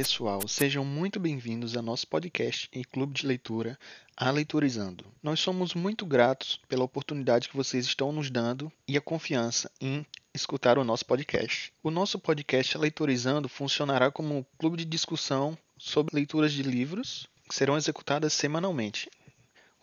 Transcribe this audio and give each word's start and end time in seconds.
Pessoal, 0.00 0.48
sejam 0.48 0.82
muito 0.82 1.20
bem-vindos 1.20 1.76
ao 1.76 1.82
nosso 1.82 2.08
podcast 2.08 2.70
e 2.72 2.82
clube 2.86 3.12
de 3.12 3.26
leitura 3.26 3.78
A 4.16 4.30
Leiturizando. 4.30 5.04
Nós 5.22 5.40
somos 5.40 5.74
muito 5.74 6.06
gratos 6.06 6.58
pela 6.66 6.84
oportunidade 6.84 7.50
que 7.50 7.56
vocês 7.56 7.84
estão 7.84 8.10
nos 8.10 8.30
dando 8.30 8.72
e 8.88 8.96
a 8.96 9.00
confiança 9.02 9.70
em 9.78 10.06
escutar 10.32 10.78
o 10.78 10.84
nosso 10.84 11.04
podcast. 11.04 11.70
O 11.82 11.90
nosso 11.90 12.18
podcast 12.18 12.78
A 12.78 12.80
Leiturizando 12.80 13.46
funcionará 13.46 14.10
como 14.10 14.34
um 14.38 14.44
clube 14.56 14.78
de 14.78 14.86
discussão 14.86 15.54
sobre 15.76 16.16
leituras 16.16 16.54
de 16.54 16.62
livros 16.62 17.28
que 17.46 17.54
serão 17.54 17.76
executadas 17.76 18.32
semanalmente. 18.32 19.10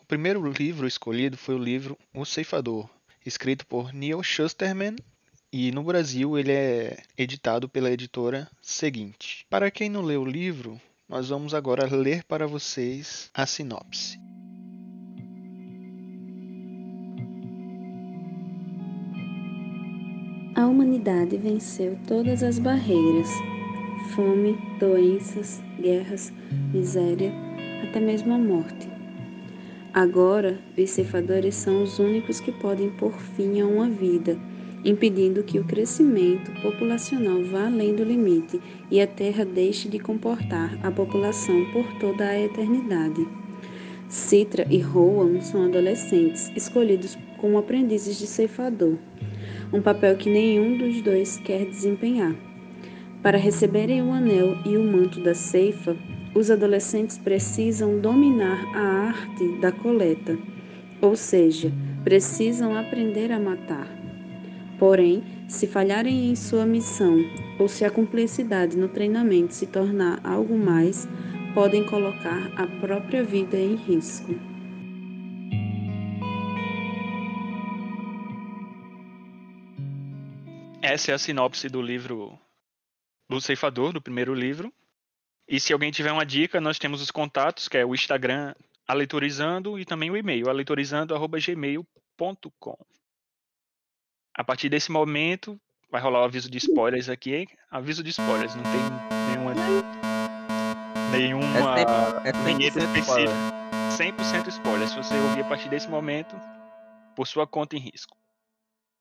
O 0.00 0.04
primeiro 0.04 0.50
livro 0.50 0.88
escolhido 0.88 1.36
foi 1.36 1.54
o 1.54 1.62
livro 1.62 1.96
O 2.12 2.24
Ceifador, 2.24 2.90
escrito 3.24 3.64
por 3.64 3.92
Neil 3.92 4.20
Shusterman 4.24 4.96
e 5.52 5.72
no 5.72 5.82
Brasil 5.82 6.38
ele 6.38 6.52
é 6.52 6.98
editado 7.16 7.68
pela 7.68 7.90
editora 7.90 8.48
Seguinte. 8.60 9.46
Para 9.48 9.70
quem 9.70 9.88
não 9.88 10.02
leu 10.02 10.22
o 10.22 10.28
livro, 10.28 10.80
nós 11.08 11.30
vamos 11.30 11.54
agora 11.54 11.86
ler 11.86 12.22
para 12.24 12.46
vocês 12.46 13.30
a 13.32 13.46
sinopse. 13.46 14.18
A 20.54 20.66
humanidade 20.66 21.36
venceu 21.38 21.98
todas 22.06 22.42
as 22.42 22.58
barreiras: 22.58 23.28
fome, 24.14 24.58
doenças, 24.78 25.62
guerras, 25.80 26.32
miséria, 26.74 27.32
até 27.88 28.00
mesmo 28.00 28.34
a 28.34 28.38
morte. 28.38 28.88
Agora, 29.94 30.60
os 30.76 30.90
ceifadores 30.90 31.54
são 31.54 31.82
os 31.82 31.98
únicos 31.98 32.38
que 32.38 32.52
podem 32.52 32.90
pôr 32.90 33.12
fim 33.12 33.60
a 33.60 33.66
uma 33.66 33.88
vida, 33.88 34.38
impedindo 34.84 35.42
que 35.42 35.58
o 35.58 35.64
crescimento 35.64 36.50
populacional 36.62 37.42
vá 37.44 37.66
além 37.66 37.94
do 37.94 38.04
limite 38.04 38.60
e 38.90 39.00
a 39.00 39.06
Terra 39.06 39.44
deixe 39.44 39.88
de 39.88 39.98
comportar 39.98 40.78
a 40.82 40.90
população 40.90 41.64
por 41.72 41.84
toda 41.98 42.28
a 42.28 42.40
eternidade. 42.40 43.26
Citra 44.08 44.66
e 44.70 44.78
Rowan 44.78 45.40
são 45.40 45.66
adolescentes, 45.66 46.50
escolhidos 46.56 47.18
como 47.36 47.58
aprendizes 47.58 48.18
de 48.18 48.26
ceifador, 48.26 48.96
um 49.72 49.82
papel 49.82 50.16
que 50.16 50.30
nenhum 50.30 50.78
dos 50.78 51.02
dois 51.02 51.36
quer 51.38 51.66
desempenhar. 51.66 52.34
Para 53.22 53.36
receberem 53.36 54.02
o 54.02 54.12
anel 54.12 54.56
e 54.64 54.76
o 54.76 54.84
manto 54.84 55.20
da 55.20 55.34
ceifa, 55.34 55.96
os 56.34 56.50
adolescentes 56.50 57.18
precisam 57.18 57.98
dominar 57.98 58.64
a 58.74 59.08
arte 59.08 59.60
da 59.60 59.72
coleta, 59.72 60.38
ou 61.02 61.16
seja, 61.16 61.72
precisam 62.04 62.76
aprender 62.76 63.30
a 63.32 63.38
matar. 63.40 63.97
Porém, 64.78 65.24
se 65.48 65.66
falharem 65.66 66.30
em 66.30 66.36
sua 66.36 66.64
missão 66.64 67.16
ou 67.58 67.68
se 67.68 67.84
a 67.84 67.90
cumplicidade 67.90 68.76
no 68.76 68.88
treinamento 68.88 69.52
se 69.52 69.66
tornar 69.66 70.24
algo 70.24 70.56
mais, 70.56 71.08
podem 71.52 71.84
colocar 71.84 72.52
a 72.56 72.64
própria 72.80 73.24
vida 73.24 73.56
em 73.56 73.74
risco. 73.74 74.32
Essa 80.80 81.10
é 81.10 81.14
a 81.14 81.18
sinopse 81.18 81.68
do 81.68 81.82
livro 81.82 82.38
do 83.28 83.40
Ceifador, 83.40 83.92
do 83.92 84.00
primeiro 84.00 84.32
livro. 84.32 84.72
E 85.48 85.58
se 85.58 85.72
alguém 85.72 85.90
tiver 85.90 86.12
uma 86.12 86.24
dica, 86.24 86.60
nós 86.60 86.78
temos 86.78 87.02
os 87.02 87.10
contatos, 87.10 87.66
que 87.68 87.78
é 87.78 87.84
o 87.84 87.94
Instagram 87.94 88.54
Aleitorizando 88.86 89.76
e 89.78 89.84
também 89.84 90.10
o 90.10 90.16
e-mail, 90.16 90.48
aleitorizando.gmail.com. 90.48 92.78
A 94.38 94.44
partir 94.44 94.68
desse 94.68 94.92
momento, 94.92 95.60
vai 95.90 96.00
rolar 96.00 96.20
o 96.20 96.24
aviso 96.24 96.48
de 96.48 96.58
spoilers 96.58 97.08
aqui. 97.08 97.48
Aviso 97.68 98.04
de 98.04 98.10
spoilers, 98.10 98.54
não 98.54 98.62
tem 98.62 98.80
nenhuma. 99.30 99.52
Nenhuma. 101.10 101.80
É 102.24 102.30
100%, 102.30 102.76
é 102.76 102.80
100 102.86 103.00
spoiler. 103.00 103.34
100% 103.98 104.46
spoiler. 104.46 104.88
Se 104.88 104.96
você 104.96 105.16
ouvir 105.16 105.40
a 105.40 105.48
partir 105.48 105.68
desse 105.68 105.88
momento, 105.88 106.36
por 107.16 107.26
sua 107.26 107.48
conta 107.48 107.74
em 107.74 107.80
risco. 107.80 108.16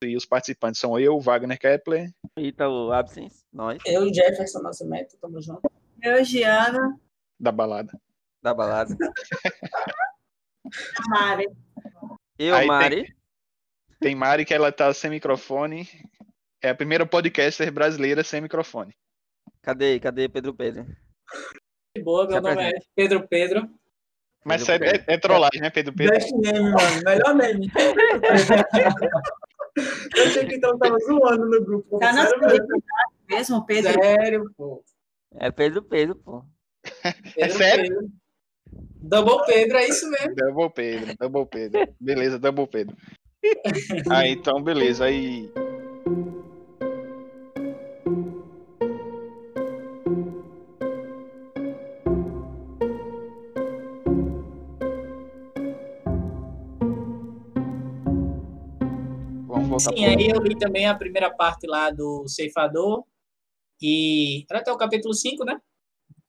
E 0.03 0.17
os 0.17 0.25
participantes 0.25 0.81
são 0.81 0.99
eu, 0.99 1.19
Wagner 1.19 1.59
Kepler. 1.59 2.11
Ítalo 2.35 2.91
Absence, 2.91 3.45
nós. 3.53 3.77
Eu, 3.85 4.11
Jefferson 4.11 4.63
Nascimento, 4.63 5.17
tamo 5.21 5.39
junto. 5.39 5.71
Eu, 6.01 6.25
Giana. 6.25 6.99
Da 7.39 7.51
balada. 7.51 7.93
Da 8.41 8.55
balada. 8.55 8.97
Mari. 11.09 11.47
Eu, 12.39 12.55
Aí 12.55 12.65
Mari. 12.65 13.03
Tem, 13.03 13.16
tem 13.99 14.15
Mari 14.15 14.45
que 14.45 14.53
ela 14.53 14.71
tá 14.71 14.93
sem 14.93 15.09
microfone. 15.09 15.87
É 16.61 16.69
a 16.69 16.75
primeira 16.75 17.05
podcaster 17.05 17.71
brasileira 17.71 18.23
sem 18.23 18.41
microfone. 18.41 18.93
Cadê? 19.61 19.99
Cadê 19.99 20.27
Pedro 20.27 20.53
Pedro? 20.53 20.85
De 21.95 22.03
boa, 22.03 22.27
meu 22.27 22.41
nome 22.41 22.69
é. 22.69 22.73
Pedro 22.95 23.27
Pedro. 23.27 23.69
Mas 24.45 24.65
Pedro 24.65 24.87
é, 24.87 24.91
é, 24.91 25.03
é 25.07 25.17
trollagem, 25.17 25.61
né, 25.61 25.69
Pedro 25.69 25.93
Pedro? 25.93 26.13
Best 26.13 26.31
name, 26.35 26.71
mano. 26.71 27.01
Melhor 27.05 27.35
name. 27.35 27.71
Eu 30.15 30.25
achei 30.25 30.45
que 30.45 30.55
então 30.55 30.77
tava 30.79 30.97
zoando 30.99 31.45
no 31.45 31.63
grupo. 31.63 31.99
Tá 31.99 32.11
na 32.11 32.23
mesmo. 33.29 33.65
Pedro? 33.65 33.93
Sério, 33.93 34.51
pô. 34.57 34.83
É 35.35 35.51
Pedro 35.51 35.83
Pedro, 35.83 36.15
pô. 36.15 36.43
Pedro, 37.35 37.57
sério? 37.57 37.83
Pedro. 37.83 38.11
Double 38.99 39.45
Pedro, 39.45 39.77
é 39.77 39.87
isso 39.87 40.09
mesmo. 40.09 40.35
Double 40.35 40.69
Pedro, 40.71 41.15
Double 41.17 41.45
Pedro. 41.45 41.93
Beleza, 41.99 42.39
Double 42.39 42.67
Pedro. 42.67 42.95
Ah, 44.09 44.27
então 44.27 44.61
beleza. 44.61 45.05
Aí. 45.05 45.49
Sim, 59.79 60.05
aí 60.05 60.29
eu 60.29 60.41
li 60.41 60.57
também 60.57 60.87
a 60.87 60.95
primeira 60.95 61.29
parte 61.29 61.67
lá 61.67 61.91
do 61.91 62.27
Ceifador. 62.27 63.03
E 63.81 64.45
era 64.49 64.59
até 64.59 64.71
o 64.71 64.77
capítulo 64.77 65.13
5, 65.13 65.45
né? 65.45 65.59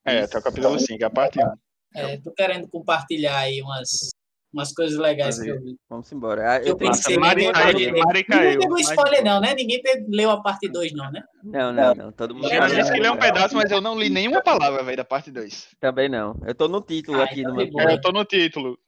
É, 0.05 0.21
até 0.21 0.39
o 0.39 0.43
capítulo 0.43 0.79
5, 0.79 1.05
a 1.05 1.11
parte 1.11 1.39
1. 1.43 1.53
É, 1.95 2.19
tô 2.19 2.31
querendo 2.33 2.69
compartilhar 2.69 3.39
aí 3.39 3.63
umas, 3.63 4.11
umas 4.53 4.73
coisas 4.73 4.99
legais 4.99 5.39
que 5.41 5.49
eu 5.49 5.61
vi. 5.61 5.77
Vamos 5.89 6.11
embora. 6.13 6.53
Ah, 6.55 6.59
Eu 6.63 6.77
pensei, 6.77 7.17
Mari 7.19 7.47
ninguém, 7.47 7.53
caiu, 7.53 7.79
ninguém 7.79 8.03
Mari 8.05 8.25
caiu. 8.25 8.59
pegou 8.61 8.75
Mas- 8.77 8.89
spoiler, 8.91 9.25
não, 9.25 9.41
né? 9.41 9.55
Ninguém 9.55 9.83
leu 10.09 10.31
a 10.31 10.43
parte 10.43 10.69
2, 10.69 10.93
não, 10.93 11.11
né? 11.13 11.23
Não, 11.45 11.73
não, 11.73 11.95
não. 11.95 12.13
Todo 12.13 12.35
mundo. 12.35 12.49
Jean 12.49 12.67
disse 12.69 12.93
que 12.93 13.01
leu 13.01 13.13
um 13.13 13.19
pedaço, 13.19 13.55
mas 13.55 13.71
eu 13.71 13.81
não 13.81 13.99
li 13.99 14.09
nenhuma 14.09 14.43
palavra, 14.43 14.83
velho, 14.83 14.97
da 14.97 15.05
parte 15.05 15.31
2. 15.31 15.69
Também 15.81 16.09
não. 16.09 16.35
Eu 16.47 16.55
tô 16.55 16.67
no 16.69 16.81
título 16.81 17.21
Ah, 17.21 17.25
aqui 17.25 17.41
então 17.41 17.51
no 17.51 17.57
meu. 17.57 17.67
de 17.67 17.73
boa. 17.73 17.85
É, 17.91 17.95
eu 17.95 18.01
tô 18.01 18.11
no 18.11 18.25
título. 18.25 18.79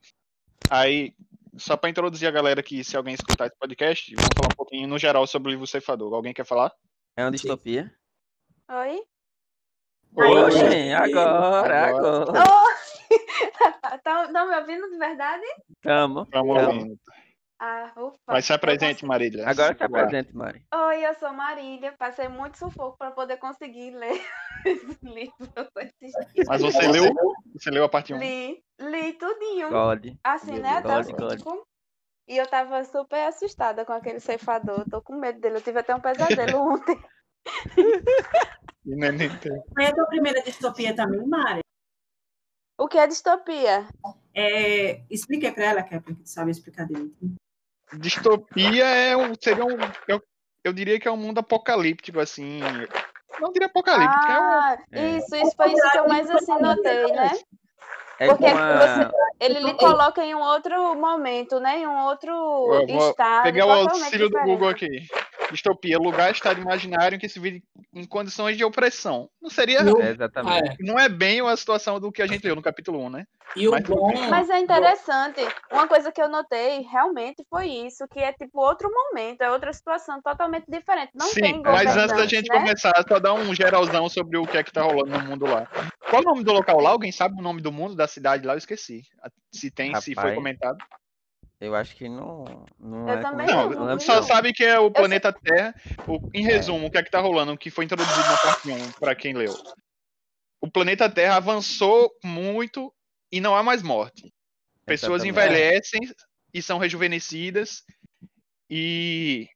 Aí, 0.70 1.12
só 1.56 1.76
pra 1.76 1.90
introduzir 1.90 2.26
a 2.26 2.30
galera 2.30 2.60
aqui, 2.60 2.82
se 2.82 2.96
alguém 2.96 3.14
escutar 3.14 3.46
esse 3.46 3.56
podcast, 3.58 4.14
vamos 4.14 4.30
falar 4.36 4.48
um 4.52 4.56
pouquinho 4.56 4.88
no 4.88 4.98
geral 4.98 5.26
sobre 5.26 5.48
o 5.48 5.52
livro 5.52 5.66
Ceifador. 5.66 6.12
Alguém 6.14 6.32
quer 6.32 6.46
falar? 6.46 6.72
É 7.16 7.24
uma 7.24 7.30
distopia. 7.30 7.92
Oi? 8.70 9.02
Oxe, 10.16 10.92
agora, 10.92 11.86
Agora. 11.88 12.32
agora. 12.32 12.42
Estão 13.94 14.48
me 14.48 14.56
ouvindo 14.56 14.90
de 14.90 14.98
verdade? 14.98 15.44
Tamo. 15.82 16.26
Vamos 16.32 16.56
tamo. 16.56 16.72
ouvindo. 16.72 17.00
Ah, 17.62 17.92
ufa. 17.94 18.16
Mas 18.26 18.46
se 18.46 18.54
apresente, 18.54 19.04
Marília. 19.04 19.46
Agora 19.46 19.76
se 19.76 19.82
apresente, 19.82 20.34
Mari. 20.34 20.64
Oi, 20.74 21.06
eu 21.06 21.14
sou 21.16 21.30
Marília. 21.34 21.92
Passei 21.98 22.26
muito 22.26 22.56
sufoco 22.56 22.96
para 22.96 23.10
poder 23.10 23.36
conseguir 23.36 23.90
ler 23.90 24.18
esse 24.64 24.98
livro 25.02 25.68
esses 25.76 26.32
dias. 26.32 26.48
Mas 26.48 26.62
você 26.62 26.88
leu, 26.88 27.12
você 27.52 27.70
leu 27.70 27.84
a 27.84 27.88
parte 27.88 28.14
1. 28.14 28.18
Li, 28.18 28.64
li 28.80 29.12
tudinho. 29.12 29.68
God. 29.68 30.06
Assim, 30.24 30.52
Meu 30.52 30.62
né? 30.62 30.80
God, 30.80 31.10
God. 31.10 31.36
tipo, 31.36 31.66
e 32.26 32.38
eu 32.38 32.46
tava 32.46 32.82
super 32.86 33.26
assustada 33.26 33.84
com 33.84 33.92
aquele 33.92 34.20
ceifador. 34.20 34.88
Tô 34.88 35.02
com 35.02 35.16
medo 35.16 35.38
dele. 35.38 35.56
Eu 35.56 35.62
tive 35.62 35.80
até 35.80 35.94
um 35.94 36.00
pesadelo 36.00 36.56
ontem. 36.80 36.98
E 38.86 38.96
nem, 38.96 39.12
nem 39.12 39.36
tem. 39.36 39.62
Foi 39.74 39.84
a 39.84 39.94
tua 39.94 40.06
primeira 40.06 40.42
distopia 40.42 40.96
também, 40.96 41.26
Mari? 41.28 41.60
O 42.80 42.88
que 42.88 42.96
é 42.96 43.06
distopia? 43.06 43.86
É, 44.34 45.02
explica 45.10 45.52
pra 45.52 45.64
ela, 45.66 45.82
Kepler, 45.82 46.16
que 46.16 46.22
tu 46.22 46.28
sabe 46.30 46.50
explicar 46.50 46.86
direito. 46.86 47.14
Distopia 47.98 48.86
é 48.86 49.14
um, 49.14 49.34
seria 49.38 49.66
um. 49.66 49.76
Eu, 50.08 50.22
eu 50.64 50.72
diria 50.72 50.98
que 50.98 51.06
é 51.06 51.10
um 51.10 51.16
mundo 51.16 51.40
apocalíptico, 51.40 52.18
assim. 52.18 52.60
Não 53.38 53.52
diria 53.52 53.66
apocalíptico, 53.66 54.24
é 54.24 54.40
um. 54.40 54.44
Ah, 54.44 54.78
É. 54.92 55.16
isso, 55.18 55.36
isso 55.36 55.52
foi 55.54 55.72
isso 55.74 55.90
que 55.90 55.98
eu 55.98 56.08
mais 56.08 56.30
assim 56.30 56.58
notei, 56.58 57.12
né? 57.12 57.32
É 58.18 58.28
Porque 58.28 58.50
com 58.50 58.56
a... 58.58 59.10
Ele 59.38 59.60
lhe 59.60 59.74
coloca 59.74 60.24
em 60.24 60.34
um 60.34 60.40
outro 60.40 60.94
momento, 60.94 61.60
né? 61.60 61.80
Em 61.80 61.86
um 61.86 62.04
outro 62.04 62.30
Eu 62.30 62.86
vou 62.86 63.10
estado. 63.10 63.42
pegar 63.42 63.66
o 63.66 63.70
auxílio 63.72 64.30
do. 64.30 64.40
Google 64.40 64.68
aqui. 64.68 64.88
Distopia, 65.50 65.98
lugar, 65.98 66.30
estado 66.32 66.60
imaginário 66.60 67.16
em 67.16 67.18
que 67.18 67.28
se 67.28 67.40
vive 67.40 67.62
em 67.94 68.06
condições 68.06 68.56
de 68.56 68.64
opressão. 68.64 69.28
Não 69.40 69.50
seria. 69.50 69.82
No- 69.82 70.00
É, 70.00 70.10
exatamente. 70.10 70.70
É, 70.70 70.76
Não 70.80 70.98
é 70.98 71.08
bem 71.08 71.40
a 71.40 71.56
situação 71.56 71.98
do 71.98 72.12
que 72.12 72.22
a 72.22 72.26
gente 72.26 72.44
leu 72.44 72.54
no 72.56 72.62
capítulo 72.62 73.00
1, 73.00 73.10
né? 73.10 73.24
e 73.56 73.66
o 73.66 73.72
Mas 73.72 73.82
bom. 73.82 74.12
Mas 74.30 74.48
é 74.48 74.58
interessante. 74.60 75.40
Uma 75.72 75.88
coisa 75.88 76.12
que 76.12 76.22
eu 76.22 76.28
notei 76.28 76.82
realmente 76.82 77.44
foi 77.50 77.66
isso, 77.66 78.06
que 78.08 78.20
é 78.20 78.32
tipo 78.32 78.60
outro 78.60 78.88
momento, 78.88 79.42
é 79.42 79.50
outra 79.50 79.72
situação 79.72 80.20
totalmente 80.22 80.66
diferente. 80.68 81.10
Não 81.14 81.26
Sim, 81.26 81.40
tem 81.40 81.62
mas 81.62 81.96
antes 81.96 82.16
da 82.16 82.26
gente 82.26 82.48
né? 82.48 82.58
começar, 82.60 83.04
só 83.08 83.18
dar 83.18 83.34
um 83.34 83.52
geralzão 83.54 84.08
sobre 84.08 84.38
o 84.38 84.46
que 84.46 84.56
é 84.56 84.62
que 84.62 84.72
tá 84.72 84.82
rolando 84.82 85.10
no 85.18 85.20
mundo 85.26 85.46
lá. 85.46 85.66
Qual 86.08 86.22
o 86.22 86.24
nome 86.24 86.44
do 86.44 86.52
local 86.52 86.80
lá? 86.80 86.90
Alguém 86.90 87.10
sabe 87.10 87.38
o 87.38 87.42
nome 87.42 87.60
do 87.60 87.72
mundo, 87.72 87.96
da 87.96 88.06
cidade 88.06 88.46
lá? 88.46 88.54
Eu 88.54 88.58
esqueci. 88.58 89.02
Se 89.52 89.70
tem, 89.70 89.94
se 89.96 90.14
foi 90.14 90.22
Rapaz. 90.22 90.36
comentado. 90.36 90.78
Eu 91.60 91.74
acho 91.74 91.94
que 91.94 92.08
não. 92.08 92.44
não 92.78 93.06
Eu 93.08 93.18
é 93.18 93.20
também 93.20 93.46
Não, 93.46 93.68
não, 93.70 94.00
só 94.00 94.22
sabe 94.22 94.52
que 94.52 94.64
é 94.64 94.78
o 94.78 94.90
planeta 94.90 95.30
Terra. 95.32 95.74
O- 96.08 96.30
em 96.32 96.42
resumo, 96.42 96.86
o 96.86 96.90
que 96.90 96.96
é 96.96 97.02
que 97.02 97.10
tá 97.10 97.20
rolando, 97.20 97.52
o 97.52 97.58
que 97.58 97.70
foi 97.70 97.84
introduzido 97.84 98.18
na 98.28 98.36
parte 98.38 98.70
1, 98.70 98.92
pra 98.92 99.14
quem 99.14 99.34
leu. 99.34 99.54
O 100.60 100.70
planeta 100.70 101.08
Terra 101.10 101.36
avançou 101.36 102.10
muito 102.24 102.92
e 103.30 103.40
não 103.40 103.54
há 103.54 103.62
mais 103.62 103.82
morte. 103.82 104.32
Pessoas 104.86 105.22
envelhecem 105.22 106.00
e 106.52 106.62
são 106.62 106.78
rejuvenescidas. 106.78 107.82
E, 108.68 109.48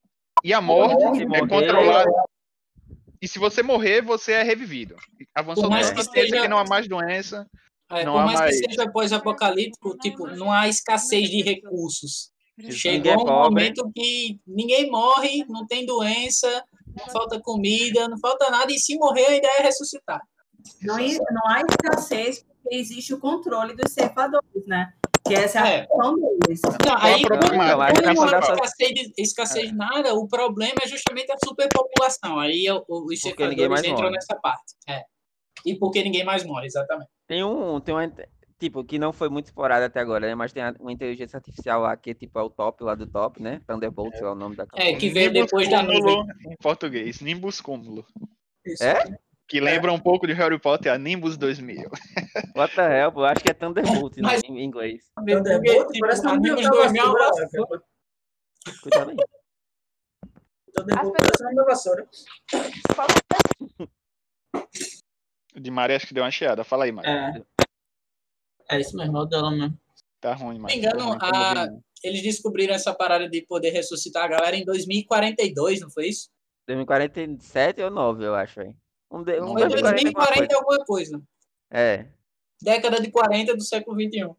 e 0.43 0.53
a 0.53 0.61
morte 0.61 1.03
é 1.03 1.27
morrer- 1.27 1.49
controlada. 1.49 2.11
E 3.21 3.27
se 3.29 3.39
você 3.39 3.63
morrer, 3.63 4.03
você 4.03 4.33
é 4.33 4.43
revivido. 4.43 4.97
Avançou 5.35 5.71
mais 5.71 5.91
tanto 5.91 6.11
que 6.11 6.21
seja- 6.21 6.43
que 6.43 6.49
não 6.49 6.59
há 6.59 6.65
mais 6.65 6.87
doença. 6.87 7.49
É, 7.91 8.05
Não 8.05 8.15
por 8.15 8.25
mais, 8.25 8.41
mais- 8.41 8.61
que 8.61 8.71
seja 8.71 8.91
pós-apocalíptico, 8.91 9.97
tipo, 9.99 10.27
não 10.29 10.51
há 10.51 10.69
escassez 10.69 11.29
de 11.29 11.43
recursos. 11.43 12.31
Chegou 12.71 13.13
é 13.13 13.17
um 13.17 13.25
pobre. 13.25 13.35
momento 13.43 13.91
que 13.95 14.39
ninguém 14.47 14.89
morre, 14.91 15.45
não 15.49 15.67
tem 15.67 15.85
doença, 15.85 16.65
não 16.97 17.07
falta 17.13 17.41
comida, 17.41 18.07
não 18.09 18.19
falta 18.19 18.49
nada, 18.51 18.73
e 18.73 18.79
se 18.79 18.97
morrer, 18.97 19.27
a 19.27 19.37
ideia 19.37 19.59
é 19.59 19.63
ressuscitar. 19.63 20.21
Não, 20.83 20.97
não 20.97 21.49
há 21.49 21.61
escassez 21.69 22.45
porque 22.63 22.77
existe 22.77 23.13
o 23.13 23.19
controle 23.21 23.75
dos 23.75 23.93
ceifadores, 23.93 24.67
né? 24.67 24.93
Que 25.27 25.35
essa 25.35 25.59
é 25.59 25.63
a 25.63 25.69
É. 25.69 25.87
função 25.87 26.15
deles. 26.17 26.61
Não, 26.87 26.97
aí, 26.99 27.25
a 27.25 27.29
quando, 27.29 27.47
quando 27.49 27.57
não 27.57 27.81
há 27.83 28.39
escassez 28.39 28.91
de, 28.95 29.13
escassez 29.19 29.69
de 29.71 29.75
nada, 29.75 30.15
o 30.15 30.27
problema 30.29 30.77
é 30.83 30.87
justamente 30.89 31.33
a 31.33 31.37
superpopulação. 31.45 32.39
Aí 32.39 32.67
os 32.89 33.21
ceifadores 33.21 33.81
entram 33.81 33.97
morre. 34.05 34.11
nessa 34.11 34.37
parte. 34.37 34.75
É. 34.89 35.03
E 35.67 35.75
porque 35.77 36.03
ninguém 36.03 36.25
mais 36.25 36.45
morre, 36.45 36.67
exatamente. 36.67 37.11
Tem 37.27 37.43
um, 37.43 37.81
tem 37.81 37.95
uma, 37.95 38.13
tipo, 38.59 38.85
que 38.85 38.99
não 38.99 39.13
foi 39.13 39.29
muito 39.29 39.47
explorado 39.47 39.85
até 39.85 40.01
agora, 40.01 40.27
né? 40.27 40.35
Mas 40.35 40.53
tem 40.53 40.63
uma 40.79 40.93
inteligência 40.93 41.37
artificial 41.37 41.81
lá 41.83 41.97
que, 41.97 42.15
tipo, 42.15 42.39
é 42.39 42.43
o 42.43 42.51
top 42.51 42.83
lá 42.85 42.95
do 42.95 43.07
top, 43.07 43.43
né? 43.43 43.61
Thunderbolt 43.67 44.15
é 44.15 44.27
o 44.27 44.35
nome 44.35 44.57
da 44.57 44.67
É, 44.75 44.95
que 44.95 45.09
veio 45.11 45.31
Nimbus 45.33 45.47
depois 45.47 45.69
da 45.71 45.83
nuvem. 45.83 46.01
cúmulo, 46.03 46.27
em 46.47 46.57
português. 46.57 47.21
Nimbus 47.21 47.61
cúmulo. 47.61 48.07
Isso. 48.65 48.83
É? 48.85 49.03
Que 49.47 49.61
lembra 49.61 49.93
um 49.93 50.01
pouco 50.01 50.27
de 50.27 50.33
Harry 50.33 50.59
Potter, 50.59 50.91
a 50.93 50.99
Nimbus 50.99 51.37
2000. 51.37 51.91
What 52.57 52.75
the 52.75 52.83
hell, 53.01 53.13
pô? 53.13 53.25
Acho 53.25 53.43
que 53.43 53.51
é 53.51 53.55
Thunderbolt 53.55 54.17
Mas- 54.21 54.43
em 54.45 54.63
inglês. 54.63 55.05
Tipo, 55.05 55.43
Parece 56.01 56.23
que 56.23 56.29
do 56.29 56.33
uma 56.33 56.41
meu 56.93 57.13
vassoura. 57.15 57.83
Cuidado 58.83 59.11
aí. 59.11 59.17
As 60.77 60.85
pessoas- 61.11 62.25
Qual- 62.95 63.07
O 64.55 64.59
de 65.55 65.71
Maria 65.71 65.97
acho 65.97 66.07
que 66.07 66.15
deu 66.15 66.25
uma 66.25 66.31
chiada. 66.31 66.65
Fala 66.65 66.85
aí, 66.85 66.93
Maria. 66.93 67.45
É. 68.71 68.77
É 68.77 68.81
isso 68.81 68.97
mesmo, 68.97 69.17
é 69.17 69.21
o 69.21 69.25
dela 69.25 69.51
mesmo. 69.51 69.79
Tá 70.21 70.35
ruim, 70.35 70.59
Maria. 70.59 70.77
Me 70.77 70.83
engano, 70.87 71.19
Tá 71.19 71.31
tá 71.31 71.51
a- 71.51 71.67
não. 71.67 71.83
Eles 72.03 72.23
descobriram 72.23 72.75
essa 72.75 72.93
parada 72.95 73.29
de 73.29 73.43
poder 73.43 73.71
ressuscitar 73.71 74.25
a 74.25 74.29
galera 74.29 74.57
em 74.57 74.65
2042, 74.65 75.81
não 75.81 75.91
foi 75.91 76.09
isso? 76.09 76.29
2047 76.67 77.83
ou 77.83 77.91
9, 77.91 78.25
eu 78.27 78.35
acho, 78.35 78.57
velho. 78.61 78.77
Um, 79.11 79.23
de, 79.23 79.41
um 79.41 79.47
Não, 79.47 79.53
Foi 79.53 79.69
2040 79.69 79.69
alguma 79.69 79.93
2040 79.93 80.47
coisa. 80.47 80.57
alguma 80.59 80.85
coisa. 80.85 81.23
É. 81.71 82.07
Década 82.63 83.01
de 83.01 83.11
40 83.11 83.57
do 83.57 83.63
século 83.63 83.97
21. 83.97 84.35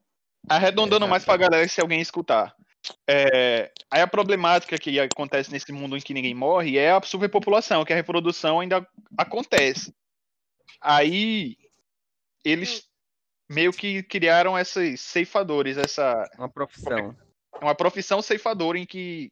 Arredondando 0.50 0.98
Exato. 1.06 1.10
mais 1.10 1.26
pra 1.26 1.38
galera, 1.38 1.68
se 1.68 1.82
alguém 1.82 2.02
escutar. 2.02 2.56
É, 3.10 3.72
aí 3.90 4.02
a 4.02 4.08
problemática 4.08 4.78
que 4.78 5.00
acontece 5.00 5.52
nesse 5.52 5.72
mundo 5.72 5.98
em 5.98 6.02
que 6.02 6.14
ninguém 6.14 6.36
morre 6.36 6.78
é 6.78 6.92
a 6.92 7.02
superpopulação, 7.02 7.84
que 7.84 7.94
a 7.94 7.96
reprodução 7.96 8.60
ainda 8.60 8.88
acontece. 9.18 9.92
Aí 10.88 11.58
eles 12.44 12.88
meio 13.50 13.74
que 13.74 14.04
criaram 14.04 14.58
esses 14.58 15.02
ceifadores, 15.02 15.78
essa 15.78 16.30
Uma 16.38 16.48
profissão. 16.48 17.18
uma 17.60 17.74
profissão 17.74 18.22
ceifadora 18.22 18.78
em 18.78 18.86
que 18.86 19.32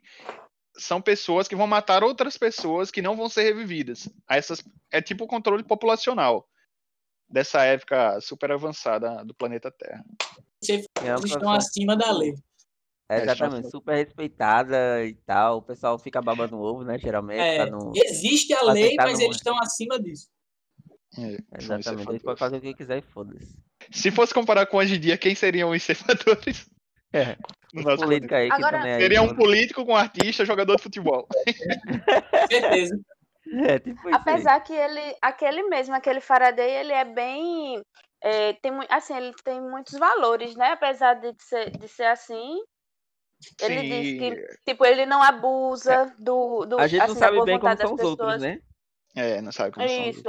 são 0.76 1.00
pessoas 1.00 1.48
que 1.48 1.56
vão 1.56 1.68
matar 1.68 2.04
outras 2.04 2.36
pessoas 2.38 2.90
que 2.90 3.04
não 3.04 3.16
vão 3.16 3.30
ser 3.30 3.44
revividas. 3.44 4.10
Essas 4.28 4.64
é 4.92 5.00
tipo 5.00 5.26
o 5.26 5.28
controle 5.28 5.64
populacional 5.64 6.50
dessa 7.30 7.64
época 7.64 8.20
super 8.20 8.52
avançada 8.52 9.24
do 9.24 9.36
planeta 9.36 9.70
Terra. 9.70 10.04
É 10.68 10.74
Eles 10.74 11.26
estão 11.26 11.52
acima 11.52 11.96
da 11.96 12.12
lei. 12.12 12.34
É, 13.08 13.20
É, 13.20 13.22
exatamente, 13.22 13.70
super 13.70 13.96
respeitada 13.96 15.06
e 15.06 15.14
tal. 15.14 15.58
O 15.58 15.62
pessoal 15.62 16.00
fica 16.00 16.20
babando 16.20 16.58
o 16.58 16.62
ovo, 16.62 16.84
né? 16.84 16.98
Geralmente, 16.98 17.42
É, 17.42 17.58
pra 17.58 17.68
não. 17.68 17.92
existe 17.94 18.54
a 18.54 18.64
lei, 18.72 18.96
mas 18.98 19.20
não- 19.20 19.26
eles 19.26 19.36
estão 19.36 19.60
acima 19.60 20.00
disso. 20.02 20.28
É, 21.18 21.38
os 21.58 21.64
Exatamente, 21.64 21.84
ceifadores. 21.84 22.22
podem 22.24 22.38
fazer 22.40 22.58
o 22.58 22.62
que 22.62 22.74
quiser 22.74 22.98
e 22.98 23.02
foda-se. 23.02 23.56
Se 23.92 24.10
fosse 24.12 24.34
comparar 24.34 24.66
com 24.66 24.78
hoje 24.78 24.96
em 24.96 25.00
dia, 25.00 25.18
quem 25.18 25.36
seriam 25.36 25.70
os 25.72 25.84
ceifadores? 25.84 26.70
É. 27.12 27.36
No 27.74 27.80
Os 27.82 27.86
nosso 27.86 28.04
políticos 28.04 28.36
aí 28.38 28.48
que 28.50 28.56
Agora- 28.56 28.78
também 28.78 28.94
aí. 28.94 29.02
Seria 29.02 29.22
um 29.22 29.26
mano. 29.28 29.38
político 29.38 29.86
com 29.86 29.96
artista, 29.96 30.46
jogador 30.46 30.76
de 30.78 30.84
futebol. 30.84 31.28
Certeza. 32.50 33.00
É, 33.66 33.80
tipo 33.80 34.00
isso 34.00 34.08
aí. 34.08 34.14
Apesar 34.14 34.60
que 34.62 34.74
ele, 34.74 35.16
aquele 35.22 35.64
mesmo, 35.64 35.94
aquele 35.96 36.20
Faraday, 36.22 36.70
ele 36.72 36.94
é 36.94 37.06
bem. 37.06 37.82
é, 38.24 38.54
tem, 38.54 38.72
assim, 38.90 39.16
ele 39.16 39.34
tem 39.44 39.62
muitos 39.62 39.98
valores, 40.00 40.56
né? 40.56 40.72
Apesar 40.72 41.16
de 41.16 41.34
ser, 41.40 41.70
de 41.78 41.88
ser 41.88 42.06
assim. 42.06 42.58
Ele 43.62 43.82
diz 43.82 44.08
Sim, 44.08 44.18
que, 44.20 44.48
tipo, 44.66 44.86
ele 44.86 45.06
não 45.06 45.22
abusa 45.22 46.14
do, 46.18 46.66
do 46.66 46.80
A 46.80 46.88
gente 46.88 47.02
assim, 47.02 47.14
não 47.14 47.20
sabe 47.20 47.44
bem 47.44 47.60
como 47.60 47.76
são 47.76 47.76
das 47.76 47.92
os 47.92 48.10
outros, 48.10 48.16
pessoas. 48.36 48.42
né? 48.42 48.60
É, 49.16 49.42
não 49.42 49.52
sabe 49.52 49.74
como 49.74 49.88
são. 49.88 50.10
Isso. 50.10 50.24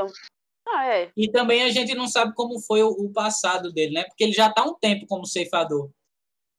Ah, 0.67 0.87
é. 0.87 1.11
E 1.17 1.31
também 1.31 1.63
a 1.63 1.71
gente 1.71 1.95
não 1.95 2.07
sabe 2.09 2.35
como 2.35 2.59
foi 2.61 2.83
o, 2.83 2.89
o 2.89 3.13
passado 3.13 3.73
dele, 3.73 3.93
né? 3.95 4.05
Porque 4.05 4.25
ele 4.25 4.33
já 4.33 4.51
tá 4.51 4.63
há 4.63 4.65
um 4.65 4.75
tempo 4.75 5.07
como 5.07 5.27
ceifador. 5.27 5.91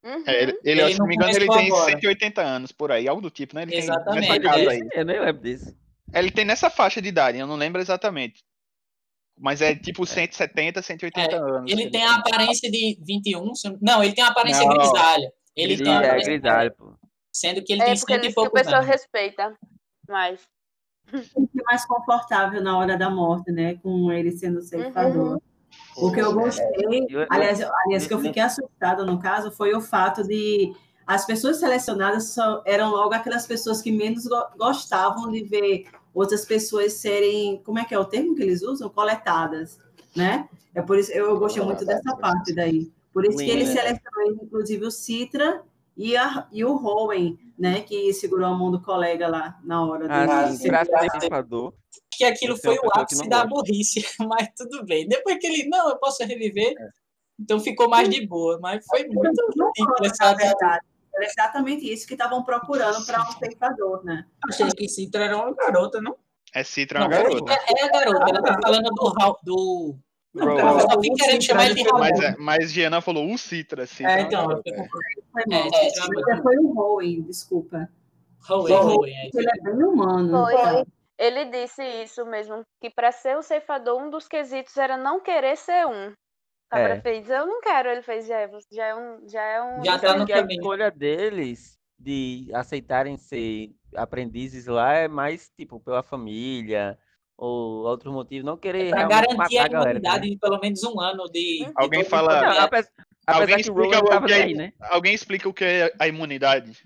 Uhum. 0.03 0.23
É, 0.27 0.43
ele, 0.43 0.59
ele, 0.63 0.81
Ele 0.81 0.93
se 0.93 0.99
não 0.99 1.07
me 1.07 1.15
engano, 1.15 1.31
ele 1.31 1.47
tem 1.47 1.67
agora. 1.67 1.91
180 1.91 2.41
anos 2.41 2.71
por 2.71 2.91
aí, 2.91 3.07
algo 3.07 3.21
do 3.21 3.31
tipo, 3.31 3.55
né? 3.55 3.63
Ele 3.63 3.75
Exatamente, 3.75 4.27
tem 4.29 4.39
nessa 4.39 4.49
casa 4.51 4.63
é. 4.63 4.69
aí. 4.69 4.89
Eu 4.93 5.05
nem 5.05 5.19
lembro 5.19 5.41
disso. 5.41 5.75
Ele 6.13 6.31
tem 6.31 6.45
nessa 6.45 6.69
faixa 6.69 7.01
de 7.01 7.09
idade, 7.09 7.39
eu 7.39 7.47
não 7.47 7.55
lembro 7.55 7.81
exatamente. 7.81 8.43
Mas 9.37 9.61
é 9.61 9.75
tipo 9.75 10.05
170, 10.05 10.81
180 10.81 11.35
anos. 11.35 11.71
Ele 11.71 11.89
tem 11.89 12.03
a 12.03 12.15
aparência 12.15 12.69
de 12.71 12.97
21. 13.05 13.53
se 13.55 13.67
eu- 13.67 13.77
Não, 13.81 14.03
ele 14.03 14.13
tem 14.13 14.23
a 14.23 14.27
aparência 14.27 14.61
Não. 14.63 14.69
grisalha. 14.77 15.33
Ele 15.55 15.77
tem 15.83 15.91
a 15.97 16.01
é 16.03 16.19
grisalho, 16.21 16.73
pô. 16.75 16.93
Sendo 17.33 17.61
que 17.63 17.73
ele 17.73 17.81
É 17.81 17.85
tem 17.85 17.95
cento 17.97 18.09
e 18.11 18.17
diz 18.19 18.27
que 18.27 18.31
o 18.31 18.33
poucos 18.35 18.61
pessoal 18.61 18.77
anos. 18.81 18.87
respeita 18.87 19.57
mais. 20.07 20.39
Sentir 21.11 21.63
mais 21.65 21.85
confortável 21.85 22.61
na 22.61 22.77
hora 22.77 22.97
da 22.97 23.09
morte, 23.09 23.51
né? 23.51 23.75
Com 23.75 24.11
ele 24.11 24.31
sendo 24.31 24.61
ceifador. 24.61 25.39
O 25.97 26.11
que 26.11 26.19
eu 26.19 26.33
gostei, 26.33 27.07
aliás, 27.29 27.61
aliás, 27.61 28.07
que 28.07 28.13
eu 28.13 28.19
fiquei 28.19 28.41
assustada 28.41 29.03
no 29.05 29.19
caso, 29.19 29.51
foi 29.51 29.73
o 29.73 29.81
fato 29.81 30.23
de 30.23 30.73
as 31.07 31.25
pessoas 31.25 31.57
selecionadas 31.57 32.29
só 32.29 32.61
eram 32.65 32.91
logo 32.91 33.13
aquelas 33.13 33.45
pessoas 33.45 33.81
que 33.81 33.91
menos 33.91 34.25
go- 34.25 34.47
gostavam 34.57 35.31
de 35.31 35.43
ver 35.43 35.85
outras 36.13 36.45
pessoas 36.45 36.93
serem, 36.93 37.61
como 37.63 37.79
é 37.79 37.85
que 37.85 37.93
é 37.93 37.99
o 37.99 38.05
termo 38.05 38.35
que 38.35 38.41
eles 38.41 38.61
usam? 38.61 38.89
Coletadas, 38.89 39.79
né? 40.15 40.47
É 40.73 40.81
por 40.81 40.97
isso 40.97 41.11
eu 41.11 41.37
gostei 41.37 41.61
muito 41.63 41.85
dessa 41.85 42.15
parte 42.17 42.53
daí. 42.53 42.91
Por 43.13 43.23
isso 43.25 43.37
que 43.37 43.49
ele 43.49 43.65
selecionou, 43.65 44.43
inclusive, 44.43 44.85
o 44.85 44.91
Citra 44.91 45.61
e, 45.97 46.15
a, 46.17 46.47
e 46.51 46.63
o 46.65 46.75
Rowan, 46.75 47.35
né? 47.57 47.81
Que 47.81 48.13
segurou 48.13 48.45
a 48.47 48.53
mão 48.55 48.71
do 48.71 48.81
colega 48.81 49.27
lá 49.27 49.57
na 49.63 49.85
hora 49.85 50.07
Ah, 50.09 50.43
do 50.47 50.55
sim, 50.57 50.67
graças 50.67 50.93
a 50.93 51.19
ceifador. 51.19 51.73
Que 52.11 52.23
aquilo 52.25 52.57
foi 52.57 52.77
uma 52.79 52.87
o 52.95 52.99
ápice 52.99 53.27
da 53.29 53.45
gosta. 53.45 53.49
burrice, 53.49 54.01
mas 54.27 54.49
tudo 54.57 54.85
bem. 54.85 55.07
Depois 55.07 55.37
que 55.39 55.47
ele, 55.47 55.67
não, 55.69 55.89
eu 55.89 55.97
posso 55.97 56.23
reviver, 56.23 56.73
É. 56.79 56.89
então 57.39 57.59
ficou 57.59 57.89
mais 57.89 58.09
de 58.09 58.25
boa. 58.25 58.59
Mas 58.61 58.85
foi 58.85 59.05
muito 59.07 59.41
ridículo 59.49 60.05
essa 60.05 60.33
verdade. 60.33 60.85
Era 61.13 61.25
exatamente 61.25 61.89
isso 61.91 62.05
que 62.05 62.13
estavam 62.13 62.43
procurando 62.43 63.05
para 63.05 63.21
um 63.21 63.31
ceifador, 63.33 64.03
né? 64.03 64.25
Achei 64.49 64.67
que 64.71 64.87
Citra 64.89 65.23
era 65.25 65.37
uma 65.37 65.53
garota, 65.55 66.01
não? 66.01 66.15
É 66.53 66.63
Citra, 66.63 66.99
é 66.99 67.01
uma 67.03 67.09
Não, 67.09 67.23
garota. 67.23 67.53
É, 67.53 67.81
é 67.81 67.85
a 67.85 67.89
garota, 67.89 68.25
ela 68.29 68.41
tá 68.41 68.59
falando 68.61 68.89
do. 68.89 69.37
Do... 69.43 69.95
Não, 70.35 70.57
Eu 70.57 70.79
só 70.81 71.01
fico 71.01 71.15
querendo 71.15 71.41
chamar 71.43 71.65
ele 71.65 71.75
de 71.75 71.83
Raul. 71.83 71.99
Mas, 71.99 72.19
é- 72.19 72.35
mas 72.37 72.71
Giana 72.71 73.01
falou 73.01 73.31
o 73.31 73.37
Citra. 73.37 73.85
Citra 73.87 74.11
É, 74.11 74.15
uma 74.17 74.21
então, 74.27 74.51
eu 74.51 74.57
é. 74.57 74.89
Foi 75.31 76.33
É, 76.33 76.41
foi 76.41 76.55
o 76.57 76.73
Rowan, 76.73 77.21
desculpa. 77.21 77.89
Raul, 78.41 79.05
é. 79.07 79.29
Ele 79.33 79.47
é 79.49 79.61
bem 79.63 79.83
humano. 79.83 80.43
Foi. 80.45 80.53
tá? 80.53 80.85
Ele 81.17 81.45
disse 81.45 81.81
isso 82.03 82.25
mesmo, 82.25 82.61
que 82.81 82.89
para 82.89 83.11
ser 83.11 83.37
o 83.37 83.41
ceifador, 83.41 83.97
um 84.01 84.09
dos 84.09 84.27
quesitos 84.27 84.75
era 84.75 84.97
não 84.97 85.21
querer 85.21 85.55
ser 85.55 85.87
um. 85.87 86.11
Cabra 86.69 86.95
É. 86.95 87.01
fez, 87.01 87.29
eu 87.29 87.45
não 87.45 87.61
quero. 87.61 87.89
Ele 87.89 88.01
fez, 88.01 88.27
já 88.27 88.37
é, 88.41 88.49
já 88.71 88.85
é 88.85 88.95
um. 88.95 89.29
Já 89.29 89.41
é 89.41 89.61
um 89.63 89.83
Já 89.85 89.97
tá 89.99 90.11
no 90.13 90.17
Porque 90.19 90.33
a 90.33 90.37
caminho. 90.41 90.59
escolha 90.59 90.91
deles 90.91 91.77
de 91.97 92.49
aceitarem 92.53 93.15
ser 93.17 93.69
aprendizes 93.95 94.65
lá 94.67 94.93
é 94.93 95.07
mais, 95.07 95.49
tipo, 95.57 95.79
pela 95.79 96.03
família 96.03 96.99
ou 97.37 97.83
outro 97.85 98.11
motivo, 98.11 98.45
não 98.45 98.57
querer 98.57 98.89
Pra 98.89 98.99
realmente 99.07 99.35
garantir 99.35 99.57
matar 99.57 99.75
a 99.75 99.81
imunidade 99.89 100.29
de 100.29 100.37
pelo 100.37 100.59
menos 100.59 100.83
um 100.83 100.99
ano 100.99 101.25
de. 101.29 101.69
Alguém 101.75 102.03
de 102.03 102.09
fala- 102.09 102.41
Não, 102.41 102.59
apesar, 102.61 102.91
Alguém 103.27 103.55
que 103.55 103.61
explica 103.61 103.99
o 103.99 104.25
que 104.25 104.33
é- 104.33 104.45
bem, 104.45 104.53
né? 104.55 104.73
Alguém 104.79 105.13
explica 105.13 105.49
o 105.49 105.53
que 105.53 105.63
é 105.65 105.93
a 105.99 106.07
imunidade? 106.07 106.77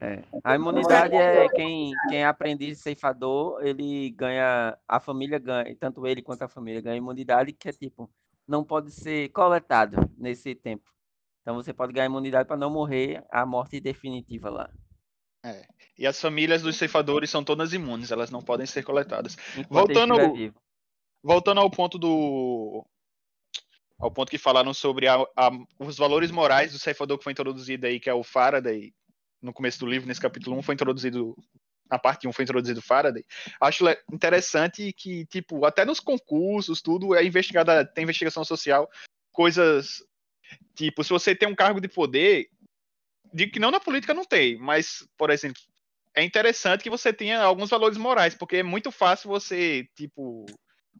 É. 0.00 0.22
A 0.44 0.54
imunidade 0.54 1.14
é 1.16 1.48
quem, 1.48 1.92
quem 2.08 2.18
é 2.18 2.26
aprendiz 2.26 2.78
ceifador, 2.80 3.60
ele 3.66 4.10
ganha, 4.10 4.78
a 4.86 5.00
família 5.00 5.40
ganha, 5.40 5.74
tanto 5.78 6.06
ele 6.06 6.22
quanto 6.22 6.42
a 6.42 6.48
família 6.48 6.80
ganha 6.80 6.96
imunidade, 6.96 7.52
que 7.52 7.68
é 7.68 7.72
tipo, 7.72 8.08
não 8.46 8.62
pode 8.62 8.92
ser 8.92 9.28
coletado 9.30 9.96
nesse 10.16 10.54
tempo. 10.54 10.84
Então 11.42 11.56
você 11.56 11.72
pode 11.72 11.92
ganhar 11.92 12.06
imunidade 12.06 12.46
para 12.46 12.56
não 12.56 12.70
morrer 12.70 13.24
a 13.28 13.44
morte 13.44 13.80
definitiva 13.80 14.48
lá. 14.48 14.70
E 15.96 16.06
as 16.06 16.20
famílias 16.20 16.62
dos 16.62 16.76
ceifadores 16.76 17.30
são 17.30 17.42
todas 17.42 17.72
imunes, 17.72 18.10
elas 18.10 18.30
não 18.30 18.42
podem 18.42 18.66
ser 18.66 18.82
coletadas. 18.84 19.36
Enquanto 19.56 19.86
Voltando 19.88 20.14
ao-. 20.20 20.36
Voltando 21.22 21.60
ao 21.60 21.70
ponto 21.70 21.98
do. 21.98 22.84
Ao 23.98 24.10
ponto 24.10 24.30
que 24.30 24.38
falaram 24.38 24.72
sobre 24.72 25.08
a- 25.08 25.26
a- 25.36 25.50
os 25.80 25.96
valores 25.96 26.30
morais 26.30 26.72
do 26.72 26.78
ceifador 26.78 27.18
que 27.18 27.24
foi 27.24 27.32
introduzido 27.32 27.86
aí, 27.86 27.98
que 27.98 28.08
é 28.08 28.14
o 28.14 28.22
Faraday, 28.22 28.92
no 29.42 29.52
começo 29.52 29.80
do 29.80 29.86
livro, 29.86 30.06
nesse 30.06 30.20
capítulo 30.20 30.56
1, 30.56 30.62
foi 30.62 30.74
introduzido. 30.74 31.36
Na 31.90 31.98
parte 31.98 32.28
1 32.28 32.32
foi 32.32 32.44
introduzido 32.44 32.78
o 32.80 32.82
Faraday. 32.82 33.24
Acho 33.60 33.84
interessante 34.12 34.92
que, 34.92 35.24
tipo, 35.26 35.64
até 35.64 35.84
nos 35.84 35.98
concursos, 36.00 36.82
tudo 36.82 37.14
é 37.14 37.24
investigada, 37.24 37.84
tem 37.84 38.04
investigação 38.04 38.44
social, 38.44 38.88
coisas. 39.32 40.04
Tipo, 40.74 41.02
se 41.02 41.10
você 41.10 41.34
tem 41.34 41.48
um 41.48 41.54
cargo 41.54 41.80
de 41.80 41.88
poder, 41.88 42.50
digo 43.32 43.52
que 43.52 43.60
não 43.60 43.70
na 43.70 43.80
política 43.80 44.14
não 44.14 44.24
tem, 44.24 44.58
mas, 44.58 45.06
por 45.16 45.30
exemplo, 45.30 45.60
é 46.14 46.22
interessante 46.22 46.82
que 46.82 46.90
você 46.90 47.12
tenha 47.12 47.40
alguns 47.42 47.70
valores 47.70 47.96
morais, 47.96 48.34
porque 48.34 48.56
é 48.56 48.62
muito 48.62 48.90
fácil 48.90 49.28
você, 49.28 49.86
tipo, 49.94 50.46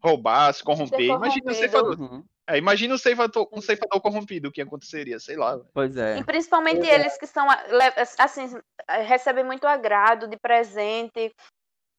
roubar, 0.02 0.52
se 0.52 0.62
corromper. 0.62 1.00
Imagina 1.06 1.42
corrompido. 1.42 1.54
ceifador, 1.54 2.00
Uhum. 2.00 2.24
é, 2.46 2.56
imagina 2.58 2.94
um 2.94 2.98
ceifador, 2.98 3.48
um 3.52 3.60
ceifador 3.60 4.00
corrompido, 4.00 4.48
o 4.48 4.52
que 4.52 4.62
aconteceria, 4.62 5.18
sei 5.18 5.36
lá. 5.36 5.58
Pois 5.74 5.96
é. 5.96 6.18
E 6.18 6.24
principalmente 6.24 6.86
eles 6.86 7.18
que 7.18 7.26
são, 7.26 7.46
assim, 8.18 8.60
recebem 9.06 9.44
muito 9.44 9.66
agrado 9.66 10.28
de 10.28 10.36
presente. 10.36 11.32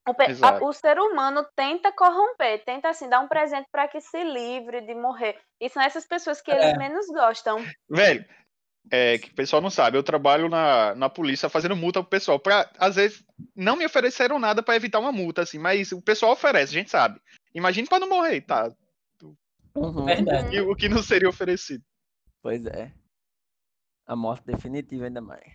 O, 0.07 0.12
a- 0.12 0.29
Exato. 0.29 0.65
o 0.65 0.74
ser 0.74 0.98
humano 0.98 1.45
tenta 1.55 1.91
corromper, 1.91 2.63
tenta 2.63 2.89
assim 2.89 3.07
dar 3.07 3.19
um 3.19 3.27
presente 3.27 3.67
para 3.71 3.88
que 3.88 4.01
se 4.01 4.24
livre 4.24 4.81
de 4.81 4.95
morrer. 4.95 5.38
E 5.62 5.69
são 5.69 5.83
essas 5.83 6.07
pessoas 6.07 6.41
que 6.41 6.50
eles 6.50 6.74
É. 6.74 6.77
menos 6.77 7.05
gostam. 7.07 7.63
Velho, 7.89 8.25
é, 8.91 9.17
que 9.17 9.29
o 9.29 9.34
pessoal 9.34 9.62
não 9.62 9.69
sabe, 9.69 9.98
eu 9.98 10.03
trabalho 10.03 10.50
na, 10.50 10.96
na 10.96 11.10
polícia 11.10 11.50
fazendo 11.50 11.75
multa 11.75 12.01
pro 12.01 12.10
pessoal. 12.10 12.39
Pra, 12.39 12.69
às 12.77 12.96
vezes, 12.96 13.24
não 13.55 13.75
me 13.75 13.86
ofereceram 13.86 14.39
nada 14.39 14.63
pra 14.63 14.75
evitar 14.75 15.00
uma 15.00 15.12
multa, 15.12 15.41
assim, 15.41 15.60
mas 15.60 15.91
o 15.91 16.01
pessoal 16.01 16.34
oferece, 16.34 16.75
a 16.75 16.79
gente 16.79 16.89
sabe. 16.89 17.19
Imagine 17.53 17.88
pra 17.88 18.00
não 18.00 18.10
morrer, 18.10 18.41
tá? 18.41 18.72
Uhum. 19.75 20.05
Verdade. 20.05 20.55
E 20.55 20.62
o 20.62 20.75
que 20.75 20.89
não 20.89 21.03
seria 21.03 21.29
oferecido. 21.29 21.84
Pois 22.41 22.65
é. 22.65 22.91
A 24.05 24.15
morte 24.15 24.46
definitiva 24.46 25.05
ainda 25.05 25.22
mais. 25.22 25.53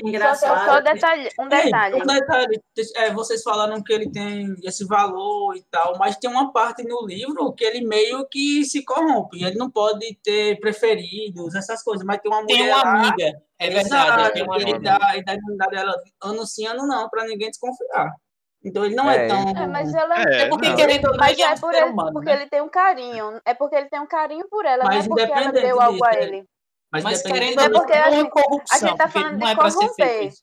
Só, 0.00 0.08
Engraçado. 0.08 0.64
só 0.64 0.80
detalhe, 0.80 1.28
um 1.38 1.48
detalhe. 1.48 1.94
um 2.02 2.06
detalhe, 2.06 2.60
é, 2.96 3.12
vocês 3.12 3.42
falaram 3.42 3.82
que 3.82 3.92
ele 3.92 4.10
tem 4.10 4.54
esse 4.64 4.86
valor 4.86 5.54
e 5.54 5.62
tal, 5.70 5.98
mas 5.98 6.16
tem 6.16 6.30
uma 6.30 6.50
parte 6.50 6.82
no 6.82 7.06
livro 7.06 7.52
que 7.52 7.62
ele 7.62 7.86
meio 7.86 8.26
que 8.28 8.64
se 8.64 8.82
corrompe. 8.84 9.44
Ele 9.44 9.56
não 9.58 9.70
pode 9.70 10.18
ter 10.24 10.58
preferidos, 10.60 11.54
essas 11.54 11.82
coisas, 11.82 12.06
mas 12.06 12.20
tem 12.20 12.32
uma 12.32 12.40
mulher 12.42 12.56
Tem 12.56 12.68
uma 12.72 12.82
lá, 12.82 12.90
amiga, 13.08 13.32
é 13.58 13.68
verdade. 13.70 13.86
Exato, 13.86 14.32
Tem 14.32 14.42
uma 14.44 14.56
ele 14.56 14.72
amiga. 14.72 14.98
dá, 14.98 15.10
ele 15.14 15.24
dá 15.24 15.34
imunidade 15.34 15.70
dela 15.72 15.94
ano 16.22 16.46
sim, 16.46 16.66
ano 16.66 16.86
não, 16.86 17.08
pra 17.10 17.24
ninguém 17.26 17.50
desconfiar. 17.50 18.10
Então 18.64 18.84
ele 18.84 18.94
não 18.94 19.10
é, 19.10 19.26
É. 19.26 19.28
tão. 19.28 19.48
É, 19.62 19.66
mas 19.66 19.92
ela 19.92 20.14
É, 20.22 20.42
É 20.42 20.48
porque, 20.48 20.68
não. 20.68 20.76
querendo 20.76 21.04
ou 21.06 21.10
não, 21.12 21.18
Mas 21.18 21.32
ele 21.32 21.42
é 21.42 21.52
é 21.52 21.56
por 21.58 21.74
ele, 21.74 21.84
humano, 21.84 22.12
porque 22.12 22.30
né? 22.30 22.36
ele 22.36 22.48
tem 22.48 22.62
um 22.62 22.68
carinho. 22.68 23.40
É 23.44 23.54
porque 23.54 23.74
ele 23.76 23.88
tem 23.90 24.00
um 24.00 24.06
carinho 24.06 24.48
por 24.48 24.64
ela, 24.64 24.84
Mas 24.84 25.06
não 25.06 25.18
é 25.18 25.26
porque 25.26 25.32
ela 25.32 25.40
independente 25.42 25.66
deu 25.66 25.80
algo 25.80 26.04
a 26.04 26.10
disso, 26.10 26.20
é. 26.20 26.24
ele. 26.24 26.44
Mas, 26.92 27.02
Mas 27.04 27.20
independente 27.20 27.54
querendo 27.54 27.60
É 27.60 27.68
não, 27.70 27.80
porque, 27.80 27.92
não 27.94 28.04
é 28.04 28.08
assim, 28.08 28.28
corrupção. 28.30 28.76
a 28.76 28.90
gente 28.90 28.98
tá 28.98 29.04
porque 29.04 29.18
falando 29.18 29.38
não 29.38 29.46
de 29.46 29.52
é 29.52 29.56
corromper. 29.56 30.26
isso. 30.26 30.42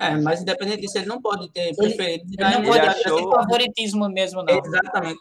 É, 0.00 0.16
mas 0.16 0.40
independente 0.42 0.80
disso, 0.80 0.96
ele 0.98 1.06
não 1.06 1.20
pode 1.20 1.52
ter 1.52 1.74
preferido. 1.76 2.24
Ele 2.32 2.42
não 2.50 2.58
Ele 2.60 2.66
pode 2.68 2.78
achou- 2.88 3.16
ter 3.30 3.36
favoritismo 3.36 4.08
mesmo, 4.08 4.42
não. 4.42 4.58
Exatamente. 4.58 5.20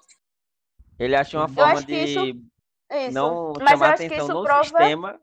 Ele 0.99 1.15
achou 1.15 1.41
uma 1.41 1.49
forma 1.49 1.83
de 1.83 1.93
isso- 1.95 2.47
Isso. 2.89 3.11
não 3.11 3.53
Mas 3.59 3.69
chamar 3.71 3.89
acho 3.93 3.97
que 3.97 4.05
atenção 4.05 4.25
isso 4.25 4.33
no 4.35 4.43
prova, 4.43 4.63
sistema. 4.63 5.19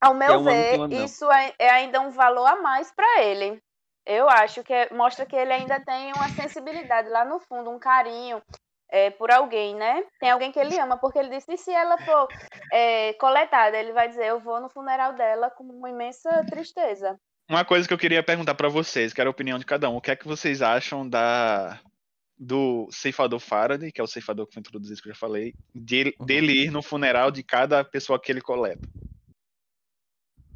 ao 0.00 0.14
é 0.14 0.16
meu 0.16 0.34
um 0.34 0.38
sim, 0.38 0.44
ver, 0.44 0.78
não. 0.78 1.04
isso 1.04 1.32
é, 1.32 1.54
é 1.58 1.70
ainda 1.70 2.00
um 2.00 2.10
valor 2.10 2.46
a 2.46 2.56
mais 2.62 2.92
para 2.92 3.22
ele. 3.24 3.60
Eu 4.06 4.28
acho 4.30 4.62
que 4.62 4.72
é- 4.72 4.88
mostra 4.94 5.26
que 5.26 5.34
ele 5.36 5.52
ainda 5.52 5.80
tem 5.80 6.12
uma 6.12 6.28
sensibilidade 6.30 7.08
lá 7.08 7.24
no 7.24 7.40
fundo, 7.40 7.70
um 7.70 7.78
carinho 7.78 8.40
é, 8.90 9.10
por 9.10 9.30
alguém, 9.30 9.74
né? 9.74 10.04
Tem 10.20 10.30
alguém 10.30 10.50
que 10.50 10.58
ele 10.58 10.78
ama, 10.78 10.96
porque 10.96 11.18
ele 11.18 11.28
disse, 11.28 11.52
e 11.52 11.58
se 11.58 11.70
ela 11.70 11.98
for 11.98 12.28
é, 12.72 13.12
coletada, 13.14 13.76
ele 13.76 13.92
vai 13.92 14.08
dizer, 14.08 14.26
eu 14.26 14.40
vou 14.40 14.60
no 14.60 14.68
funeral 14.68 15.12
dela 15.14 15.50
com 15.50 15.64
uma 15.64 15.90
imensa 15.90 16.44
tristeza. 16.50 17.18
Uma 17.50 17.64
coisa 17.64 17.88
que 17.88 17.94
eu 17.94 17.98
queria 17.98 18.22
perguntar 18.22 18.54
pra 18.54 18.68
vocês, 18.68 19.12
que 19.12 19.20
era 19.20 19.28
a 19.28 19.30
opinião 19.30 19.58
de 19.58 19.64
cada 19.64 19.88
um. 19.88 19.96
O 19.96 20.00
que 20.00 20.10
é 20.10 20.16
que 20.16 20.28
vocês 20.28 20.60
acham 20.62 21.08
da 21.08 21.80
do 22.40 22.86
ceifador 22.92 23.40
Faraday, 23.40 23.90
que 23.90 24.00
é 24.00 24.04
o 24.04 24.06
ceifador 24.06 24.46
que 24.46 24.54
foi 24.54 24.60
introduzido, 24.60 25.02
que 25.02 25.08
eu 25.08 25.12
já 25.12 25.18
falei, 25.18 25.54
de- 25.74 26.14
Uhum. 26.20 26.26
dele 26.26 26.66
ir 26.66 26.70
no 26.70 26.80
funeral 26.82 27.32
de 27.32 27.42
cada 27.42 27.82
pessoa 27.82 28.20
que 28.20 28.30
ele 28.30 28.40
coleta? 28.40 28.86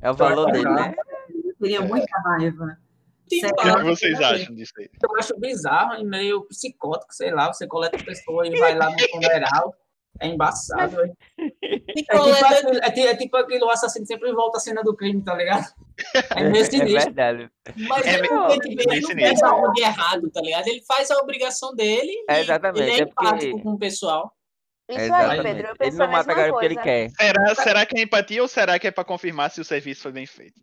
É 0.01 0.09
o 0.09 0.15
valor 0.15 0.53
dele, 0.53 0.71
né? 0.71 0.95
Eu 1.45 1.55
teria 1.57 1.81
muita 1.81 2.21
raiva. 2.21 2.79
Tipo, 3.41 3.53
O 3.53 3.57
que, 3.63 3.69
é 3.69 3.75
que 3.77 3.83
vocês 3.83 4.21
acham 4.21 4.55
disso 4.55 4.73
aí? 4.79 4.89
Eu 5.03 5.17
acho 5.19 5.39
bizarro 5.39 5.95
e 6.01 6.05
meio 6.05 6.43
psicótico, 6.49 7.13
sei 7.15 7.31
lá. 7.31 7.53
Você 7.53 7.67
coleta 7.67 7.97
a 7.97 8.05
pessoa 8.05 8.47
e 8.47 8.59
vai 8.59 8.75
lá 8.77 8.91
no 8.91 8.97
funeral. 9.11 9.75
É 10.21 10.27
embaçado, 10.27 10.97
velho. 10.97 11.17
É 11.63 11.79
tipo, 11.95 12.17
aquilo, 12.17 13.07
é, 13.07 13.11
é 13.13 13.17
tipo 13.17 13.37
aquele 13.37 13.65
o 13.65 13.71
assassino 13.71 14.07
sempre 14.07 14.31
volta 14.33 14.59
à 14.59 14.61
cena 14.61 14.83
do 14.83 14.95
crime, 14.95 15.23
tá 15.23 15.35
ligado? 15.35 15.65
É 16.37 16.45
meio 16.49 16.65
É 16.65 16.85
verdade. 17.05 17.51
Mas 17.89 18.07
É 18.07 18.11
é, 18.17 18.29
porque 18.29 18.69
tipo, 18.69 18.89
bem 18.89 18.99
ele 18.99 19.35
não 19.41 19.49
algo 19.49 19.73
de 19.73 19.83
errado, 19.83 20.31
tá 20.31 20.41
ligado? 20.41 20.69
Ele 20.69 20.83
faz 20.87 21.11
a 21.11 21.17
obrigação 21.19 21.75
dele 21.75 22.13
É, 22.29 22.39
e 22.39 22.41
exatamente, 22.43 22.83
ele 22.83 22.91
é 22.91 23.01
é 23.03 23.07
porque- 23.07 23.25
empático 23.27 23.63
com 23.63 23.71
o 23.73 23.79
pessoal. 23.79 24.33
Isso 24.91 25.01
É, 25.01 25.11
aí. 25.11 25.43
Pedro, 25.43 25.69
eu 25.69 25.87
Ele 25.87 25.97
não 25.97 26.05
a 26.05 26.09
mata 26.09 26.31
a 26.31 26.35
galera 26.35 26.53
porque 26.53 26.67
ele 26.67 26.77
quer. 26.77 27.11
Será, 27.11 27.55
será 27.55 27.87
que 27.87 27.99
é 27.99 28.03
empatia 28.03 28.43
ou 28.43 28.49
será 28.49 28.79
que 28.79 28.87
é 28.87 28.91
pra 28.91 29.05
confirmar 29.05 29.51
se 29.51 29.61
o 29.61 29.65
serviço 29.65 30.03
foi 30.03 30.13
bem 30.13 30.27
feito? 30.27 30.61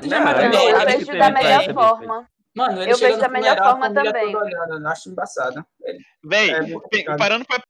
Não, 0.00 0.20
mas 0.24 0.38
é 0.38 0.46
Eu 0.46 0.50
claro 0.50 0.86
que 0.86 0.96
vejo 1.04 1.18
da 1.18 1.30
melhor 1.30 1.74
forma. 1.74 2.28
Mano, 2.54 2.82
ele 2.82 2.92
Eu 2.92 2.98
vejo 2.98 3.18
da 3.18 3.28
melhor 3.28 3.56
forma 3.58 3.92
também. 3.92 4.34
olhando, 4.36 4.78
eu 4.80 4.88
acho 4.88 5.08
embaçado. 5.10 5.64
Ele- 5.82 6.04
Véi, 6.24 6.50
é 6.50 7.16
parando 7.16 7.44
pra 7.44 7.60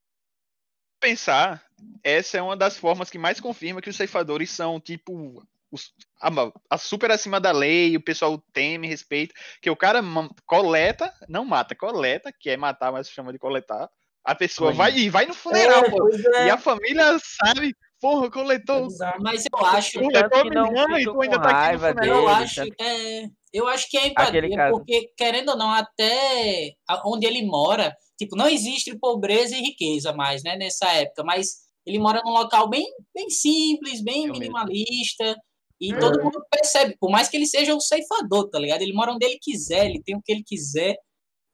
pensar, 1.01 1.63
essa 2.03 2.39
é 2.39 2.43
uma 2.43 2.57
das 2.57 2.77
formas 2.77 3.11
que 3.11 3.19
mais 3.19 3.41
confirma 3.41 3.81
que 3.81 3.91
os 3.91 3.97
ceifadores 3.97 4.51
são, 4.51 4.81
tipo, 4.81 5.43
os- 5.71 5.93
a, 6.21 6.29
a 6.71 6.79
super 6.79 7.11
acima 7.11 7.41
da 7.41 7.53
lei, 7.53 7.97
o 7.97 8.03
pessoal 8.03 8.43
teme, 8.53 8.89
respeita, 8.89 9.35
que 9.61 9.71
o 9.71 9.77
cara 9.77 10.03
coleta, 10.47 11.13
não 11.29 11.45
mata, 11.45 11.75
coleta, 11.75 12.33
que 12.33 12.51
é 12.51 12.57
matar, 12.57 12.91
mas 12.93 13.09
chama 13.11 13.33
de 13.33 13.39
coletar, 13.39 13.89
a 14.25 14.35
pessoa 14.35 14.69
Olha. 14.69 14.77
vai 14.77 14.97
e 14.99 15.09
vai 15.11 15.27
no 15.27 15.35
funeral, 15.35 15.85
É, 15.85 16.43
é. 16.43 16.47
e 16.47 16.51
a 16.51 16.59
família 16.59 17.19
sabe, 17.21 17.75
porra, 18.01 18.31
coletou, 18.31 18.87
Exato. 18.87 19.19
Mas 19.23 19.45
eu 19.53 19.67
acho, 19.67 20.01
coletou 20.01 20.43
que 20.43 20.51
não 20.51 20.65
menina 20.71 21.01
e 21.01 21.05
tu 21.05 21.21
ainda 21.21 21.41
tá 21.41 21.67
aqui 21.67 21.79
funeral. 21.79 22.07
eu 22.07 22.25
dele, 22.25 22.29
acho, 22.43 22.55
tanto- 22.55 22.77
é, 22.81 23.29
eu 23.53 23.67
acho 23.69 23.91
que 23.91 23.97
é 23.99 24.07
empatia, 24.09 24.69
porque, 24.71 25.13
querendo 25.17 25.51
ou 25.51 25.57
não, 25.57 25.71
até 25.71 26.73
onde 27.05 27.27
ele 27.27 27.45
mora, 27.45 27.95
tipo, 28.19 28.37
não 28.37 28.49
existe 28.49 28.97
pobreza 28.99 29.57
e 29.57 29.61
riqueza 29.61 30.13
mais, 30.13 30.43
né, 30.43 30.57
nessa 30.57 30.91
época, 30.93 31.25
mas 31.25 31.67
ele 31.87 31.99
mora 31.99 32.21
num 32.25 32.33
local 32.33 32.69
bem, 32.69 32.87
bem 33.15 33.31
simples, 33.31 34.03
bem 34.03 34.27
Eu 34.27 34.33
mesmo. 34.35 34.41
minimalista, 34.41 35.37
e 35.81 35.93
Uhum. 35.93 35.99
todo 36.01 36.23
mundo 36.23 36.45
percebe, 36.51 36.97
por 37.01 37.11
mais 37.11 37.29
que 37.29 37.37
ele 37.37 37.47
seja 37.47 37.75
o 37.75 37.81
ceifador, 37.81 38.49
tá 38.51 38.59
ligado? 38.59 38.83
Ele 38.83 38.93
mora 38.93 39.13
onde 39.13 39.25
ele 39.25 39.39
quiser, 39.41 39.87
ele 39.87 40.03
tem 40.03 40.17
o 40.17 40.23
que 40.23 40.33
ele 40.33 40.43
quiser, 40.45 40.97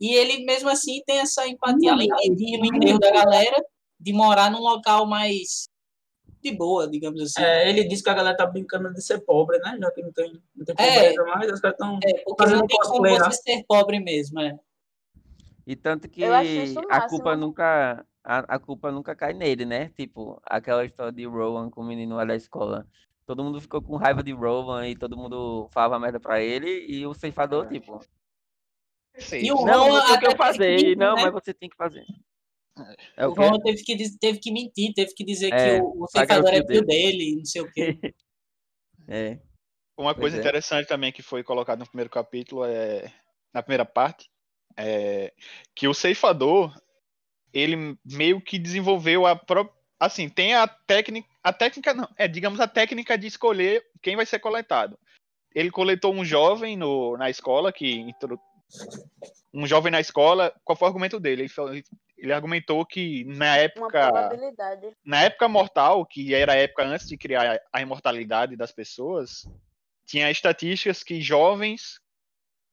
e 0.00 0.14
ele 0.14 0.44
mesmo 0.44 0.68
assim 0.68 1.00
tem 1.06 1.18
essa 1.18 1.46
empatia, 1.46 1.92
além 1.92 2.08
de 2.34 2.54
ir 2.54 2.58
no 2.58 2.66
enterro 2.66 2.98
da 2.98 3.10
galera, 3.12 3.62
de 4.00 4.12
morar 4.12 4.50
num 4.50 4.60
local 4.60 5.06
mais 5.06 5.64
de 6.44 6.56
boa, 6.56 6.88
digamos 6.88 7.20
assim. 7.20 7.42
É, 7.42 7.68
ele 7.68 7.84
disse 7.84 8.02
que 8.02 8.10
a 8.10 8.14
galera 8.14 8.36
tá 8.36 8.46
brincando 8.46 8.92
de 8.92 9.02
ser 9.02 9.20
pobre, 9.20 9.58
né? 9.58 9.76
Já 9.80 9.90
que 9.90 10.02
não 10.02 10.12
tem, 10.12 10.40
não 10.54 10.64
tem 10.64 10.74
É. 10.78 10.94
pobreza 10.94 11.24
mais, 11.24 11.52
os 11.52 11.60
caras 11.60 11.74
estão. 11.74 11.98
É, 12.04 12.24
Fazendo 12.38 12.60
não 12.60 12.66
tem 12.66 12.78
como 12.78 12.90
cosplay 12.92 13.18
lá. 13.18 13.30
você 13.30 13.42
ser 13.42 13.64
pobre 13.66 14.00
mesmo, 14.00 14.40
é. 14.40 14.58
E 15.66 15.74
tanto 15.74 16.08
que 16.08 16.22
a 16.24 17.08
culpa 17.08 17.34
nunca 17.34 18.04
a, 18.22 18.38
a 18.54 18.58
culpa 18.58 18.90
nunca 18.92 19.14
cai 19.14 19.32
nele, 19.32 19.64
né? 19.64 19.88
Tipo, 19.96 20.40
aquela 20.44 20.84
história 20.84 21.12
de 21.12 21.24
Rowan 21.26 21.70
com 21.70 21.80
o 21.80 21.84
menino 21.84 22.16
lá 22.16 22.24
da 22.24 22.36
escola. 22.36 22.86
Todo 23.26 23.42
mundo 23.42 23.60
ficou 23.60 23.80
com 23.80 23.96
raiva 23.96 24.22
de 24.22 24.32
Rowan 24.32 24.86
e 24.86 24.96
todo 24.96 25.16
mundo 25.16 25.68
falava 25.72 25.98
merda 25.98 26.20
pra 26.20 26.40
ele 26.42 26.86
e 26.86 27.06
o 27.06 27.14
ceifador, 27.14 27.66
tipo, 27.68 28.00
Sei. 29.16 29.44
E 29.44 29.52
o 29.52 29.56
não, 29.64 29.84
Rowan 29.84 29.98
não 30.04 30.14
o 30.14 30.18
que 30.18 30.26
eu 30.26 30.36
fazer, 30.36 30.96
não, 30.96 31.14
né? 31.14 31.22
mas 31.22 31.32
você 31.32 31.54
tem 31.54 31.68
que 31.68 31.76
fazer. 31.76 32.04
É 33.16 33.26
O 33.26 33.32
o 33.32 33.62
teve 33.62 33.82
que, 33.84 34.18
teve 34.18 34.38
que 34.40 34.52
mentir, 34.52 34.92
teve 34.94 35.14
que 35.14 35.24
dizer 35.24 35.52
É, 35.52 35.76
que 35.78 35.82
o, 35.82 36.02
o 36.02 36.08
ceifador 36.08 36.50
é 36.52 36.66
filho 36.66 36.84
dele, 36.84 37.36
não 37.36 37.44
sei 37.44 37.62
o 37.62 37.72
quê. 37.72 37.98
É. 39.06 39.38
Uma 39.98 40.14
Pois 40.14 40.22
coisa 40.22 40.36
é. 40.38 40.40
interessante 40.40 40.88
também 40.88 41.12
que 41.12 41.20
foi 41.22 41.44
colocada 41.44 41.78
no 41.80 41.86
primeiro 41.86 42.08
capítulo 42.08 42.64
é 42.64 43.12
na 43.52 43.62
primeira 43.62 43.84
parte 43.84 44.30
é 44.76 45.32
que 45.74 45.86
o 45.86 45.92
ceifador 45.92 46.74
ele 47.52 47.96
meio 48.04 48.40
que 48.40 48.58
desenvolveu 48.58 49.26
a 49.26 49.36
própria 49.36 49.76
assim 50.00 50.28
tem 50.28 50.54
a 50.54 50.66
técnica 50.66 51.28
a 51.42 51.52
técnica 51.52 51.92
não 51.92 52.08
é 52.16 52.26
digamos 52.26 52.58
a 52.60 52.66
técnica 52.66 53.18
de 53.18 53.26
escolher 53.26 53.84
quem 54.02 54.16
vai 54.16 54.24
ser 54.24 54.38
coletado 54.38 54.98
ele 55.54 55.70
coletou 55.70 56.12
um 56.14 56.24
jovem 56.24 56.76
no, 56.78 57.16
na 57.18 57.28
escola 57.28 57.70
que 57.72 57.86
intro- 57.92 58.40
um 59.52 59.66
jovem 59.66 59.92
na 59.92 60.00
escola 60.00 60.52
qual 60.64 60.76
foi 60.76 60.86
o 60.86 60.88
argumento 60.88 61.20
dele 61.20 61.42
ele, 61.42 61.48
falou- 61.50 61.74
ele 62.16 62.32
argumentou 62.32 62.84
que 62.86 63.24
na 63.24 63.56
época 63.56 64.10
na 65.04 65.22
época 65.22 65.48
mortal, 65.48 66.06
que 66.06 66.34
era 66.34 66.52
a 66.52 66.56
época 66.56 66.84
antes 66.84 67.08
de 67.08 67.16
criar 67.16 67.60
a 67.72 67.82
imortalidade 67.82 68.56
das 68.56 68.72
pessoas, 68.72 69.46
tinha 70.06 70.30
estatísticas 70.30 71.02
que 71.02 71.20
jovens 71.20 72.00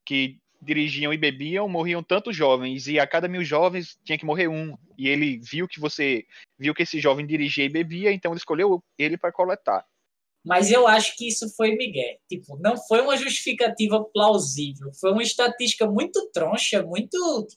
que 0.06 0.40
dirigiam 0.62 1.12
e 1.12 1.18
bebiam 1.18 1.68
morriam 1.68 2.04
tantos 2.04 2.36
jovens 2.36 2.88
e 2.88 3.00
a 3.00 3.08
cada 3.08 3.28
mil 3.28 3.44
jovens 3.44 3.98
tinha 4.04 4.18
que 4.18 4.26
morrer 4.26 4.48
um. 4.48 4.78
E 4.98 5.08
ele 5.08 5.40
viu 5.40 5.68
que 5.68 5.80
você 5.80 6.26
viu 6.58 6.74
que 6.74 6.84
esse 6.84 7.00
jovem 7.00 7.26
dirigia 7.26 7.66
e 7.66 7.70
bebia, 7.70 8.12
então 8.12 8.32
ele 8.32 8.38
escolheu 8.38 8.84
ele 8.98 9.18
para 9.18 9.32
coletar. 9.32 9.86
Mas 10.44 10.72
eu 10.72 10.88
acho 10.88 11.16
que 11.16 11.28
isso 11.28 11.48
foi 11.56 11.76
Miguel. 11.76 12.18
Tipo, 12.28 12.58
não 12.60 12.76
foi 12.76 13.02
uma 13.02 13.16
justificativa 13.16 14.04
plausível. 14.04 14.92
Foi 15.00 15.12
uma 15.12 15.22
estatística 15.22 15.86
muito 15.86 16.32
troncha, 16.32 16.84
muito. 16.84 17.48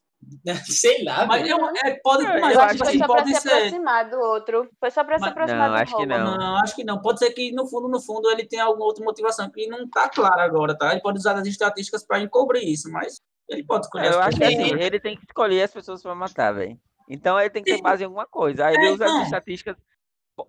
Sei 0.67 1.05
lá, 1.05 1.27
Mas 1.27 1.49
eu, 1.49 1.57
é, 1.85 2.01
pode, 2.03 2.25
Eu 2.25 2.41
mas 2.41 2.55
Eu 2.55 2.61
acho 2.61 2.73
que 2.73 2.79
foi 2.79 2.89
assim, 2.89 2.99
só 2.99 3.07
pra 3.07 3.17
pode 3.17 3.35
se 3.35 3.41
ser. 3.41 3.53
aproximar 3.53 4.11
do 4.11 4.19
outro. 4.21 4.69
Foi 4.81 4.91
só 4.91 5.05
pra 5.05 5.17
se 5.17 5.21
Mas- 5.23 5.31
aproximar 5.33 5.69
Não, 5.69 5.77
do 5.77 5.83
acho 5.83 5.97
que 5.97 6.07
não. 6.07 6.37
Não, 6.39 6.57
acho 6.59 6.77
que 6.77 6.85
não. 6.85 7.01
Pode 7.03 7.19
ser 7.19 7.31
que 7.33 7.53
no 7.53 7.67
fundo, 7.67 7.89
no 7.89 8.01
fundo, 8.01 8.31
ele 8.31 8.47
tenha 8.47 8.65
alguma 8.65 8.87
outra 8.87 9.05
motivação 9.05 9.51
que 9.51 9.67
não 9.67 9.89
tá 9.89 10.09
clara 10.09 10.43
agora, 10.45 10.77
tá? 10.77 10.93
Ele 10.93 11.01
pode 11.03 11.19
usar 11.19 11.37
as 11.39 11.47
estatísticas 11.47 12.05
para 12.07 12.21
encobrir 12.21 12.63
isso, 12.69 12.91
mas 12.91 13.21
ele 13.49 13.65
pode 13.65 13.87
escolher 13.87 14.07
Eu 14.13 14.21
as 14.21 14.27
acho 14.29 14.39
que 14.39 14.45
assim, 14.45 14.75
ele 14.81 15.01
tem 15.01 15.17
que 15.17 15.25
escolher 15.25 15.63
as 15.63 15.73
pessoas 15.73 16.03
pra 16.03 16.15
matar, 16.15 16.53
velho. 16.53 16.79
Então 17.09 17.39
ele 17.39 17.51
tem 17.51 17.63
que 17.63 17.75
ter 17.75 17.83
base 17.83 18.03
em 18.03 18.07
alguma 18.07 18.27
coisa. 18.27 18.67
Aí 18.67 18.75
ele 18.75 18.87
É, 18.89 18.93
usa 18.93 19.05
as 19.07 19.25
estatísticas 19.25 19.77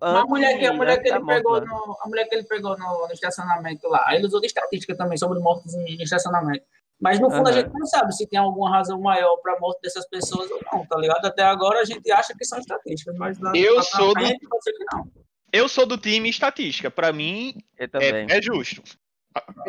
a 0.00 0.18
antes, 0.20 0.28
mulher 0.30 0.58
que, 0.58 0.66
a 0.66 0.72
mulher 0.72 0.98
antes 0.98 1.02
que 1.10 1.16
ele 1.16 1.26
pegou 1.26 1.60
no, 1.60 1.96
a 2.02 2.08
mulher 2.08 2.24
que 2.28 2.34
ele 2.34 2.44
pegou 2.44 2.78
no, 2.78 3.06
no 3.06 3.12
estacionamento 3.12 3.86
lá, 3.88 4.06
ele 4.14 4.26
usou 4.26 4.40
de 4.40 4.46
estatística 4.46 4.96
também 4.96 5.18
sobre 5.18 5.38
mortes 5.38 5.74
em, 5.74 5.84
em 5.96 6.02
estacionamento. 6.02 6.64
Mas 7.00 7.20
no 7.20 7.30
fundo 7.30 7.48
a 7.48 7.50
Aham. 7.52 7.60
gente 7.60 7.72
não 7.72 7.86
sabe 7.86 8.14
se 8.14 8.26
tem 8.26 8.38
alguma 8.38 8.70
razão 8.70 8.98
maior 9.00 9.36
para 9.38 9.54
a 9.54 9.60
morte 9.60 9.80
dessas 9.82 10.08
pessoas 10.08 10.50
ou 10.50 10.60
não, 10.72 10.86
tá 10.86 10.96
ligado? 10.98 11.24
Até 11.26 11.42
agora 11.42 11.80
a 11.80 11.84
gente 11.84 12.10
acha 12.10 12.32
que 12.36 12.44
são 12.44 12.58
estatísticas, 12.58 13.14
mas 13.18 13.38
lá, 13.38 13.52
Eu 13.54 13.74
pra 13.74 13.82
sou 13.82 14.14
do- 14.14 14.20
frente 14.20 14.48
pode 14.48 14.62
ser 14.64 14.72
que 14.72 14.84
não. 14.94 15.04
Eu 15.52 15.68
sou 15.68 15.86
do 15.86 15.98
time 15.98 16.28
estatística. 16.28 16.90
Para 16.90 17.12
mim 17.12 17.54
é, 17.78 18.38
é 18.38 18.42
justo. 18.42 18.82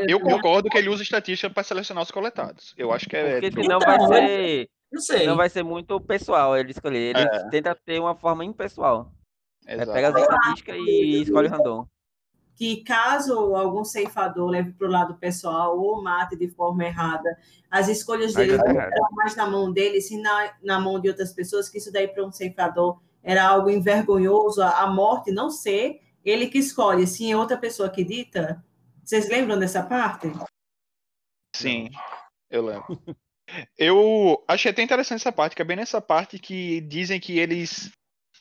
Eu 0.08 0.20
concordo 0.22 0.70
que 0.70 0.78
ele 0.78 0.88
usa 0.90 1.04
estatística 1.04 1.50
para 1.54 1.64
selecionar 1.64 2.04
os 2.04 2.12
coletados. 2.12 2.74
Eu 2.78 2.92
acho 2.94 3.08
que 3.10 3.18
é. 3.18 3.34
Porque 3.34 3.48
justo. 3.48 3.62
senão 3.64 3.78
Então, 3.78 4.08
vai 4.08 4.22
né? 4.22 4.28
ser. 4.28 4.70
Não 4.90 5.02
sei. 5.02 5.20
Senão 5.20 5.36
vai 5.36 5.50
ser 5.50 5.64
muito 5.64 6.00
pessoal 6.00 6.58
ele 6.58 6.72
escolher. 6.72 7.14
Ele 7.16 7.20
É. 7.28 7.50
tenta 7.50 7.76
ter 7.76 8.00
uma 8.00 8.16
forma 8.16 8.46
impessoal. 8.46 9.12
É, 9.68 9.74
Exato. 9.76 9.92
pega 9.92 10.08
as 10.10 10.22
estatísticas 10.22 10.76
e 10.78 11.22
escolhe 11.24 11.50
random. 11.50 11.86
Que 12.58 12.84
caso 12.84 13.56
algum 13.56 13.86
ceifador 13.86 14.50
leve 14.50 14.72
para 14.72 14.88
o 14.88 14.92
lado 14.92 15.14
pessoal 15.16 15.80
ou 15.80 16.02
mate 16.02 16.36
de 16.36 16.50
forma 16.50 16.84
errada, 16.84 17.38
as 17.70 17.88
escolhas 17.88 18.34
dele 18.34 18.58
não 18.58 18.66
eram 18.66 19.12
mais 19.12 19.36
na 19.36 19.48
mão 19.48 19.72
dele, 19.72 20.02
sim 20.02 20.20
na, 20.20 20.54
na 20.64 20.80
mão 20.80 21.00
de 21.00 21.08
outras 21.08 21.32
pessoas, 21.32 21.70
que 21.70 21.78
isso 21.78 21.92
daí 21.92 22.08
para 22.08 22.26
um 22.26 22.32
ceifador 22.32 23.00
era 23.22 23.48
algo 23.48 23.70
envergonhoso, 23.70 24.64
a, 24.64 24.82
a 24.82 24.88
morte 24.88 25.32
não 25.32 25.52
ser 25.52 26.02
ele 26.26 26.48
que 26.48 26.58
escolhe, 26.58 27.06
sim 27.06 27.32
é 27.32 27.38
outra 27.38 27.58
pessoa 27.58 27.92
que 27.92 28.04
dita. 28.04 28.66
Vocês 29.06 29.30
lembram 29.30 29.60
dessa 29.60 29.84
parte? 29.84 30.32
Sim, 31.56 31.90
eu 32.50 32.66
lembro. 32.66 33.00
Eu 33.78 34.44
achei 34.46 34.72
até 34.72 34.82
interessante 34.82 35.22
essa 35.22 35.32
parte, 35.32 35.56
que 35.56 35.62
é 35.62 35.66
bem 35.66 35.78
nessa 35.78 36.02
parte 36.02 36.38
que 36.38 36.82
dizem 36.82 37.18
que 37.18 37.40
eles 37.40 37.92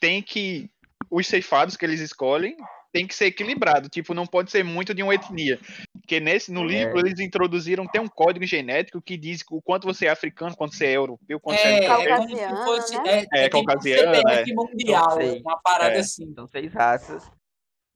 têm 0.01 0.21
que. 0.21 0.69
Os 1.09 1.29
ceifados 1.29 1.77
que 1.77 1.85
eles 1.85 2.01
escolhem 2.01 2.57
tem 2.93 3.07
que 3.07 3.15
ser 3.15 3.27
equilibrado, 3.27 3.89
tipo, 3.89 4.15
não 4.15 4.27
pode 4.27 4.51
ser 4.51 4.65
muito 4.65 4.95
de 4.95 5.03
uma 5.03 5.15
etnia. 5.15 5.59
Porque 5.93 6.19
nesse, 6.21 6.51
no 6.53 6.65
livro 6.65 6.99
eles 6.99 7.19
introduziram, 7.21 7.87
tem 7.87 8.01
um 8.01 8.09
código 8.09 8.45
genético 8.47 9.01
que 9.03 9.17
diz 9.17 9.43
o 9.51 9.61
quanto 9.61 9.85
você 9.87 10.07
é 10.07 10.11
africano, 10.11 10.57
quanto 10.57 10.75
você 10.75 10.87
é 10.87 10.93
europeu, 10.93 11.39
quanto 11.41 11.59
você 11.59 11.67
é. 11.69 11.77
É, 11.77 11.81
quê. 11.81 12.35
é 12.35 12.49
se 12.49 12.65
fosse. 12.65 12.93
Caucasiano, 12.95 13.07
É, 13.09 13.27
É, 13.33 13.45
é 13.45 13.45
tipo 13.45 13.59
um 13.59 13.65
caucasiano, 13.65 14.15
CPF 14.15 14.55
mundial, 14.55 15.11
Sei. 15.13 15.41
uma 15.41 15.61
parada 15.61 15.95
É. 15.97 15.99
assim. 15.99 16.33
São 16.35 16.47
seis 16.47 16.73
raças. 16.73 17.31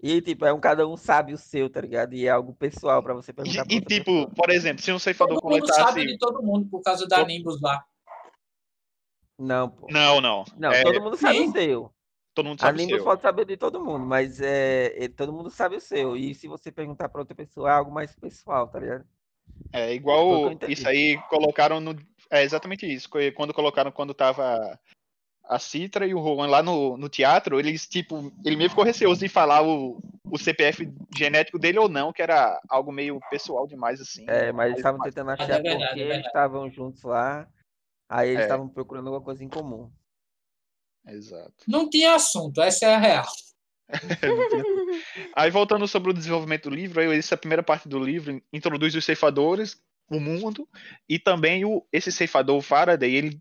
E, 0.02 0.22
tipo, 0.22 0.46
é 0.46 0.52
um 0.52 0.58
cada 0.58 0.88
um 0.88 0.96
sabe 0.96 1.34
o 1.34 1.38
seu, 1.38 1.68
tá 1.68 1.80
ligado? 1.80 2.14
E 2.14 2.26
é 2.26 2.30
algo 2.30 2.54
pessoal 2.54 3.02
pra 3.02 3.12
você 3.12 3.32
perguntar 3.34 3.64
E, 3.68 3.76
e, 3.76 3.80
tipo, 3.82 4.04
pessoa. 4.26 4.30
por 4.34 4.48
exemplo, 4.50 4.82
se 4.82 4.90
um 4.92 4.98
ceifador 4.98 5.34
Todo 5.40 5.50
mundo 5.50 5.60
coletasse. 5.60 5.80
sabe 5.88 6.06
de 6.06 6.16
todo 6.18 6.42
mundo 6.42 6.66
por 6.70 6.80
causa 6.82 7.06
da 7.06 7.16
Todo- 7.18 7.26
Nimbus 7.28 7.60
lá. 7.60 7.84
Não, 9.38 9.68
pô. 9.70 9.86
Não, 9.90 10.20
não. 10.20 10.44
Não, 10.58 10.72
É, 10.72 10.82
todo 10.82 11.00
mundo 11.02 11.16
sabe 11.16 11.38
sim. 11.38 11.48
o 11.48 11.52
seu. 11.52 11.92
Todo 12.34 12.46
mundo 12.46 12.60
A 12.60 12.66
sabe 12.66 12.78
o 12.78 12.80
Nimbus 12.80 12.96
seu. 12.96 13.04
pode 13.04 13.22
saber 13.22 13.44
de 13.44 13.56
todo 13.56 13.84
mundo, 13.84 14.04
mas 14.06 14.40
é, 14.40 15.04
é- 15.04 15.08
todo 15.08 15.32
mundo 15.32 15.50
sabe 15.50 15.76
o 15.76 15.80
seu. 15.80 16.16
E 16.16 16.34
se 16.34 16.46
você 16.48 16.70
perguntar 16.70 17.08
pra 17.08 17.20
outra 17.20 17.34
pessoa, 17.34 17.68
é 17.70 17.72
algo 17.72 17.90
mais 17.90 18.14
pessoal, 18.16 18.68
tá 18.68 18.78
ligado? 18.78 19.04
É 19.72 19.90
eu 19.90 19.94
igual 19.94 20.50
isso 20.68 20.88
aí 20.88 21.20
colocaram 21.28 21.80
no. 21.80 21.96
É 22.30 22.42
exatamente 22.42 22.86
isso. 22.86 23.08
Quando 23.34 23.52
colocaram 23.52 23.90
quando 23.90 24.14
tava 24.14 24.78
a 25.44 25.58
Citra 25.58 26.06
e 26.06 26.14
o 26.14 26.20
Rowan 26.20 26.46
lá 26.46 26.62
no, 26.62 26.96
no 26.96 27.08
teatro, 27.08 27.58
eles, 27.58 27.88
tipo, 27.88 28.32
ele 28.44 28.56
meio 28.56 28.70
ficou 28.70 28.84
receoso 28.84 29.20
de 29.20 29.28
falar 29.28 29.62
o, 29.62 30.00
o 30.30 30.38
CPF 30.38 30.88
genético 31.16 31.58
dele 31.58 31.78
ou 31.80 31.88
não, 31.88 32.12
que 32.12 32.22
era 32.22 32.60
algo 32.68 32.92
meio 32.92 33.18
pessoal 33.28 33.66
demais, 33.66 34.00
assim. 34.00 34.24
É, 34.28 34.52
mas 34.52 34.66
eles 34.68 34.78
estavam 34.78 35.00
tentando 35.00 35.26
Mas 35.26 35.40
é 35.40 35.42
achar 35.42 35.62
verdade, 35.62 35.82
é 35.82 35.86
porque 35.86 35.98
eles 36.00 36.08
verdade. 36.08 36.26
estavam 36.28 36.70
juntos 36.70 37.02
lá. 37.02 37.48
Aí 38.08 38.28
eles 38.28 38.40
É. 38.40 38.44
estavam 38.44 38.68
procurando 38.68 39.08
alguma 39.08 39.24
coisa 39.24 39.42
em 39.42 39.48
comum. 39.48 39.90
Exato. 41.06 41.54
Não 41.66 41.88
tinha 41.88 42.14
assunto, 42.14 42.60
essa 42.60 42.86
é 42.86 42.94
a 42.94 42.98
real. 42.98 43.26
Aí 45.34 45.50
voltando 45.50 45.86
sobre 45.88 46.10
o 46.10 46.14
desenvolvimento 46.14 46.68
do 46.68 46.74
livro, 46.74 47.00
aí 47.00 47.18
essa 47.18 47.36
primeira 47.36 47.62
parte 47.62 47.88
do 47.88 47.98
livro 47.98 48.40
introduz 48.52 48.94
os 48.94 49.04
ceifadores, 49.04 49.80
o 50.08 50.20
mundo, 50.20 50.68
e 51.08 51.18
também 51.18 51.64
o, 51.64 51.84
esse 51.92 52.12
ceifador, 52.12 52.56
o 52.56 52.62
Faraday, 52.62 53.12
ele, 53.14 53.40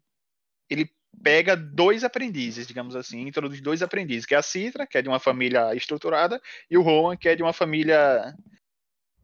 ele 0.70 0.90
pega 1.22 1.56
dois 1.56 2.04
aprendizes, 2.04 2.66
digamos 2.68 2.96
assim, 2.96 3.22
introduz 3.28 3.62
dois 3.62 3.82
aprendizes, 3.84 4.26
que 4.26 4.34
é 4.34 4.38
a 4.38 4.42
Citra, 4.42 4.88
que 4.88 4.98
é 4.98 5.02
de 5.02 5.10
uma 5.10 5.20
família 5.20 5.74
estruturada, 5.76 6.42
e 6.70 6.78
o 6.78 6.82
Rowan, 6.82 7.16
que 7.18 7.28
é 7.30 7.36
de 7.36 7.44
uma 7.44 7.54
família 7.54 8.36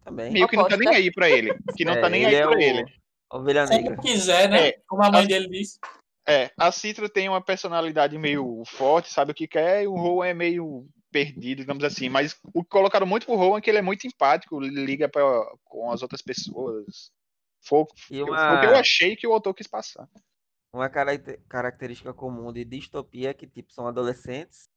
Também. 0.04 0.32
meio 0.32 0.48
que 0.48 0.56
não 0.56 0.68
tá 0.68 0.78
nem 0.78 0.90
aí 0.90 1.12
pra 1.12 1.30
ele, 1.30 1.56
que 1.76 1.86
não 1.86 1.94
É, 1.94 2.02
tá 2.02 2.10
nem 2.10 2.26
aí 2.26 2.36
é 2.36 2.42
pra 2.44 2.56
o- 2.58 2.62
ele. 2.62 2.86
Ovelha 3.32 3.66
negra. 3.66 3.96
Como 3.96 4.02
quiser, 4.08 4.48
né? 4.50 4.68
É. 4.70 4.80
Como 4.88 5.04
a 5.04 5.12
mãe 5.12 5.26
dele 5.26 5.48
disse. 5.50 5.80
É, 6.28 6.52
a 6.58 6.72
Citra 6.72 7.08
tem 7.08 7.30
uma 7.30 7.42
personalidade 7.42 8.18
meio 8.18 8.64
forte, 8.66 9.12
sabe 9.12 9.32
o 9.32 9.36
que 9.36 9.48
quer, 9.48 9.84
e 9.84 9.88
o 9.88 9.96
Rowan 9.96 10.26
é 10.28 10.34
meio 10.34 10.88
perdido, 11.12 11.60
digamos 11.60 11.84
assim. 11.84 12.10
Mas 12.10 12.38
o 12.54 12.64
que 12.64 12.70
colocaram 12.70 13.06
muito 13.06 13.26
pro 13.26 13.36
Rowan 13.36 13.60
é 13.60 13.62
que 13.62 13.70
ele 13.70 13.78
é 13.78 13.82
muito 13.84 14.08
empático, 14.08 14.60
liga 14.60 15.08
pra, 15.08 15.22
com 15.64 15.92
as 15.92 16.02
outras 16.02 16.22
pessoas. 16.22 17.12
Foi, 17.62 17.80
o- 17.80 17.88
E 18.12 18.20
foi 18.20 18.24
o 18.24 18.28
uma- 18.28 18.60
que 18.60 18.66
eu 18.66 18.76
achei 18.76 19.16
que 19.16 19.28
o 19.28 19.34
autor 19.34 19.54
quis 19.54 19.68
passar. 19.68 20.10
Uma 20.74 20.90
caracte- 20.90 21.40
característica 21.48 22.14
comum 22.14 22.52
de 22.52 22.66
distopia 22.66 23.30
é 23.30 23.34
que, 23.34 23.48
tipo, 23.48 23.72
são 23.72 23.88
adolescentes. 23.88 24.68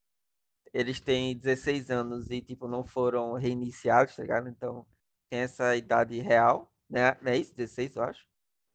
Eles 0.73 1.01
têm 1.01 1.35
16 1.37 1.91
anos 1.91 2.31
e, 2.31 2.41
tipo, 2.43 2.69
não 2.69 2.85
foram 2.85 3.33
reiniciados, 3.33 4.15
tá 4.15 4.23
ligado? 4.23 4.49
Então, 4.49 4.87
tem 5.31 5.41
essa 5.41 5.75
idade 5.75 6.21
real, 6.21 6.71
né? 6.89 7.17
Não 7.23 7.33
é 7.33 7.39
isso? 7.39 7.55
16, 7.57 7.97
eu 7.97 8.03
acho. 8.03 8.23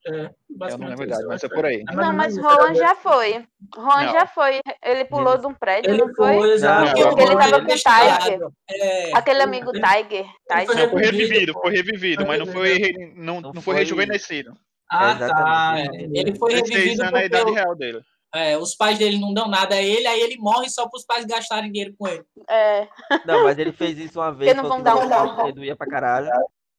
É, 0.06 0.30
Eu 0.72 0.78
não 0.78 0.88
lembro 0.90 1.06
idade, 1.06 1.22
isso, 1.22 1.28
mas 1.30 1.44
é 1.44 1.48
por 1.50 1.66
aí. 1.66 1.84
É 1.90 1.96
Não, 1.96 2.12
mas 2.14 2.38
era- 2.38 2.74
já 2.76 2.96
foi. 2.96 3.46
Rowan 3.76 4.04
Não. 4.06 4.12
já 4.12 4.26
foi. 4.28 4.60
Ele 4.84 5.06
pulou 5.06 5.38
de 5.38 5.48
um 5.48 5.54
prédio, 5.54 5.92
Ele 5.92 6.04
não 6.04 6.14
foi? 6.14 6.52
exato. 6.52 6.84
Não, 6.84 6.92
porque 7.10 7.24
não. 7.26 7.32
Ele 7.32 7.40
tava 7.40 7.60
com 7.60 7.72
o 7.72 7.76
Tiger. 7.76 8.50
É, 8.70 9.16
Aquele 9.18 9.42
amigo 9.42 9.72
ele- 9.74 9.82
Tiger. 9.82 10.26
ele 10.26 10.66
foi 10.66 10.76
Tiger. 10.76 10.90
Foi 10.90 11.02
revivido, 11.04 11.54
foi 11.54 11.72
revivido, 11.74 12.26
mas 12.28 12.40
não 12.40 12.48
foi, 12.48 12.80
não, 13.16 13.42
Não 13.42 13.52
não 13.54 13.62
foi 13.62 13.76
rejuvenescido. 13.76 14.54
Ah, 14.92 15.16
tá. 15.16 15.76
Ele 16.14 16.36
foi 16.36 16.52
16 16.54 16.70
revivido 16.70 17.02
anos 17.04 17.14
é 17.14 17.22
porque 17.22 17.26
idade 17.26 17.52
real 17.52 17.76
dele. 17.76 18.02
É, 18.36 18.58
os 18.58 18.76
pais 18.76 18.98
dele 18.98 19.20
não 19.20 19.32
dão 19.34 19.48
nada 19.48 19.76
a 19.76 19.82
ele, 19.82 20.08
aí 20.08 20.20
ele 20.20 20.38
morre 20.38 20.68
só 20.68 20.88
para 20.90 20.98
os 20.98 21.06
pais 21.06 21.24
gastarem 21.24 21.72
dinheiro 21.72 21.94
com 21.98 22.08
ele. 22.08 22.24
É. 22.50 22.88
Não, 23.26 23.44
mas 23.44 23.58
ele 23.60 23.72
fez 23.72 23.98
isso 24.00 24.20
uma 24.20 24.32
vez, 24.34 24.56
não 24.56 24.64
falou 24.64 24.70
vão 24.70 24.78
que 24.80 24.84
dar 24.84 24.96
não 24.96 25.06
um 25.06 25.08
gostava, 25.36 25.52
doía 25.54 25.76
pra 25.76 25.88
caralho. 25.88 26.30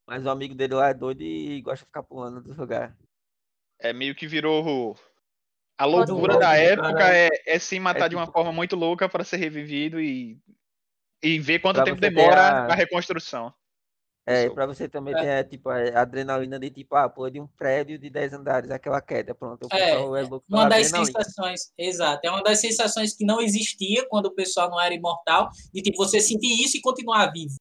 Mas 0.07 0.27
o 0.27 0.31
amigo 0.31 0.55
dele 0.55 0.75
lá 0.75 0.91
é 0.91 0.95
doido 0.95 1.23
e 1.23 1.63
gosta 1.63 1.79
de 1.79 1.87
ficar 1.87 2.03
pulando 2.03 2.43
do 2.43 2.55
lugar. 2.61 2.93
É 3.79 3.93
meio 3.93 4.15
que 4.15 4.27
virou. 4.27 4.97
A 5.79 5.85
loucura 5.85 6.39
da 6.39 6.57
época 6.57 7.13
é, 7.15 7.29
é 7.47 7.59
se 7.59 7.79
matar 7.81 8.07
É 8.07 8.09
de 8.09 8.15
uma 8.17 8.23
tipo- 8.27 8.33
forma 8.33 8.53
muito 8.53 8.77
louca 8.77 9.09
para 9.09 9.25
ser 9.25 9.37
revivido 9.39 10.01
e, 10.01 10.39
e 11.23 11.39
ver 11.39 11.59
quanto 11.59 11.77
Pra 11.77 11.85
tempo 11.85 12.01
demora 12.01 12.41
a- 12.41 12.67
a 12.73 12.75
reconstrução. 12.75 13.53
É, 14.27 14.45
e 14.45 14.51
pra 14.55 14.65
você 14.65 14.89
também 14.89 15.15
É. 15.15 15.21
ter 15.21 15.27
é, 15.27 15.45
tipo, 15.45 15.69
a 15.69 16.01
adrenalina 16.01 16.59
de 16.59 16.71
tipo, 16.71 16.95
ah, 16.97 17.11
pô, 17.11 17.29
de 17.29 17.39
um 17.39 17.47
prédio 17.47 17.99
de 17.99 18.09
10 18.09 18.33
andares, 18.33 18.71
aquela 18.71 19.03
queda, 19.03 19.35
pronto. 19.35 19.69
É, 19.71 19.91
é, 19.91 19.95
louco 19.99 20.47
pela 20.49 20.63
Uma 20.63 20.69
das 20.71 20.87
adrenalina. 20.87 21.05
sensações, 21.21 21.73
exato, 21.77 22.21
é 22.27 22.31
uma 22.31 22.43
das 22.43 22.59
sensações 22.59 23.15
que 23.15 23.23
não 23.27 23.39
existia 23.43 24.07
quando 24.09 24.27
o 24.27 24.35
pessoal 24.35 24.71
não 24.71 24.81
era 24.81 24.95
imortal, 24.95 25.51
de 25.75 25.83
tipo, 25.83 25.99
você 25.99 26.21
sentir 26.21 26.65
isso 26.65 26.79
e 26.79 26.81
continuar 26.81 27.27
vivo. 27.33 27.55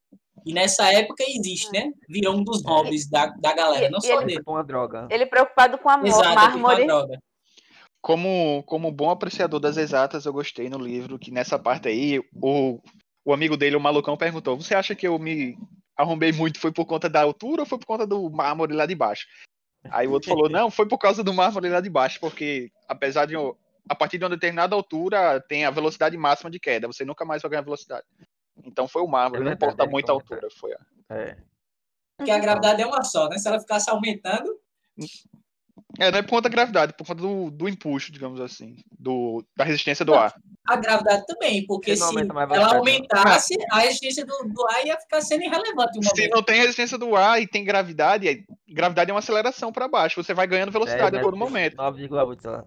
E 0.44 0.52
nessa 0.52 0.92
época 0.92 1.24
existe, 1.26 1.70
né? 1.72 1.90
Virou 2.08 2.36
um 2.36 2.44
dos 2.44 2.62
hobbies 2.64 3.08
da, 3.08 3.26
da 3.26 3.54
galera, 3.54 3.88
não 3.90 3.98
E 3.98 4.02
só 4.02 4.12
ele- 4.18 4.26
dele. 4.26 4.38
Tipo 4.38 4.50
uma 4.52 4.62
droga. 4.64 5.08
Ele 5.10 5.24
preocupado 5.26 5.78
com 5.78 5.88
a 5.88 5.98
Exato, 6.06 6.28
é 6.28 6.34
mármore. 6.34 6.86
droga. 6.86 7.18
Como, 8.00 8.62
como 8.64 8.92
bom 8.92 9.08
apreciador 9.10 9.58
das 9.58 9.78
exatas, 9.78 10.26
eu 10.26 10.32
gostei 10.32 10.68
no 10.68 10.78
livro 10.78 11.18
que 11.18 11.30
nessa 11.30 11.58
parte 11.58 11.88
aí, 11.88 12.20
o, 12.34 12.78
o 13.24 13.32
amigo 13.32 13.56
dele, 13.56 13.76
o 13.76 13.80
malucão, 13.80 14.14
perguntou: 14.16 14.56
Você 14.60 14.74
acha 14.74 14.94
que 14.94 15.08
eu 15.08 15.18
me 15.18 15.56
arrombei 15.96 16.30
muito? 16.30 16.60
Foi 16.60 16.70
por 16.70 16.84
conta 16.84 17.08
da 17.08 17.22
altura 17.22 17.62
ou 17.62 17.66
foi 17.66 17.78
por 17.78 17.86
conta 17.86 18.06
do 18.06 18.28
mármore 18.30 18.74
lá 18.74 18.84
de 18.84 18.94
baixo? 18.94 19.26
Aí 19.90 20.06
o 20.06 20.12
outro 20.12 20.28
falou: 20.28 20.50
Não, 20.50 20.70
foi 20.70 20.86
por 20.86 20.98
causa 20.98 21.24
do 21.24 21.32
mármore 21.32 21.70
lá 21.70 21.80
de 21.80 21.88
baixo, 21.88 22.20
porque 22.20 22.70
apesar 22.86 23.24
de. 23.26 23.34
A 23.88 23.94
partir 23.94 24.16
de 24.16 24.24
uma 24.24 24.30
determinada 24.30 24.74
altura 24.74 25.42
tem 25.46 25.64
a 25.66 25.70
velocidade 25.70 26.16
máxima 26.16 26.50
de 26.50 26.58
queda, 26.58 26.86
você 26.86 27.04
nunca 27.04 27.24
mais 27.24 27.40
vai 27.42 27.50
ganhar 27.50 27.62
velocidade. 27.62 28.04
Então 28.62 28.86
foi 28.86 29.02
o 29.02 29.08
mármore, 29.08 29.42
É 29.42 29.44
não 29.44 29.52
importa 29.52 29.82
é 29.84 29.88
muito 29.88 30.08
a 30.10 30.12
altura. 30.12 30.48
Foi 30.58 30.72
a- 30.72 30.80
É. 31.10 31.36
Porque 32.16 32.30
a 32.30 32.38
gravidade 32.38 32.80
é 32.82 32.86
uma 32.86 33.02
só, 33.02 33.28
né? 33.28 33.38
Se 33.38 33.48
ela 33.48 33.58
ficasse 33.58 33.90
aumentando, 33.90 34.58
É, 35.98 36.10
não 36.10 36.18
é 36.18 36.22
por 36.22 36.30
conta 36.30 36.42
da 36.42 36.48
gravidade, 36.48 36.92
por 36.96 37.06
conta 37.06 37.20
do, 37.20 37.50
do 37.50 37.68
empuxo, 37.68 38.10
digamos 38.12 38.40
assim, 38.40 38.76
do, 38.98 39.44
da 39.56 39.64
resistência 39.64 40.04
do 40.04 40.14
ar. 40.14 40.34
a 40.66 40.76
gravidade 40.76 41.24
também, 41.26 41.64
porque 41.66 41.94
Se 41.96 42.00
não 42.00 42.08
aumenta 42.08 42.32
ela 42.54 42.68
não. 42.68 42.76
aumentasse, 42.78 43.54
a 43.70 43.80
resistência 43.80 44.24
do, 44.24 44.36
do 44.48 44.66
ar 44.70 44.86
ia 44.86 44.98
ficar 45.00 45.20
sendo 45.20 45.42
irrelevante. 45.44 45.98
Uma 45.98 46.10
Se 46.10 46.16
vez. 46.16 46.30
não 46.30 46.42
tem 46.42 46.60
resistência 46.60 46.96
do 46.98 47.14
ar 47.16 47.40
e 47.42 47.46
tem 47.46 47.64
gravidade, 47.64 48.26
aí- 48.28 48.44
gravidade 48.68 49.10
é 49.10 49.14
uma 49.14 49.18
aceleração 49.20 49.72
para 49.72 49.86
baixo, 49.88 50.22
você 50.22 50.32
vai 50.34 50.46
ganhando 50.46 50.72
velocidade 50.72 51.16
a 51.16 51.20
todo 51.20 51.36
momento. 51.36 51.76
9,8, 51.76 52.40
sei 52.42 52.50
lá. 52.50 52.64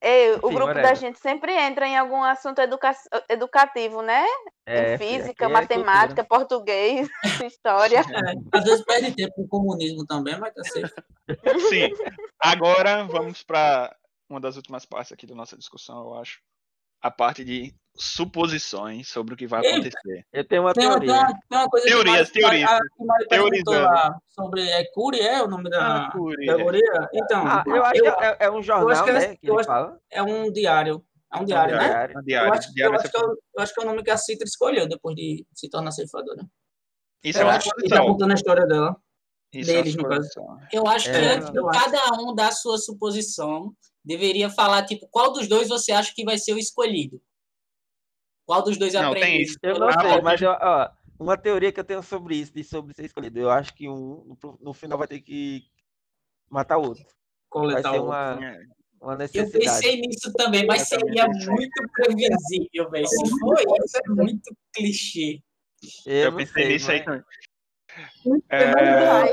Ei, 0.00 0.32
o 0.32 0.36
Enfim, 0.36 0.54
grupo 0.54 0.74
da 0.74 0.94
gente 0.94 1.18
sempre 1.18 1.52
entra 1.52 1.86
em 1.86 1.96
algum 1.96 2.22
assunto 2.22 2.60
educa- 2.60 2.96
educativo, 3.28 4.02
né? 4.02 4.24
É, 4.66 4.94
em 4.94 4.98
física, 4.98 5.44
é 5.44 5.48
matemática, 5.48 6.24
português, 6.24 7.08
história. 7.52 7.98
É, 8.00 8.58
às 8.58 8.64
vezes 8.64 8.84
perde 8.84 9.14
tempo 9.14 9.34
com 9.34 9.42
o 9.42 9.48
comunismo 9.48 10.06
também, 10.06 10.38
mas 10.38 10.54
tá 10.54 10.64
certo. 10.64 11.02
Sim. 11.68 11.90
Agora 12.40 13.04
vamos 13.04 13.42
para 13.42 13.94
uma 14.28 14.40
das 14.40 14.56
últimas 14.56 14.84
partes 14.84 15.12
aqui 15.12 15.26
da 15.26 15.34
nossa 15.34 15.56
discussão, 15.56 16.00
eu 16.00 16.14
acho. 16.14 16.40
A 17.02 17.10
parte 17.10 17.44
de 17.44 17.74
suposições 17.96 19.08
sobre 19.08 19.34
o 19.34 19.36
que 19.36 19.46
vai 19.46 19.64
Ei, 19.64 19.72
acontecer. 19.74 20.26
Eu 20.32 20.44
tenho 20.46 20.62
uma 20.62 20.72
Tem, 20.72 20.88
teoria. 20.88 21.26
tem 21.48 21.58
uma 21.58 21.68
coisa 21.68 21.86
Teorias, 21.86 22.30
que 22.30 22.40
Mari- 22.40 22.64
teorias. 22.64 22.70
a- 22.70 23.26
Teorizando. 23.28 23.80
lá 23.82 24.18
sobre 24.28 24.62
é 24.68 24.84
Cury, 24.92 25.20
é 25.20 25.42
o 25.42 25.48
nome 25.48 25.70
da 25.70 26.06
Ah, 26.06 26.10
Cury, 26.12 26.46
teoria? 26.46 27.08
Então, 27.14 27.46
Ah, 27.46 27.64
eu 27.66 27.84
acho 27.84 28.04
eu- 28.04 28.16
que 28.16 28.24
é, 28.24 28.36
é 28.40 28.50
um 28.50 28.62
jornal, 28.62 29.04
que 29.04 29.10
ela- 29.10 29.20
né? 29.20 29.36
Que 29.36 29.50
eu 29.50 29.58
acho- 29.58 29.70
é 30.10 30.22
um 30.22 30.50
diário. 30.52 31.04
É 31.32 31.38
um 31.38 31.44
diário, 31.44 31.76
né? 31.76 31.88
diário. 31.88 32.14
Uma 32.14 32.20
Eu 32.20 32.24
diária. 32.24 32.52
acho, 32.52 32.72
eu, 32.78 32.94
acho 32.94 33.10
que 33.10 33.16
é, 33.16 33.20
o- 33.20 33.38
eu 33.56 33.62
acho 33.62 33.74
que 33.74 33.80
é 33.80 33.82
o 33.82 33.86
nome 33.86 34.02
que 34.04 34.10
a 34.10 34.16
Citra 34.16 34.44
escolheu 34.46 34.88
depois 34.88 35.16
de 35.16 35.44
se 35.54 35.68
tornar 35.68 35.90
ceifadora. 35.90 36.44
Isso 37.24 37.38
Eu 37.38 37.42
é 37.42 37.44
uma 37.46 37.56
acho 37.56 37.64
que 37.64 37.70
tá 37.70 37.76
suposição. 37.80 38.06
contando 38.06 38.30
a 38.30 38.34
história 38.34 38.66
dela. 38.66 38.96
Isso 39.52 39.70
é 39.70 39.74
deles, 39.74 39.94
no 39.96 40.08
caso. 40.08 40.28
Eu 40.72 40.86
acho 40.86 41.04
que 41.10 41.16
É, 41.16 41.34
antes 41.34 41.50
de 41.50 41.56
eu 41.58 41.68
acho. 41.68 41.80
cada 41.92 42.20
um 42.20 42.34
dar 42.34 42.48
a 42.48 42.52
sua 42.52 42.76
suposição, 42.76 43.72
deveria 44.04 44.50
falar, 44.50 44.84
tipo, 44.84 45.06
qual 45.10 45.32
dos 45.32 45.48
dois 45.48 45.68
você 45.68 45.92
acha 45.92 46.12
que 46.14 46.24
vai 46.24 46.36
ser 46.38 46.54
o 46.54 46.58
escolhido? 46.58 47.20
Qual 48.46 48.62
dos 48.62 48.76
dois 48.76 48.92
Não, 48.94 49.12
tem 49.12 49.22
aprendizes? 49.22 49.50
isso. 49.52 49.58
Eu 49.62 49.78
não 49.78 49.88
Ah, 49.88 50.00
sei, 50.00 50.20
mas 50.22 50.40
eu- 50.42 50.50
ó, 50.50 50.90
uma 51.18 51.36
teoria 51.36 51.72
que 51.72 51.80
eu 51.80 51.84
tenho 51.84 52.02
sobre 52.02 52.36
isso, 52.36 52.52
de 52.52 52.62
sobre 52.62 52.94
ser 52.94 53.04
escolhido. 53.06 53.38
Eu 53.38 53.50
acho 53.50 53.74
que 53.74 53.88
um, 53.88 54.36
no, 54.60 54.74
final 54.74 54.98
vai 54.98 55.08
ter 55.08 55.20
que 55.20 55.62
matar 56.50 56.76
o 56.78 56.82
outro. 56.82 57.04
Vai 57.04 57.12
Coletar 57.48 57.92
ser 57.92 58.00
o 58.00 58.04
uma, 58.04 58.44
É. 58.44 58.58
uma 59.00 59.12
Eu 59.12 59.18
necessidade. 59.18 59.58
pensei 59.64 60.00
nisso 60.00 60.32
também, 60.34 60.66
mas 60.66 60.92
Eu 60.92 61.00
seria 61.00 61.26
muito 61.26 61.82
previsível, 61.92 62.90
velho. 62.90 63.06
Se 63.06 63.30
for 63.38 63.56
isso, 63.60 63.96
é 63.96 64.08
muito 64.10 64.56
clichê. 64.74 65.40
Eu, 66.06 66.14
Eu 66.30 66.36
pensei 66.36 66.64
sei, 66.64 66.72
nisso 66.72 66.90
aí 66.90 66.98
mas- 66.98 67.06
também. 67.06 68.42
É, 68.50 69.32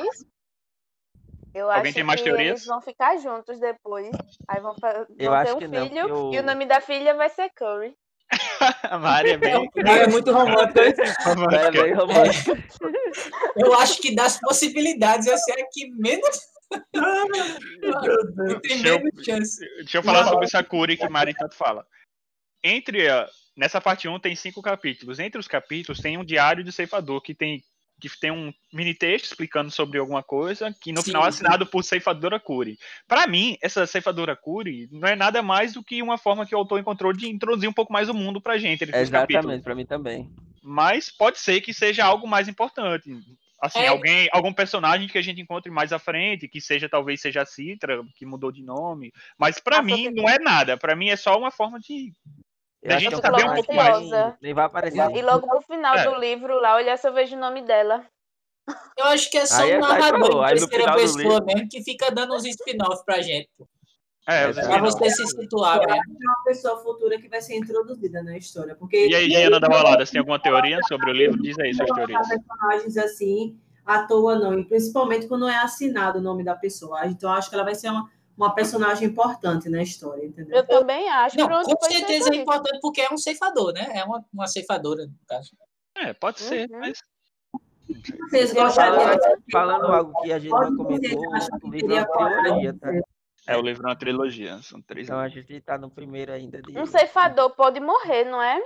eu 1.54 1.70
Alguém 1.70 1.84
acho 1.90 1.94
tem 1.94 2.04
mais 2.04 2.22
que 2.22 2.26
teorias? 2.30 2.50
eles 2.62 2.66
vão 2.66 2.82
ficar 2.82 3.18
juntos 3.18 3.60
depois. 3.60 4.10
Aí 4.48 4.62
vão, 4.62 4.76
Eu 5.18 5.32
vão 5.32 5.34
acho 5.34 5.52
ter 5.52 5.56
um 5.56 5.60
que 5.60 5.68
não, 5.68 5.88
filho 5.90 6.08
porque 6.08 6.36
e 6.36 6.40
o 6.40 6.44
nome 6.44 6.66
da 6.66 6.80
filha 6.82 7.16
vai 7.16 7.30
ser 7.30 7.50
Curry. 7.52 7.96
a 8.84 8.98
Mari 8.98 9.32
é 9.32 9.38
bem 9.38 9.70
é 9.76 10.08
muito 10.08 10.32
romântico. 10.32 10.80
hein? 10.80 10.94
É 10.98 11.24
romântica. 11.34 11.72
bem 11.84 11.94
romântico. 11.94 12.52
Eu 13.58 13.74
acho 13.74 14.02
que 14.02 14.16
das 14.16 14.40
possibilidades, 14.40 15.28
essa 15.28 15.52
é 15.52 15.62
a 15.62 15.68
que 15.70 15.90
menos. 15.92 16.40
tem 18.62 18.62
Deixa 18.62 18.88
eu- 18.88 19.00
menos 19.00 19.26
chance. 19.26 19.60
Deixa 19.78 19.98
eu 19.98 20.04
falar 20.04 20.28
sobre 20.30 20.48
Sakura 20.48 20.96
que 20.96 21.08
Mari 21.10 21.34
tanto 21.34 21.56
fala. 21.56 21.86
Entre 22.64 23.10
a- 23.10 23.28
nessa 23.58 23.82
parte 23.82 24.08
1 24.08 24.20
tem 24.20 24.36
cinco 24.36 24.62
capítulos. 24.62 25.20
Entre 25.20 25.40
os 25.40 25.48
capítulos 25.48 26.00
tem 26.00 26.18
um 26.18 26.24
diário 26.24 26.64
do 26.64 26.72
ceifador 26.72 27.22
que 27.22 27.34
tem 27.36 27.62
que 28.10 28.20
tem 28.20 28.32
um 28.32 28.52
mini 28.74 28.94
texto 28.94 29.26
explicando 29.26 29.70
sobre 29.72 30.00
alguma 30.00 30.24
coisa, 30.24 30.76
que 30.82 30.92
no 30.92 31.02
Sim, 31.02 31.08
final 31.08 31.22
é 31.22 31.32
sim. 31.32 31.38
assinado 31.38 31.66
por 31.66 31.84
ceifadora 31.84 32.40
Curi. 32.40 32.78
Para 33.08 33.28
mim, 33.28 33.58
essa 33.62 33.86
ceifadora 33.86 34.36
Curi 34.36 34.90
não 34.92 35.08
é 35.08 35.16
nada 35.16 35.42
mais 35.42 35.74
do 35.74 35.84
que 35.84 36.02
uma 36.02 36.18
forma 36.18 36.46
que 36.46 36.56
o 36.56 36.58
autor 36.58 36.80
encontrou 36.80 37.14
de 37.14 37.30
introduzir 37.30 37.70
um 37.70 37.74
pouco 37.74 37.94
mais 37.94 38.10
o 38.10 38.14
mundo 38.14 38.42
pra 38.42 38.58
gente, 38.58 38.84
ele. 38.84 38.96
Exatamente, 38.96 39.64
pra 39.64 39.76
mim 39.76 39.86
também. 39.86 40.30
Mas 40.64 41.10
pode 41.10 41.40
ser 41.40 41.62
que 41.62 41.74
seja 41.74 42.04
algo 42.06 42.28
mais 42.28 42.48
importante. 42.48 43.10
Assim, 43.62 43.80
É. 43.80 43.88
alguém, 43.88 44.28
algum 44.32 44.52
personagem 44.52 45.08
que 45.08 45.18
a 45.20 45.22
gente 45.22 45.40
encontre 45.40 45.72
mais 45.72 45.94
à 45.94 46.00
frente, 46.00 46.48
que 46.48 46.60
seja 46.60 46.90
talvez 46.90 47.22
seja 47.22 47.44
a 47.44 47.46
Citra, 47.46 48.04
que 48.16 48.26
mudou 48.26 48.52
de 48.52 48.64
nome. 48.64 49.14
Mas 49.38 49.60
pra 49.60 49.78
Ah, 49.78 49.82
mim 49.84 50.10
não 50.10 50.28
é 50.28 50.40
nada. 50.40 50.78
Pra 50.78 50.96
mim 50.96 51.10
é 51.10 51.16
só 51.16 51.38
uma 51.38 51.52
forma 51.52 51.80
de. 51.80 52.12
Eu 52.84 52.92
acho 52.96 53.00
gente 53.04 53.14
é 53.14 53.18
um 53.18 53.22
saber 53.22 53.50
um 53.50 53.54
pouco 53.56 53.74
mais. 53.76 54.10
Nem 54.42 54.54
vai 54.54 54.66
aparecer. 54.66 55.12
E 55.16 55.22
logo 55.22 55.46
no 55.48 55.62
final 55.62 55.96
É. 55.96 56.04
do 56.10 56.16
livro 56.20 56.60
lá, 56.60 56.76
olha 56.76 56.98
se 56.98 57.08
eu 57.08 57.14
vejo 57.14 57.36
o 57.36 57.40
nome 57.40 57.62
dela. 57.62 58.04
Eu 58.98 59.06
acho 59.06 59.30
que 59.30 59.38
é 59.38 59.46
só 59.46 59.62
Aí 59.64 59.74
um 59.74 59.78
é 59.78 59.80
narrador 59.80 60.46
em 60.46 60.56
terceira 60.56 60.94
pessoa 60.94 61.24
livro- 61.24 61.46
mesmo 61.46 61.70
que 61.70 61.84
fica 61.84 62.12
dando 62.12 62.34
uns 62.36 62.46
spin-off 62.46 63.04
pra 63.06 63.22
gente. 63.22 63.50
É, 64.28 64.48
Exato. 64.50 64.68
Pra 64.68 64.78
não. 64.78 64.86
você 64.86 65.10
se 65.10 65.28
situar, 65.28 65.80
que 65.80 65.92
é 65.92 65.96
uma 65.96 66.44
pessoa 66.46 66.78
futura 66.84 67.20
que 67.20 67.28
vai 67.28 67.42
ser 67.42 67.56
introduzida 67.58 68.22
na 68.24 68.38
história. 68.38 68.76
Porque 68.76 69.08
E 69.08 69.16
aí, 69.16 69.28
Diana 69.28 69.60
da 69.60 69.68
Balada, 69.68 70.06
você 70.06 70.12
tem 70.14 70.20
alguma 70.20 70.40
teoria 70.40 70.80
sobre 70.88 71.10
o 71.10 71.14
livro? 71.14 71.42
Diz 71.42 71.58
aí 71.60 71.74
suas 71.74 71.90
não 71.90 71.96
teorias. 71.96 72.28
personagens 72.28 72.98
assim 72.98 73.60
à 73.86 74.04
toa, 74.06 74.38
não. 74.38 74.58
E 74.60 74.64
principalmente 74.64 75.28
quando 75.28 75.48
é 75.50 75.58
assinado 75.58 76.20
o 76.20 76.22
nome 76.22 76.44
da 76.44 76.56
pessoa. 76.56 77.06
Então, 77.08 77.32
eu 77.32 77.36
acho 77.38 77.50
que 77.50 77.56
ela 77.56 77.64
vai 77.66 77.74
ser 77.76 77.90
uma, 77.90 78.08
uma 78.42 78.54
personagem 78.56 79.08
importante 79.08 79.70
na 79.70 79.82
história, 79.84 80.26
entendeu? 80.26 80.58
Eu 80.58 80.68
também 80.68 81.10
acho. 81.10 81.38
Não, 81.38 81.48
Pronto, 81.48 81.76
com 81.76 81.86
certeza 81.86 82.34
é 82.34 82.38
importante 82.38 82.80
porque 82.82 83.02
é 83.02 83.14
um 83.14 83.18
ceifador, 83.18 83.74
né? 83.74 83.90
É 83.94 84.04
uma, 84.04 84.26
uma 84.34 84.48
ceifadora, 84.48 85.06
no 85.06 85.14
caso. 85.28 85.52
É, 85.96 86.14
pode 86.14 86.40
ser, 86.40 86.70
Uhum. 86.72 86.80
mas. 86.80 87.00
Vocês 88.30 88.54
gostariam 88.54 89.18
Falando 89.52 89.86
algo 89.88 90.22
que 90.22 90.32
a 90.32 90.40
gente 90.40 90.50
Qual 90.50 90.72
não 90.72 90.78
comentou, 90.86 91.22
o 91.64 91.70
livro 91.70 91.94
é 91.94 92.02
uma 92.02 92.08
trilogia, 92.42 92.74
tá? 92.80 92.90
ser? 92.92 93.04
É, 93.48 93.58
o 93.58 93.62
livro 93.62 93.84
é 93.84 93.90
uma 93.90 93.96
trilogia. 93.98 94.60
São 94.62 94.82
três 94.82 95.08
Então 95.08 95.20
a 95.20 95.28
gente 95.28 95.60
tá 95.62 95.78
no 95.78 95.90
primeiro 95.90 96.32
ainda 96.32 96.62
de. 96.62 96.78
Um 96.78 96.86
ceifador 96.86 97.50
pode 97.52 97.80
morrer, 97.80 98.24
não 98.24 98.42
é? 98.42 98.64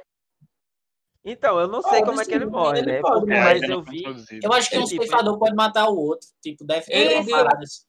Então, 1.28 1.60
eu 1.60 1.68
não 1.68 1.82
sei 1.82 2.02
Pode 2.02 2.06
como 2.06 2.22
é 2.22 2.26
que 2.26 2.34
ele 2.36 2.46
sim, 2.46 2.52
morre, 2.52 2.80
ele 2.80 2.92
né? 2.92 3.00
pode 3.02 3.20
Porque- 3.22 3.34
É, 3.34 3.40
morrer. 3.40 3.54
mas 3.54 3.62
ainda 3.64 3.74
eu 3.74 3.82
vi. 3.82 4.04
Eu 4.44 4.54
acho 4.54 4.70
que 4.70 4.76
É 4.76 4.80
um 4.80 4.84
tipo, 4.84 5.02
ceifador 5.02 5.40
pode 5.40 5.56
matar 5.56 5.90
o 5.90 5.98
outro. 5.98 6.28
Tipo, 6.40 6.64
deve 6.64 6.86
ter 6.86 7.28
paradas. 7.32 7.88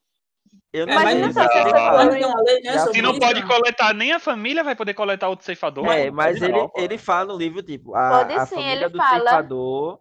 Eu 0.76 0.86
não 0.86 0.92
É, 0.92 0.96
mas 0.96 1.12
sei 1.12 1.20
não 1.22 1.28
se 1.28 1.34
sei 1.34 1.48
se 1.48 1.54
lei, 2.44 2.60
né, 2.62 2.78
sobre 2.78 2.94
Se 2.94 3.02
não 3.02 3.18
pode 3.18 3.40
né? 3.40 3.46
coletar 3.46 3.94
nem 3.94 4.12
a 4.12 4.18
família, 4.20 4.62
vai 4.62 4.76
poder 4.76 4.94
coletar 4.94 5.28
outro 5.28 5.44
ceifador. 5.46 5.86
É, 5.90 6.10
mas 6.10 6.40
ele, 6.42 6.58
ele 6.76 6.98
fala 6.98 7.32
no 7.32 7.38
livro, 7.38 7.62
tipo, 7.62 7.94
a, 7.94 8.10
Pode 8.10 8.32
a 8.34 8.46
sim, 8.46 8.54
família 8.56 8.72
ele 8.72 8.88
do 8.90 8.98
fala. 8.98 9.18
ceifador 9.20 10.00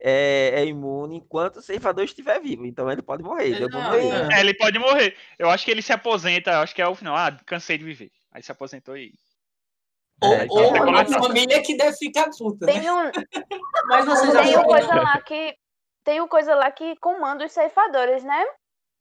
é, 0.00 0.50
é 0.56 0.64
imune 0.66 1.16
enquanto 1.16 1.56
o 1.56 1.62
ceifador 1.62 2.04
estiver 2.04 2.40
vivo. 2.40 2.64
Então 2.66 2.90
ele 2.90 3.02
pode 3.02 3.22
morrer, 3.22 3.46
ele 3.48 3.64
é 3.64 3.68
morrer. 3.68 4.32
é. 4.34 4.40
Ele 4.40 4.54
pode 4.54 4.78
morrer. 4.78 5.16
Eu 5.38 5.50
acho 5.50 5.64
que 5.64 5.70
ele 5.70 5.82
se 5.82 5.92
aposenta, 5.92 6.60
acho 6.60 6.74
que 6.74 6.82
é 6.82 6.86
o 6.88 6.94
final. 6.94 7.14
Ah, 7.16 7.36
cansei 7.46 7.76
de 7.78 7.84
viver. 7.84 8.10
Aí 8.32 8.42
se 8.42 8.50
aposentou 8.52 8.96
e. 8.96 9.12
Ou, 10.22 10.32
É, 10.32 10.46
ou 10.48 10.64
então, 10.64 10.74
a 10.76 10.84
coletar. 11.04 11.20
família 11.22 11.62
que 11.62 11.76
deve 11.76 11.96
ficar 11.96 12.30
puta, 12.30 12.66
né? 12.66 12.72
Tem 12.72 12.90
um, 12.90 13.10
Mas 13.88 14.04
vocês 14.04 14.30
tem 14.32 14.40
acham 14.40 14.52
uma 14.54 14.62
que 14.62 14.68
coisa 14.68 14.94
lá 14.94 15.20
que. 15.20 15.54
Tem 16.04 16.20
uma 16.20 16.28
coisa 16.28 16.54
lá 16.54 16.70
que 16.70 16.96
comanda 16.96 17.44
os 17.46 17.52
ceifadores, 17.52 18.22
né? 18.24 18.44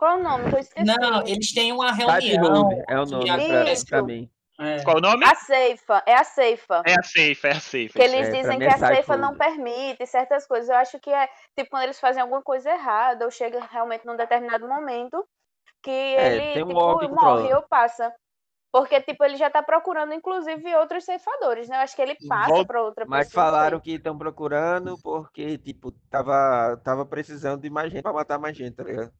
Qual 0.03 0.17
é 0.17 0.19
o 0.19 0.23
nome? 0.23 0.49
Que 0.49 0.55
eu 0.55 0.59
esqueci. 0.59 0.85
Não, 0.85 1.25
eles 1.25 1.53
têm 1.53 1.71
uma 1.71 1.93
reunião. 1.93 2.83
É 2.89 2.99
o 2.99 3.05
que 3.05 3.15
nome 3.15 3.25
pra, 3.47 3.63
pra 3.89 4.03
mim. 4.03 4.29
É. 4.59 4.83
Qual 4.83 4.97
o 4.97 4.99
nome? 4.99 5.23
A 5.23 5.33
ceifa, 5.33 6.03
é 6.05 6.13
a 6.13 6.23
ceifa. 6.25 6.83
É 6.85 6.91
a 6.91 7.01
safe, 7.03 7.39
é 7.47 7.51
a 7.51 7.59
safe. 7.61 7.89
Que 7.89 8.01
eles 8.01 8.27
É, 8.27 8.31
dizem 8.31 8.59
que 8.59 8.65
é 8.65 8.73
a 8.73 8.77
ceifa 8.77 9.15
não 9.15 9.37
permite 9.37 10.05
certas 10.05 10.45
coisas. 10.45 10.67
Eu 10.67 10.75
acho 10.75 10.99
que 10.99 11.09
é 11.09 11.29
tipo 11.57 11.69
quando 11.69 11.83
eles 11.83 12.01
fazem 12.01 12.21
alguma 12.21 12.41
coisa 12.41 12.69
errada 12.69 13.23
ou 13.23 13.31
chega 13.31 13.65
realmente 13.71 14.05
num 14.05 14.17
determinado 14.17 14.67
momento 14.67 15.25
que 15.81 15.89
É, 15.89 16.35
ele 16.51 16.63
um 16.63 16.67
tipo, 16.67 17.15
morre 17.15 17.53
ou 17.53 17.61
passa. 17.61 18.13
Porque 18.73 18.99
tipo 18.99 19.23
ele 19.23 19.37
já 19.37 19.49
tá 19.49 19.63
procurando 19.63 20.13
inclusive 20.13 20.75
outros 20.75 21.05
ceifadores, 21.05 21.69
né? 21.69 21.77
Eu 21.77 21.81
acho 21.81 21.95
que 21.95 22.01
ele 22.01 22.17
passa 22.27 22.49
Volta- 22.49 22.65
para 22.67 22.83
outra 22.83 23.05
Mas 23.07 23.27
pessoa. 23.27 23.45
sei. 23.45 23.51
falaram 23.53 23.79
que 23.79 23.91
estão 23.93 24.17
procurando 24.17 24.97
porque, 25.01 25.57
tipo, 25.57 25.93
tava, 26.09 26.75
tava 26.83 27.05
precisando 27.05 27.61
de 27.61 27.69
mais 27.69 27.89
gente 27.89 28.03
pra 28.03 28.11
matar 28.11 28.37
mais 28.37 28.57
gente, 28.57 28.75
tá 28.75 28.83
ligado? 28.83 29.13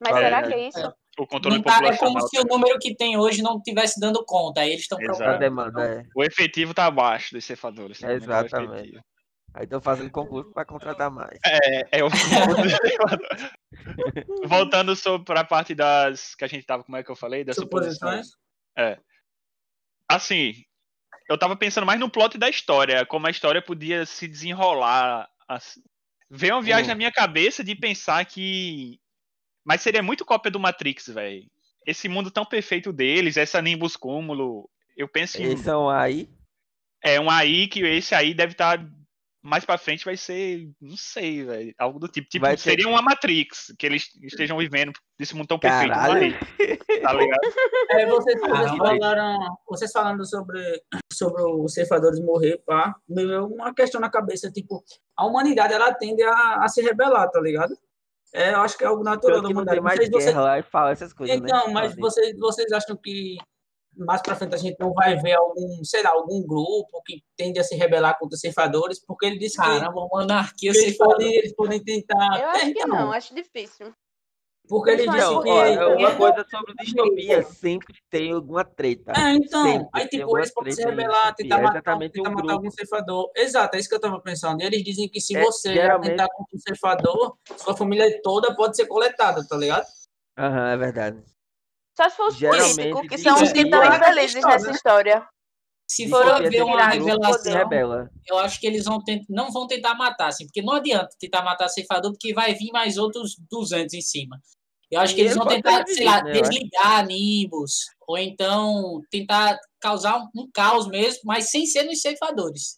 Mas 0.00 0.16
É, 0.16 0.20
será 0.20 0.42
né? 0.42 0.48
que 0.48 0.54
é 0.54 0.68
isso? 0.68 0.94
O 1.18 1.26
controle 1.26 1.56
Não 1.56 1.62
tá, 1.62 1.80
é 1.84 1.96
como 1.96 2.20
se 2.26 2.38
o 2.38 2.44
número 2.44 2.78
que 2.78 2.94
tem 2.94 3.16
hoje 3.18 3.42
não 3.42 3.58
estivesse 3.58 4.00
dando 4.00 4.24
conta. 4.24 4.62
Aí 4.62 4.70
eles 4.70 4.82
estão 4.82 4.96
procurando. 4.98 5.38
demanda, 5.38 5.84
é. 5.84 6.02
O 6.14 6.22
efetivo 6.22 6.72
tá 6.72 6.86
abaixo 6.86 7.34
dos 7.34 7.44
que 7.98 8.06
aumentar 8.06 8.42
o 8.42 8.46
Exatamente. 8.46 9.00
Aí 9.52 9.66
tô 9.66 9.80
fazendo 9.80 10.10
concurso 10.10 10.52
pra 10.52 10.64
contratar 10.64 11.10
mais. 11.10 11.38
É, 11.44 11.98
é 11.98 12.04
o 12.04 12.08
Voltando 14.46 14.94
para 15.24 15.40
a 15.40 15.44
parte 15.44 15.74
das 15.74 16.34
que 16.36 16.44
a 16.44 16.48
gente 16.48 16.64
tava, 16.64 16.84
como 16.84 16.96
é 16.96 17.02
que 17.02 17.10
eu 17.10 17.16
falei? 17.16 17.44
Das 17.44 17.56
suposições. 17.56 18.28
Suposições? 18.28 18.30
É. 18.78 18.98
Assim, 20.08 20.54
eu 21.28 21.36
tava 21.38 21.56
pensando 21.56 21.84
mais 21.86 21.98
no 22.00 22.10
plot 22.10 22.38
da 22.38 22.48
história, 22.48 23.04
como 23.06 23.26
a 23.26 23.30
história 23.30 23.60
podia 23.60 24.06
se 24.06 24.26
desenrolar. 24.28 25.28
Assim. 25.48 25.80
Veio 26.30 26.54
uma 26.54 26.62
viagem 26.62 26.84
Hum. 26.86 26.88
na 26.88 26.94
minha 26.94 27.12
cabeça 27.12 27.62
de 27.64 27.74
pensar 27.74 28.24
que. 28.24 28.98
Mas 29.64 29.82
seria 29.82 30.02
muito 30.02 30.24
cópia 30.24 30.50
do 30.50 30.60
Matrix, 30.60 31.08
velho. 31.08 31.44
Esse 31.86 32.08
mundo 32.08 32.30
tão 32.30 32.44
perfeito 32.44 32.92
deles, 32.92 33.36
essa 33.36 33.60
Nimbus 33.60 33.96
Cúmulo. 33.96 34.68
Eu 34.96 35.08
penso 35.08 35.40
em. 35.40 35.44
Eles 35.46 35.60
são 35.60 35.88
aí. 35.88 36.28
É 37.02 37.18
um 37.20 37.30
aí 37.30 37.66
que 37.68 37.80
esse 37.80 38.14
aí 38.14 38.34
deve 38.34 38.52
estar. 38.52 38.78
mais 39.42 39.64
pra 39.64 39.78
frente 39.78 40.04
vai 40.04 40.16
ser. 40.16 40.68
Não 40.80 40.96
sei, 40.96 41.42
velho. 41.44 41.74
Algo 41.78 41.98
do 41.98 42.08
tipo. 42.08 42.28
Tipo, 42.28 42.44
Vai 42.44 42.56
seria 42.56 42.88
uma 42.88 43.00
Matrix 43.00 43.74
que 43.78 43.86
eles 43.86 44.10
estejam 44.22 44.58
vivendo 44.58 44.92
desse 45.18 45.34
mundo 45.34 45.48
tão 45.48 45.58
perfeito. 45.58 45.92
Caralho. 45.92 46.36
Mas, 46.58 47.02
tá 47.02 47.12
ligado? 47.12 47.40
É, 47.92 48.06
vocês, 48.06 48.38
vocês 48.38 48.76
falaram, 48.76 49.56
vocês 49.68 49.90
falando 49.90 50.24
sobre, 50.24 50.60
sobre 51.12 51.42
os 51.42 51.74
ceifadores 51.74 52.20
morrer, 52.20 52.62
pá, 52.64 52.94
me 53.08 53.26
veio 53.26 53.46
uma 53.46 53.74
questão 53.74 54.00
na 54.00 54.08
cabeça, 54.08 54.48
tipo, 54.48 54.84
a 55.16 55.26
humanidade, 55.26 55.74
ela 55.74 55.92
tende 55.92 56.22
a, 56.22 56.62
a 56.62 56.68
se 56.68 56.80
rebelar, 56.82 57.28
tá 57.30 57.40
ligado? 57.40 57.76
É, 58.32 58.52
eu 58.54 58.60
acho 58.60 58.78
que 58.78 58.84
é 58.84 58.86
algo 58.86 59.02
natural 59.02 59.40
da 59.40 59.48
que 59.48 59.52
humanidade. 59.52 59.76
tem 59.78 59.84
mais 59.84 59.98
vocês- 60.08 60.24
guerra 60.26 60.40
lá 60.42 60.58
e 60.58 60.62
fala 60.62 60.90
essas 60.92 61.12
coisas, 61.12 61.40
né? 61.40 61.46
Então, 61.48 61.72
mas 61.72 61.90
Fala 61.94 62.00
vocês, 62.10 62.38
vocês 62.38 62.72
acham 62.72 62.96
que 62.96 63.36
mais 63.96 64.22
pra 64.22 64.36
frente 64.36 64.54
a 64.54 64.58
gente 64.58 64.76
não 64.78 64.92
vai 64.94 65.16
ver 65.16 65.32
algum, 65.32 65.82
sei 65.84 66.02
lá, 66.02 66.10
algum 66.10 66.40
grupo 66.46 67.02
que 67.04 67.22
tende 67.36 67.58
a 67.58 67.64
se 67.64 67.74
rebelar 67.74 68.16
contra 68.18 68.34
os 68.36 68.40
ceifadores? 68.40 69.04
Porque 69.04 69.26
ele 69.26 69.36
disse 69.38 69.56
que 69.56 69.62
Caramba, 69.62 70.00
uma 70.10 70.22
anarquia 70.22 70.70
que 70.72 70.78
eles, 70.78 70.90
ceifadora. 70.90 71.16
podem, 71.16 71.34
eles 71.34 71.54
podem 71.54 71.82
tentar... 71.82 72.38
Eu 72.38 72.40
É, 72.40 72.44
acho 72.50 72.60
que 72.60 72.70
então, 72.70 72.88
não, 72.88 73.12
acho 73.12 73.34
difícil. 73.34 73.92
Porque 74.70 74.90
ele 74.92 75.04
Não, 75.04 75.14
disse 75.14 75.26
Não, 75.26 75.42
que... 75.42 75.48
ó, 75.48 75.64
é 75.66 75.86
uma 75.96 76.10
eu- 76.10 76.16
coisa 76.16 76.46
sobre 76.48 76.74
distopia, 76.74 77.42
sempre 77.42 77.92
tem 78.08 78.30
alguma 78.30 78.64
treta. 78.64 79.12
É, 79.16 79.34
então, 79.34 79.64
Sempre 79.64 79.88
aí 79.92 80.08
tem 80.08 80.20
tipo, 80.20 80.38
eles 80.38 80.54
podem 80.54 80.72
se 80.72 80.84
rebelar, 80.84 81.34
tentar 81.34 81.58
é 81.58 81.62
matar, 81.62 81.74
exatamente 81.74 82.12
tentar 82.12 82.28
um 82.28 82.32
matar 82.34 82.42
grupo. 82.42 82.56
algum 82.58 82.70
ceifador. 82.70 83.30
Exato, 83.36 83.76
é 83.76 83.80
isso 83.80 83.88
que 83.88 83.94
eu 83.96 84.00
tava 84.00 84.20
pensando. 84.20 84.60
E 84.62 84.64
eles 84.64 84.84
dizem 84.84 85.08
que 85.08 85.20
se 85.20 85.36
É, 85.36 85.42
você 85.42 85.72
geralmente- 85.74 86.06
atentar 86.12 86.28
contra 86.32 86.56
um 86.56 86.60
ceifador, 86.60 87.36
sua 87.56 87.76
família 87.76 88.20
toda 88.22 88.54
pode 88.54 88.76
ser 88.76 88.86
coletada, 88.86 89.44
tá 89.44 89.56
ligado? 89.56 89.84
Aham, 90.38 90.68
é 90.70 90.76
verdade. 90.76 91.24
Só 91.96 92.08
se 92.08 92.16
for 92.16 92.28
os 92.28 92.38
políticos, 92.38 93.08
que 93.08 93.18
são 93.18 93.42
os 93.42 93.52
que 93.52 93.60
estão 93.62 93.84
infelizes 93.84 94.36
história, 94.36 94.54
nessa 94.56 94.66
né? 94.68 94.72
história. 94.72 95.28
Se 95.90 96.08
for 96.08 96.22
Distopia 96.22 96.42
ver 96.44 96.50
tem 96.50 96.62
uma 96.62 96.86
um 96.86 96.90
revelação, 96.90 97.52
rebela. 97.52 98.08
eu 98.28 98.38
acho 98.38 98.60
que 98.60 98.66
eles 98.68 98.84
vão 98.84 99.02
tent... 99.02 99.24
não 99.28 99.50
vão 99.50 99.66
tentar 99.66 99.96
matar, 99.96 100.28
assim, 100.28 100.44
porque 100.46 100.62
não 100.62 100.74
adianta 100.74 101.08
tentar 101.18 101.42
matar 101.42 101.68
ceifador, 101.68 102.12
porque 102.12 102.32
vai 102.32 102.54
vir 102.54 102.70
mais 102.70 102.96
outros 102.96 103.34
200 103.50 103.92
em 103.94 104.00
cima. 104.00 104.38
Eu 104.90 105.00
acho 105.00 105.14
que 105.14 105.20
E 105.20 105.24
eles 105.24 105.32
ele 105.36 105.38
vão 105.38 105.48
tentar, 105.48 105.86
sei 105.86 106.04
lá, 106.04 106.22
né, 106.22 106.32
desligar 106.32 107.06
Nimbus, 107.06 107.74
ou 108.08 108.18
então 108.18 109.00
tentar 109.10 109.56
causar 109.80 110.18
um, 110.18 110.28
um 110.34 110.50
caos 110.52 110.88
mesmo, 110.88 111.20
mas 111.24 111.50
sem 111.50 111.64
ser 111.66 111.84
nos 111.84 112.00
ceifadores. 112.00 112.76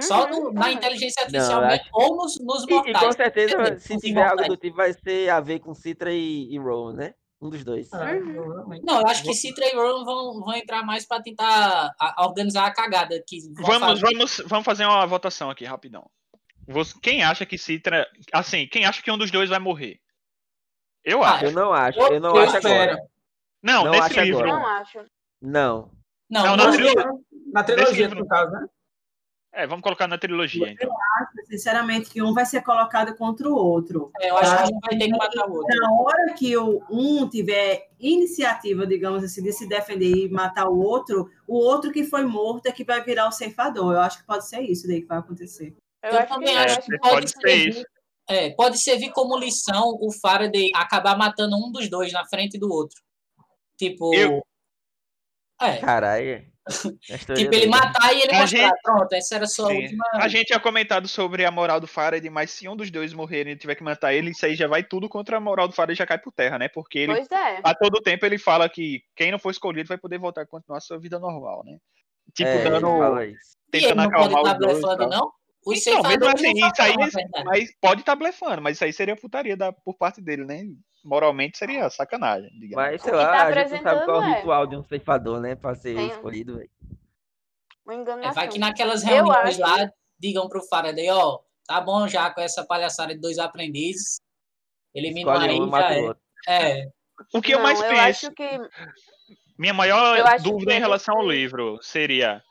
Só 0.00 0.26
Uhum, 0.26 0.30
no- 0.44 0.52
na 0.52 0.66
uhum. 0.66 0.72
inteligência 0.72 1.22
Não, 1.22 1.24
artificial 1.26 1.66
mesmo, 1.68 1.84
ou 1.94 2.16
nos, 2.16 2.38
nos 2.38 2.62
E, 2.64 2.66
e 2.66 2.70
mortais. 2.74 2.98
com 3.06 3.12
certeza, 3.12 3.54
entendeu? 3.54 3.80
se 3.80 3.96
tiver 3.96 4.20
algo 4.22 4.36
mortais. 4.42 4.48
do 4.48 4.56
tipo, 4.58 4.76
vai 4.76 4.92
ser 4.92 5.30
a 5.30 5.40
ver 5.40 5.58
com 5.60 5.74
Citra 5.74 6.12
e, 6.12 6.52
e 6.52 6.58
Rowan, 6.58 6.92
né? 6.92 7.14
Um 7.40 7.48
dos 7.48 7.64
dois. 7.64 7.90
É, 7.92 8.14
Uhum. 8.16 8.80
Não, 8.82 9.00
eu 9.00 9.06
acho 9.06 9.22
que 9.22 9.32
Citra 9.34 9.66
e 9.66 9.74
Rowan 9.74 10.04
vão, 10.04 10.40
vão 10.40 10.54
entrar 10.54 10.82
mais 10.82 11.06
para 11.06 11.22
tentar 11.22 11.90
organizar 12.18 12.66
a 12.66 12.70
cagada 12.70 13.22
que 13.26 13.38
Vamos, 13.60 13.78
fazer. 14.00 14.00
vamos, 14.00 14.42
vamos 14.46 14.64
fazer 14.64 14.84
uma 14.84 15.06
votação 15.06 15.48
aqui, 15.50 15.64
rapidão. 15.64 16.08
Quem 17.02 17.22
acha 17.22 17.46
que 17.46 17.56
Citra. 17.56 18.06
Assim, 18.32 18.66
quem 18.66 18.84
acha 18.84 19.00
que 19.02 19.10
um 19.10 19.16
dos 19.18 19.30
dois 19.30 19.48
vai 19.48 19.58
morrer? 19.58 20.00
Eu 21.06 21.22
Ah, 21.22 21.34
acho. 21.36 21.44
Eu 21.46 21.52
não 21.52 21.72
acho, 21.72 21.98
Eu- 22.00 22.12
eu 22.14 22.20
não 22.20 22.36
eu 22.36 22.42
acho 22.42 22.56
espero. 22.56 22.92
agora. 22.92 23.08
Não, 23.62 23.84
não 23.84 23.90
nesse 23.92 24.02
acho 24.04 24.20
livro. 24.20 24.40
agora. 24.40 24.56
Não 24.58 24.66
acho. 24.66 24.98
Não. 25.40 25.90
Não, 26.28 26.42
Não, 26.44 26.56
não, 26.56 26.64
na 26.66 26.72
trilogia. 26.72 27.10
Na 27.52 27.62
trilogia, 27.64 28.08
no 28.08 28.26
caso, 28.26 28.50
né? 28.50 28.66
É, 29.52 29.66
vamos 29.66 29.82
colocar 29.82 30.06
na 30.08 30.18
trilogia, 30.18 30.68
então. 30.70 30.90
Sinceramente, 31.48 32.10
que 32.10 32.20
um 32.20 32.34
vai 32.34 32.44
ser 32.44 32.60
colocado 32.62 33.14
contra 33.16 33.48
o 33.48 33.54
outro. 33.54 34.10
é, 34.20 34.28
eu 34.30 34.36
acho 34.36 34.50
que 34.66 34.74
um 34.74 34.80
vai 34.80 34.98
ter 34.98 35.04
que 35.06 35.16
matar 35.16 35.48
o 35.48 35.52
outro. 35.54 35.76
Na 35.80 35.92
hora 35.92 36.34
que 36.34 36.56
o 36.58 36.82
um 36.90 37.26
tiver 37.28 37.88
iniciativa, 37.98 38.86
digamos 38.86 39.22
assim, 39.24 39.42
de 39.42 39.52
se 39.52 39.66
defender 39.66 40.10
e 40.26 40.28
matar 40.28 40.68
o 40.68 40.78
outro, 40.78 41.30
o 41.46 41.54
outro 41.56 41.90
que 41.92 42.04
foi 42.04 42.24
morto 42.24 42.66
é 42.66 42.72
que 42.72 42.84
vai 42.84 43.02
virar 43.02 43.28
o 43.28 43.32
ceifador. 43.32 43.94
Eu 43.94 44.00
acho 44.00 44.18
que 44.18 44.26
pode 44.26 44.46
ser 44.46 44.60
isso 44.60 44.86
daí 44.88 45.00
que 45.00 45.06
vai 45.06 45.18
acontecer. 45.18 45.74
Eu, 46.02 46.10
Eu 46.10 46.18
acho 46.18 46.26
que 46.26 46.34
também 46.34 46.54
não, 46.54 46.60
eu 46.60 46.66
acho 46.66 46.78
acho 46.78 46.86
que 46.86 46.92
que 46.92 46.98
pode 46.98 47.14
pode 47.14 47.30
ser 47.30 47.40
servir, 47.40 47.68
isso. 47.70 47.86
É, 48.28 48.50
pode 48.50 48.78
servir 48.78 49.10
como 49.12 49.36
lição 49.38 49.96
o 50.00 50.10
Faraday 50.20 50.70
acabar 50.74 51.16
matando 51.16 51.56
um 51.56 51.70
dos 51.70 51.88
dois 51.88 52.12
na 52.12 52.26
frente 52.26 52.58
do 52.58 52.70
outro. 52.72 53.00
Tipo. 53.78 54.14
Eu- 54.14 54.42
É. 55.60 55.78
Caralho. 55.78 56.44
Tipo, 57.06 57.32
ele 57.32 57.48
doida. 57.48 57.68
matar 57.68 58.12
e 58.12 58.22
ele 58.22 58.34
A 58.34 58.40
mostrar, 58.40 58.58
gente- 58.58 58.80
pronto, 58.82 59.12
essa 59.12 59.36
era 59.36 59.46
só 59.46 59.66
a 59.66 59.68
Sim. 59.70 59.82
última. 59.82 60.04
A 60.14 60.26
gente 60.28 60.46
tinha 60.46 60.58
comentado 60.58 61.06
sobre 61.06 61.44
a 61.44 61.50
moral 61.52 61.78
do 61.78 61.86
Faraday, 61.86 62.28
mas 62.28 62.50
se 62.50 62.68
um 62.68 62.74
dos 62.74 62.90
dois 62.90 63.12
morrerem 63.12 63.52
e 63.52 63.56
tiver 63.56 63.76
que 63.76 63.84
matar 63.84 64.12
ele, 64.12 64.30
isso 64.32 64.44
aí 64.44 64.56
já 64.56 64.66
vai 64.66 64.82
tudo 64.82 65.08
contra 65.08 65.36
a 65.36 65.40
moral 65.40 65.68
do 65.68 65.74
Faraday 65.74 65.94
e 65.94 65.96
já 65.98 66.04
cai 66.04 66.18
por 66.18 66.32
terra, 66.32 66.58
né? 66.58 66.68
Porque 66.68 66.98
ele, 66.98 67.14
Pois 67.14 67.30
é. 67.30 67.60
a 67.62 67.72
todo 67.72 68.02
tempo, 68.02 68.26
ele 68.26 68.36
fala 68.36 68.68
que 68.68 69.00
quem 69.14 69.30
não 69.30 69.38
for 69.38 69.50
escolhido 69.52 69.86
vai 69.88 69.96
poder 69.96 70.18
voltar 70.18 70.42
a 70.42 70.46
continuar 70.46 70.78
a 70.78 70.80
sua 70.80 70.98
vida 70.98 71.20
normal, 71.20 71.62
né? 71.64 71.78
Tipo, 72.34 72.48
É, 72.50 72.60
ele 72.62 72.70
dando. 72.70 72.88
E 73.22 73.22
ele 73.22 73.36
Tentando 73.70 73.96
não 74.02 74.10
pode 74.10 74.24
acalmar 74.34 74.40
estar 74.40 74.52
os 74.52 74.58
dois. 74.58 74.80
blefando, 74.80 75.08
tal. 75.08 75.20
não? 75.20 75.32
Os 75.66 75.84
Então, 75.84 76.02
mesmo 76.04 76.28
assim, 76.28 76.60
não 76.60 76.68
isso 76.68 76.80
aí, 76.80 76.94
mas 77.44 77.76
pode 77.80 78.02
estar 78.02 78.14
blefando, 78.14 78.62
mas 78.62 78.76
isso 78.76 78.84
aí 78.84 78.92
seria 78.92 79.16
putaria 79.16 79.56
da, 79.56 79.72
por 79.72 79.96
parte 79.96 80.22
dele, 80.22 80.44
né? 80.44 80.62
Moralmente 81.04 81.58
seria 81.58 81.90
sacanagem, 81.90 82.48
digamos. 82.50 82.76
Mas, 82.76 83.02
sei 83.02 83.12
lá, 83.12 83.26
tá 83.26 83.42
a 83.46 83.52
gente 83.52 83.72
não 83.72 83.82
sabe 83.82 83.82
qual 83.82 83.96
é 83.96 83.98
o 83.98 84.20
apresentando 84.20 84.30
é- 84.30 84.36
ritual 84.36 84.66
de 84.68 84.76
um 84.76 84.84
ceifador, 84.84 85.40
né? 85.40 85.56
Pra 85.56 85.74
ser 85.74 85.96
Tem- 85.96 86.08
escolhido, 86.08 86.56
velho. 86.56 86.70
Uma 87.84 88.26
É, 88.26 88.32
vai 88.32 88.48
que 88.48 88.58
naquelas 88.60 89.02
Eu 89.02 89.08
reuniões 89.08 89.58
lá 89.58 89.90
digam 90.18 90.48
pro 90.48 90.62
Faraday, 90.62 91.10
ó, 91.10 91.40
tá 91.66 91.80
bom 91.80 92.06
já 92.06 92.30
com 92.30 92.40
essa 92.40 92.64
palhaçada 92.64 93.12
de 93.14 93.20
dois 93.20 93.38
aprendizes. 93.38 94.20
Elimina 94.94 95.30
um 95.30 95.34
Escolhe 95.34 95.50
aí 95.50 95.60
um, 95.60 95.70
já 95.70 95.94
é. 95.94 96.14
É, 96.48 96.88
O 97.34 97.42
que 97.42 97.52
eu 97.52 97.58
Não, 97.58 97.64
mais 97.64 97.80
eu 97.80 97.88
penso, 97.88 98.02
acho 98.02 98.30
que 98.32 98.58
minha 99.58 99.74
maior 99.74 100.16
eu 100.16 100.42
dúvida 100.42 100.70
que 100.72 100.76
em 100.76 100.80
relação 100.80 101.16
ao 101.16 101.28
livro 101.28 101.78
seria 101.82 102.42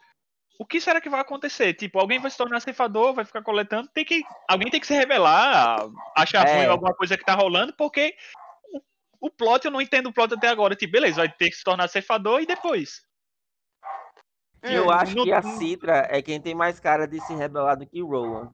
o 0.60 0.66
que 0.66 0.80
será 0.80 1.02
que 1.02 1.10
vai 1.10 1.20
acontecer? 1.22 1.74
Tipo, 1.74 2.00
alguém 2.00 2.20
vai 2.20 2.32
se 2.32 2.38
tornar 2.38 2.60
ceifador, 2.60 3.14
vai 3.14 3.26
ficar 3.26 3.42
coletando, 3.42 3.90
tem 3.90 4.06
que 4.06 4.24
alguém 4.48 4.70
tem 4.70 4.80
que 4.80 4.88
se 4.88 4.94
revelar, 4.94 5.88
achar 6.16 6.48
É. 6.48 6.56
ruim 6.58 6.66
alguma 6.68 6.94
coisa 6.94 7.18
que 7.18 7.26
tá 7.26 7.34
rolando, 7.36 7.74
porque 7.74 8.16
o, 8.72 9.28
o 9.28 9.30
plot 9.30 9.66
eu 9.66 9.72
não 9.72 9.82
entendo 9.82 10.08
o 10.10 10.14
plot 10.14 10.34
até 10.34 10.48
agora. 10.48 10.76
Tipo, 10.76 10.94
beleza, 10.94 11.18
vai 11.18 11.30
ter 11.30 11.50
que 11.50 11.56
se 11.56 11.64
tornar 11.64 11.88
ceifador 11.88 12.42
e 12.42 12.46
depois. 12.46 13.02
Eu 14.64 14.86
Hum, 14.86 14.92
acho 14.92 15.16
no- 15.16 15.24
que 15.24 15.32
a 15.32 15.42
Citra 15.44 16.08
é 16.10 16.22
quem 16.22 16.42
tem 16.42 16.56
mais 16.56 16.80
cara 16.80 17.08
de 17.08 17.20
se 17.22 17.36
rebelar 17.36 17.78
do 17.78 17.86
que 17.86 18.02
o 18.02 18.08
Rowan. 18.08 18.52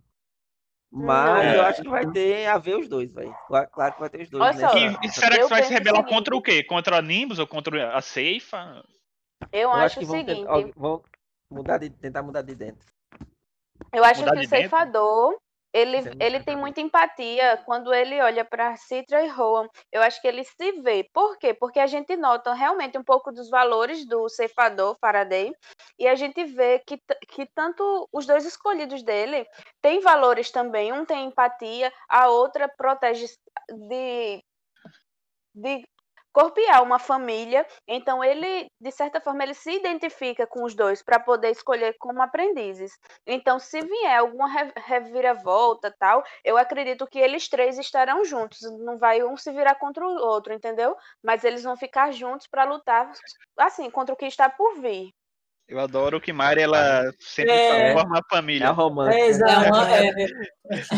Mas 0.92 1.46
Não. 1.46 1.54
eu 1.56 1.62
acho 1.64 1.82
que 1.84 1.88
vai 1.90 2.06
ter 2.12 2.48
a 2.48 2.58
ver 2.58 2.78
os 2.78 2.90
dois, 2.90 3.14
velho. 3.14 3.34
Claro, 3.48 3.94
que 3.94 4.00
vai 4.00 4.10
ter 4.10 4.24
os 4.24 4.30
dois. 4.30 4.58
Né? 4.58 4.68
E, 5.02 5.08
e 5.08 5.10
será 5.10 5.38
que 5.38 5.44
eu 5.44 5.48
vai 5.50 5.64
se 5.64 5.72
rebelar 5.72 6.04
contra 6.06 6.36
o 6.36 6.42
quê? 6.42 6.64
Contra 6.66 6.98
a 6.98 7.02
Nimbus 7.02 7.40
ou 7.40 7.48
contra 7.48 7.96
a 7.96 8.02
Ceifa? 8.02 8.84
eu, 9.54 9.62
Eu 9.62 9.72
acho, 9.72 9.86
acho 9.86 10.00
que 10.00 10.04
o 10.04 10.08
vão, 10.08 10.18
seguinte. 10.18 10.46
ó, 10.50 10.64
vão 10.76 11.04
mudar 11.52 11.78
de, 11.78 11.90
tentar 11.90 12.24
mudar 12.24 12.42
de 12.42 12.56
dentro. 12.56 12.88
Eu 13.94 14.04
acho 14.04 14.22
Mudar 14.22 14.32
que 14.32 14.38
o 14.38 14.42
dentro? 14.42 14.58
ceifador, 14.58 15.38
ele, 15.74 15.98
é 15.98 16.26
ele 16.26 16.44
tem 16.44 16.56
muita 16.56 16.82
empatia 16.82 17.58
quando 17.66 17.94
ele 17.94 18.22
olha 18.22 18.44
para 18.44 18.76
Citra 18.76 19.24
e 19.24 19.28
Rowan. 19.28 19.68
Eu 19.92 20.02
acho 20.02 20.22
que 20.22 20.28
ele 20.28 20.44
se 20.44 20.72
vê. 20.82 21.08
Por 21.14 21.38
quê? 21.38 21.54
Porque 21.54 21.80
a 21.80 21.88
gente 21.88 22.16
nota 22.16 22.54
realmente 22.54 22.98
um 22.98 23.04
pouco 23.04 23.32
dos 23.32 23.50
valores 23.50 24.06
do 24.06 24.28
ceifador 24.30 24.98
Faraday 25.00 25.54
e 25.98 26.08
a 26.08 26.16
gente 26.16 26.44
vê 26.46 26.80
que, 26.80 27.02
que 27.28 27.46
tanto 27.54 28.08
os 28.12 28.26
dois 28.26 28.46
escolhidos 28.46 29.04
dele 29.04 29.46
têm 29.82 30.02
valores 30.02 30.52
também. 30.52 30.92
Um 30.92 31.06
tem 31.06 31.28
empatia, 31.28 31.92
a 32.10 32.28
outra 32.28 32.68
protege 32.68 33.28
de, 33.70 34.44
de 35.56 35.88
corpiar 36.34 36.82
uma 36.84 37.00
família. 37.00 37.66
Então 37.88 38.24
ele, 38.24 38.68
de 38.80 38.92
certa 38.92 39.20
forma, 39.22 39.44
ele 39.44 39.54
se 39.54 39.72
identifica 39.72 40.46
com 40.48 40.64
os 40.64 40.76
dois 40.76 41.02
para 41.04 41.20
poder 41.20 41.50
escolher 41.52 41.96
como 42.00 42.22
aprendizes. 42.22 42.92
Então, 43.26 43.60
se 43.60 43.82
vier 43.82 44.18
alguma 44.20 44.48
re- 44.48 44.74
reviravolta, 44.78 45.94
tal, 46.00 46.24
eu 46.44 46.58
acredito 46.58 47.08
que 47.08 47.20
eles 47.20 47.48
três 47.50 47.78
estarão 47.78 48.24
juntos. 48.24 48.60
Não 48.80 48.98
vai 48.98 49.24
um 49.24 49.36
se 49.38 49.52
virar 49.52 49.76
contra 49.76 50.06
o 50.06 50.10
outro, 50.28 50.54
entendeu? 50.54 50.96
Mas 51.24 51.44
eles 51.44 51.64
vão 51.64 51.76
ficar 51.78 52.12
juntos 52.12 52.48
para 52.48 52.64
lutar, 52.64 53.12
assim, 53.58 53.90
contra 53.90 54.14
o 54.14 54.18
que 54.18 54.26
está 54.26 54.50
por 54.50 54.76
vir. 54.80 55.12
Eu 55.68 55.80
adoro 55.80 56.20
que 56.20 56.34
Mari, 56.34 56.62
ela 56.62 57.12
sempre 57.20 57.54
É. 57.54 57.94
forma 57.94 58.16
a 58.16 58.18
É 58.18 58.22
a 58.22 58.24
família. 58.30 58.72
romântica. 58.72 59.18
É, 59.18 59.30
é 60.08 60.24
é, 60.24 60.28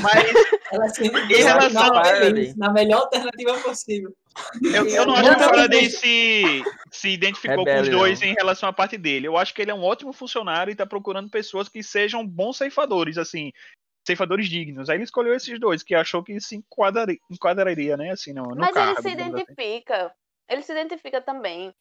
Mas 0.02 0.34
ela 0.72 0.90
sempre 0.90 1.22
Em 1.22 1.44
relação 1.44 1.94
na, 1.94 2.04
feliz, 2.06 2.56
na 2.56 2.72
melhor 2.72 3.02
alternativa 3.02 3.60
possível. 3.60 4.12
eu, 4.74 4.88
eu 4.88 5.06
não 5.06 5.14
acho 5.14 5.30
que 5.30 5.36
o 5.36 5.40
Faraday 5.40 5.90
se, 5.92 6.64
se 6.92 7.10
identificou 7.10 7.64
com 7.64 7.82
os 7.82 7.90
dois 7.90 8.20
não. 8.22 8.28
em 8.28 8.34
relação 8.34 8.68
à 8.68 8.74
parte 8.74 8.98
dele. 8.98 9.28
Eu 9.28 9.38
acho 9.38 9.54
que 9.54 9.62
ele 9.62 9.70
é 9.70 9.76
um 9.76 9.84
ótimo 9.84 10.12
funcionário 10.12 10.72
e 10.72 10.76
tá 10.76 10.88
procurando 10.88 11.30
pessoas 11.30 11.70
que 11.70 11.84
sejam 11.84 12.26
bons 12.26 12.58
ceifadores, 12.58 13.20
assim. 13.20 13.52
ceifadores 14.08 14.50
dignos. 14.50 14.90
Aí 14.90 14.98
ele 14.98 15.04
escolheu 15.04 15.36
esses 15.36 15.60
dois, 15.60 15.84
que 15.84 15.94
achou 15.94 16.24
que 16.24 16.40
se 16.42 16.56
enquadraria, 16.56 17.20
enquadraria 17.30 17.96
né? 17.96 18.10
Assim, 18.10 18.34
no, 18.34 18.44
no 18.48 18.56
Mas 18.56 18.72
cargo, 18.74 18.92
ele 18.94 19.02
se 19.02 19.08
assim. 19.08 19.30
identifica. 19.30 20.12
Ele 20.50 20.62
se 20.64 20.72
identifica 20.72 21.22
também. 21.22 21.72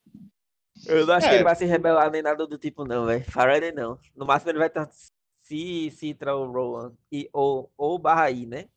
Eu 0.87 1.07
não 1.07 1.15
acho 1.15 1.27
É. 1.27 1.31
que 1.31 1.35
ele 1.37 1.45
vai 1.45 1.55
se 1.55 1.65
rebelar 1.65 2.11
nem 2.11 2.23
nada 2.23 2.47
do 2.47 2.59
tipo, 2.59 2.85
não, 2.85 3.07
velho. 3.07 3.25
Faraday 3.31 3.73
não. 3.73 3.99
No 4.17 4.27
máximo 4.27 4.51
ele 4.51 4.59
vai 4.59 4.69
estar. 4.69 4.89
Se, 5.43 5.91
se 5.91 6.09
entrar 6.09 6.37
o 6.37 6.51
Rowan 6.51 6.95
e, 7.11 7.29
ou, 7.33 7.71
ou 7.77 7.97
o 7.97 7.99
Barraí, 7.99 8.47
né? 8.47 8.69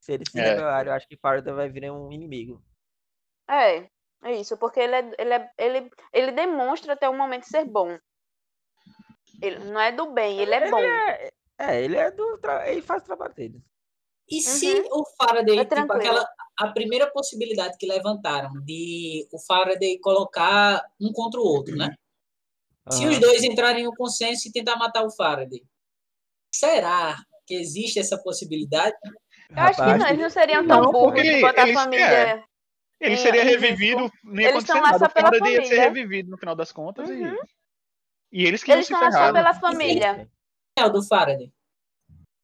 Se 0.00 0.12
ele 0.12 0.24
se 0.28 0.38
É. 0.40 0.50
rebelar, 0.50 0.86
eu 0.86 0.92
acho 0.92 1.06
que 1.08 1.16
Faraday 1.16 1.52
vai 1.52 1.68
virar 1.68 1.92
um 1.92 2.10
inimigo. 2.12 2.62
É, 3.48 3.88
é 4.24 4.32
isso, 4.32 4.56
porque 4.56 4.80
ele, 4.80 4.94
é, 4.94 5.10
ele, 5.18 5.34
é, 5.34 5.50
ele, 5.58 5.90
ele 6.12 6.32
demonstra 6.32 6.94
até 6.94 7.08
o 7.08 7.16
momento 7.16 7.44
ser 7.44 7.64
bom. 7.64 7.98
Ele 9.40 9.58
não 9.64 9.80
é 9.80 9.90
do 9.92 10.12
bem, 10.12 10.38
ele 10.38 10.54
é 10.54 10.70
bom. 10.70 10.78
É, 10.78 11.30
é, 11.58 11.82
ele 11.82 11.96
é 11.96 12.10
do. 12.10 12.40
Ele 12.66 12.82
faz 12.82 13.02
o 13.02 13.06
trabalho 13.06 13.34
dele. 13.34 13.62
E 14.30 14.40
se 14.40 14.82
o 14.90 15.04
Faraday, 15.16 15.58
É 15.58 15.64
tipo, 15.64 15.92
aquela, 15.92 16.26
a 16.58 16.68
primeira 16.68 17.10
possibilidade 17.10 17.76
que 17.78 17.86
levantaram 17.86 18.52
de 18.64 19.28
o 19.32 19.38
Faraday 19.38 19.98
colocar 20.00 20.82
um 21.00 21.12
contra 21.12 21.40
o 21.40 21.44
outro, 21.44 21.76
né? 21.76 21.94
Se 22.90 23.06
os 23.06 23.18
dois 23.20 23.42
entrarem 23.44 23.84
no 23.84 23.94
consenso 23.94 24.48
e 24.48 24.52
tentar 24.52 24.76
matar 24.76 25.04
o 25.04 25.10
Faraday, 25.10 25.62
será 26.52 27.16
que 27.46 27.54
existe 27.54 27.98
essa 27.98 28.18
possibilidade? 28.20 28.96
Eu 29.50 29.58
acho 29.58 29.74
que 29.76 29.80
Rapaz, 29.82 29.98
não, 30.00 30.08
eles 30.08 30.20
não 30.22 30.30
seriam 30.30 30.66
tão 30.66 30.80
Não, 30.82 30.92
burros 30.92 31.22
de 31.22 31.40
botar 31.40 31.62
eles- 31.62 31.76
a 31.76 31.80
família. 31.82 32.44
Ele 33.00 33.14
É, 33.14 33.16
seria 33.16 33.40
eles- 33.42 33.60
revivido, 33.60 34.02
ia 34.38 34.48
eles 34.48 34.62
estão 34.62 34.76
lá 34.76 34.92
nada. 34.92 34.98
só 35.00 35.06
O 35.06 35.10
pela 35.10 35.26
Faraday 35.28 35.52
ia 35.54 35.62
ser 35.62 35.68
família. 35.76 35.84
revivido 35.84 36.30
no 36.30 36.38
final 36.38 36.54
das 36.54 36.70
contas 36.72 37.08
Uhum. 37.10 37.34
e, 38.32 38.40
e 38.42 38.46
eles 38.46 38.62
que 38.62 38.70
iam 38.70 38.76
Eles 38.76 38.86
se 38.86 38.92
estão 38.92 39.04
lá 39.06 39.12
só 39.12 39.18
ferrar. 39.18 39.32
pela 39.32 39.54
família. 39.54 40.28
O 40.78 40.80
anel 40.80 40.92
do 40.92 41.06
Faraday. 41.06 41.52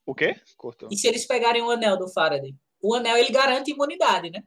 O 0.09 0.15
quê? 0.15 0.41
Cortou. 0.57 0.89
E 0.91 0.97
se 0.97 1.07
eles 1.07 1.27
pegarem 1.27 1.61
o 1.61 1.71
anel 1.71 1.99
do 1.99 2.09
Faraday? 2.09 2.55
O 2.83 2.95
anel 2.95 3.19
ele 3.19 3.31
garante 3.31 3.73
imunidade, 3.73 4.31
né? 4.31 4.43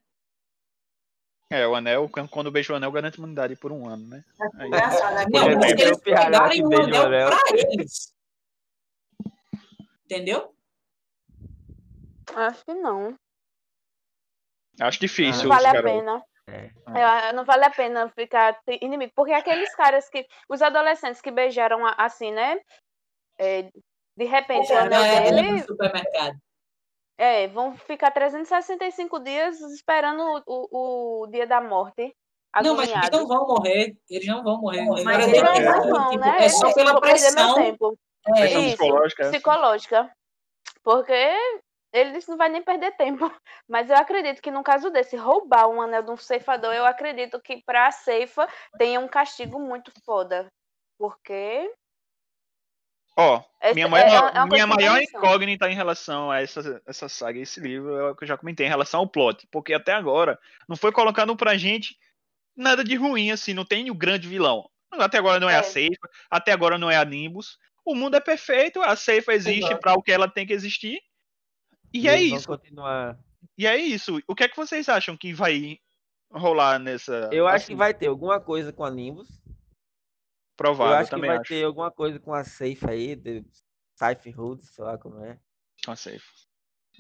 É, 1.52 1.68
o 1.68 1.76
anel, 1.76 2.10
quando- 2.32 2.50
beija 2.50 2.74
o 2.74 2.76
anel, 2.78 2.92
garante 2.92 3.20
imunidade 3.20 3.56
por 3.56 3.72
um 3.72 3.88
ano, 3.88 4.08
né? 4.08 4.24
Engraçado, 4.66 5.14
né? 5.14 5.26
Não, 5.30 5.46
Ele 5.46 5.56
mas 5.58 5.74
é 5.74 5.78
se 5.78 5.84
eles 5.84 6.00
pegarem 6.00 6.64
o 6.66 6.82
anel 6.82 7.06
anel. 7.06 7.30
pra 7.30 7.40
eles. 7.74 8.12
Entendeu? 10.06 10.56
Acho 12.36 12.66
que 12.66 12.74
não. 12.74 13.16
Acho 14.80 15.00
difícil, 15.00 15.48
Não 15.48 15.56
vale 15.56 15.68
a 15.78 15.84
pena. 15.84 16.24
É. 16.48 16.72
É, 16.98 17.34
não 17.34 17.46
vale 17.46 17.66
a 17.66 17.70
pena 17.70 18.10
ficar 18.10 18.60
inimigo. 18.82 19.12
Porque 19.16 19.32
aqueles 19.34 19.76
caras 19.76 20.10
que. 20.10 20.26
Os 20.50 20.62
adolescentes 20.62 21.22
que 21.22 21.30
beijaram 21.30 21.86
assim, 21.98 22.32
né? 22.32 22.60
É, 23.38 23.70
de 24.18 24.26
repente 24.26 24.72
o 24.72 24.78
anel 24.78 25.02
É, 25.02 25.22
dele. 25.32 25.52
no 25.54 25.60
supermercado. 25.66 26.38
É, 27.18 27.48
vão 27.48 27.76
ficar 27.78 28.12
365 28.12 29.20
dias 29.20 29.60
esperando 29.62 30.22
o, 30.24 30.68
o, 30.72 31.24
o 31.24 31.28
dia 31.28 31.46
da 31.46 31.62
morte. 31.62 32.16
Não, 32.64 32.76
mas 32.76 32.90
eles 32.92 33.10
não 33.12 33.28
vão 33.28 33.48
morrer. 33.48 33.96
Eles 34.10 34.28
não 34.28 34.44
vão 34.44 34.60
morrer. 34.60 34.84
Mas 35.04 35.28
eles 35.28 35.42
não 35.42 35.54
que- 35.54 35.90
vão, 35.90 36.10
tipo, 36.10 36.20
né? 36.26 36.38
É 36.46 36.50
só 36.50 36.68
Eu 36.70 36.74
pela 36.74 36.92
meu 36.94 37.02
pressão. 37.02 37.56
tempo. 37.56 37.98
É, 38.28 38.32
Pressão 38.34 38.62
Isso, 38.62 38.78
psicológica. 38.78 39.22
essa. 39.24 39.32
psicológica. 39.32 40.12
Porque 40.84 41.38
eles 41.94 42.28
não 42.28 42.38
vai 42.38 42.50
nem 42.50 42.62
perder 42.64 42.92
tempo. 42.98 43.20
Mas 43.70 43.90
eu 43.90 43.96
acredito 43.96 44.42
que 44.42 44.52
no 44.52 44.64
caso 44.64 44.90
desse, 44.90 45.16
roubar 45.16 45.68
um 45.70 45.82
anel 45.82 46.02
de 46.04 46.12
um 46.12 46.18
ceifador, 46.18 46.74
eu 46.74 46.86
acredito 46.86 47.40
que 47.42 47.62
pra 47.64 47.92
ceifa 47.92 48.48
tenha 48.78 49.00
um 49.00 49.08
castigo 49.08 49.60
muito 49.60 49.92
foda. 50.04 50.48
Porque. 51.00 51.72
Ó, 53.18 53.44
essa- 53.60 53.74
minha 53.74 53.86
é- 53.86 53.90
maior, 53.90 54.08
é 54.34 54.40
uma 54.40 54.48
coisa 54.48 54.48
minha 54.48 54.78
que 54.78 54.84
maior 54.86 55.02
incógnita 55.02 55.70
em 55.70 55.76
relação 55.76 56.32
a 56.32 56.42
essa, 56.42 56.82
essa 56.86 57.10
saga, 57.10 57.40
esse 57.40 57.60
livro, 57.60 57.94
é 57.96 58.12
o 58.12 58.16
que 58.16 58.24
eu 58.24 58.28
já 58.28 58.38
comentei, 58.38 58.66
em 58.66 58.70
relação 58.70 59.02
ao 59.02 59.08
plot. 59.08 59.48
Porque 59.52 59.74
até 59.74 59.92
agora 59.94 60.40
não 60.68 60.76
foi 60.78 60.92
colocando 60.92 61.36
pra 61.36 61.58
gente 61.58 61.98
nada 62.56 62.84
de 62.84 62.96
ruim, 62.96 63.32
assim, 63.32 63.54
não 63.54 63.66
tem 63.66 63.90
o 63.92 63.96
grande 63.96 64.28
vilão. 64.28 64.70
Até 64.92 65.18
agora 65.18 65.40
não 65.40 65.50
é, 65.50 65.54
É. 65.54 65.58
a 65.58 65.64
Seifa, 65.64 66.10
até 66.30 66.52
agora 66.52 66.78
não 66.78 66.90
é 66.90 66.98
a 66.98 67.06
Nimbus. 67.06 67.58
O 67.86 67.96
mundo 67.96 68.16
é 68.16 68.20
perfeito, 68.20 68.82
a 68.82 68.96
Seifa 68.96 69.34
existe 69.34 69.76
pra 69.76 69.94
o 69.94 70.02
que 70.02 70.12
ela 70.12 70.28
tem 70.30 70.46
que 70.46 70.54
existir. 70.54 71.00
E 71.94 72.08
é 72.08 72.14
eles 72.16 72.30
vão 72.30 72.38
isso. 72.38 72.48
continuar. 72.48 73.18
E 73.58 73.66
é 73.68 73.76
isso. 73.76 74.22
O 74.28 74.36
que 74.36 74.44
é 74.44 74.48
que 74.48 74.56
vocês 74.56 74.88
acham 74.88 75.18
que 75.18 75.34
vai 75.34 75.78
rolar 76.32 76.80
nessa. 76.80 77.30
Eu 77.32 77.48
acho 77.48 77.66
que 77.66 77.72
assim, 77.74 77.76
vai 77.76 77.94
ter 77.94 78.08
alguma 78.08 78.40
coisa 78.40 78.72
com 78.72 78.86
a 78.86 78.92
Nimbus. 78.92 79.41
Provável, 80.62 80.94
eu 80.94 81.00
acho 81.00 81.10
que 81.10 81.16
também 81.16 81.30
vai 81.30 81.40
acho. 81.40 81.48
ter 81.48 81.64
alguma 81.64 81.90
coisa 81.92 82.20
com 82.20 82.34
a 82.34 82.44
Safe 82.44 82.88
aí, 82.88 83.16
de 83.16 83.44
Safe 83.96 84.34
Hood, 84.38 84.64
sei 84.66 84.86
lá 84.86 84.98
como 84.98 85.24
é. 85.26 85.40
Com 85.84 85.92
a 85.92 85.96
Seifa. 85.96 86.32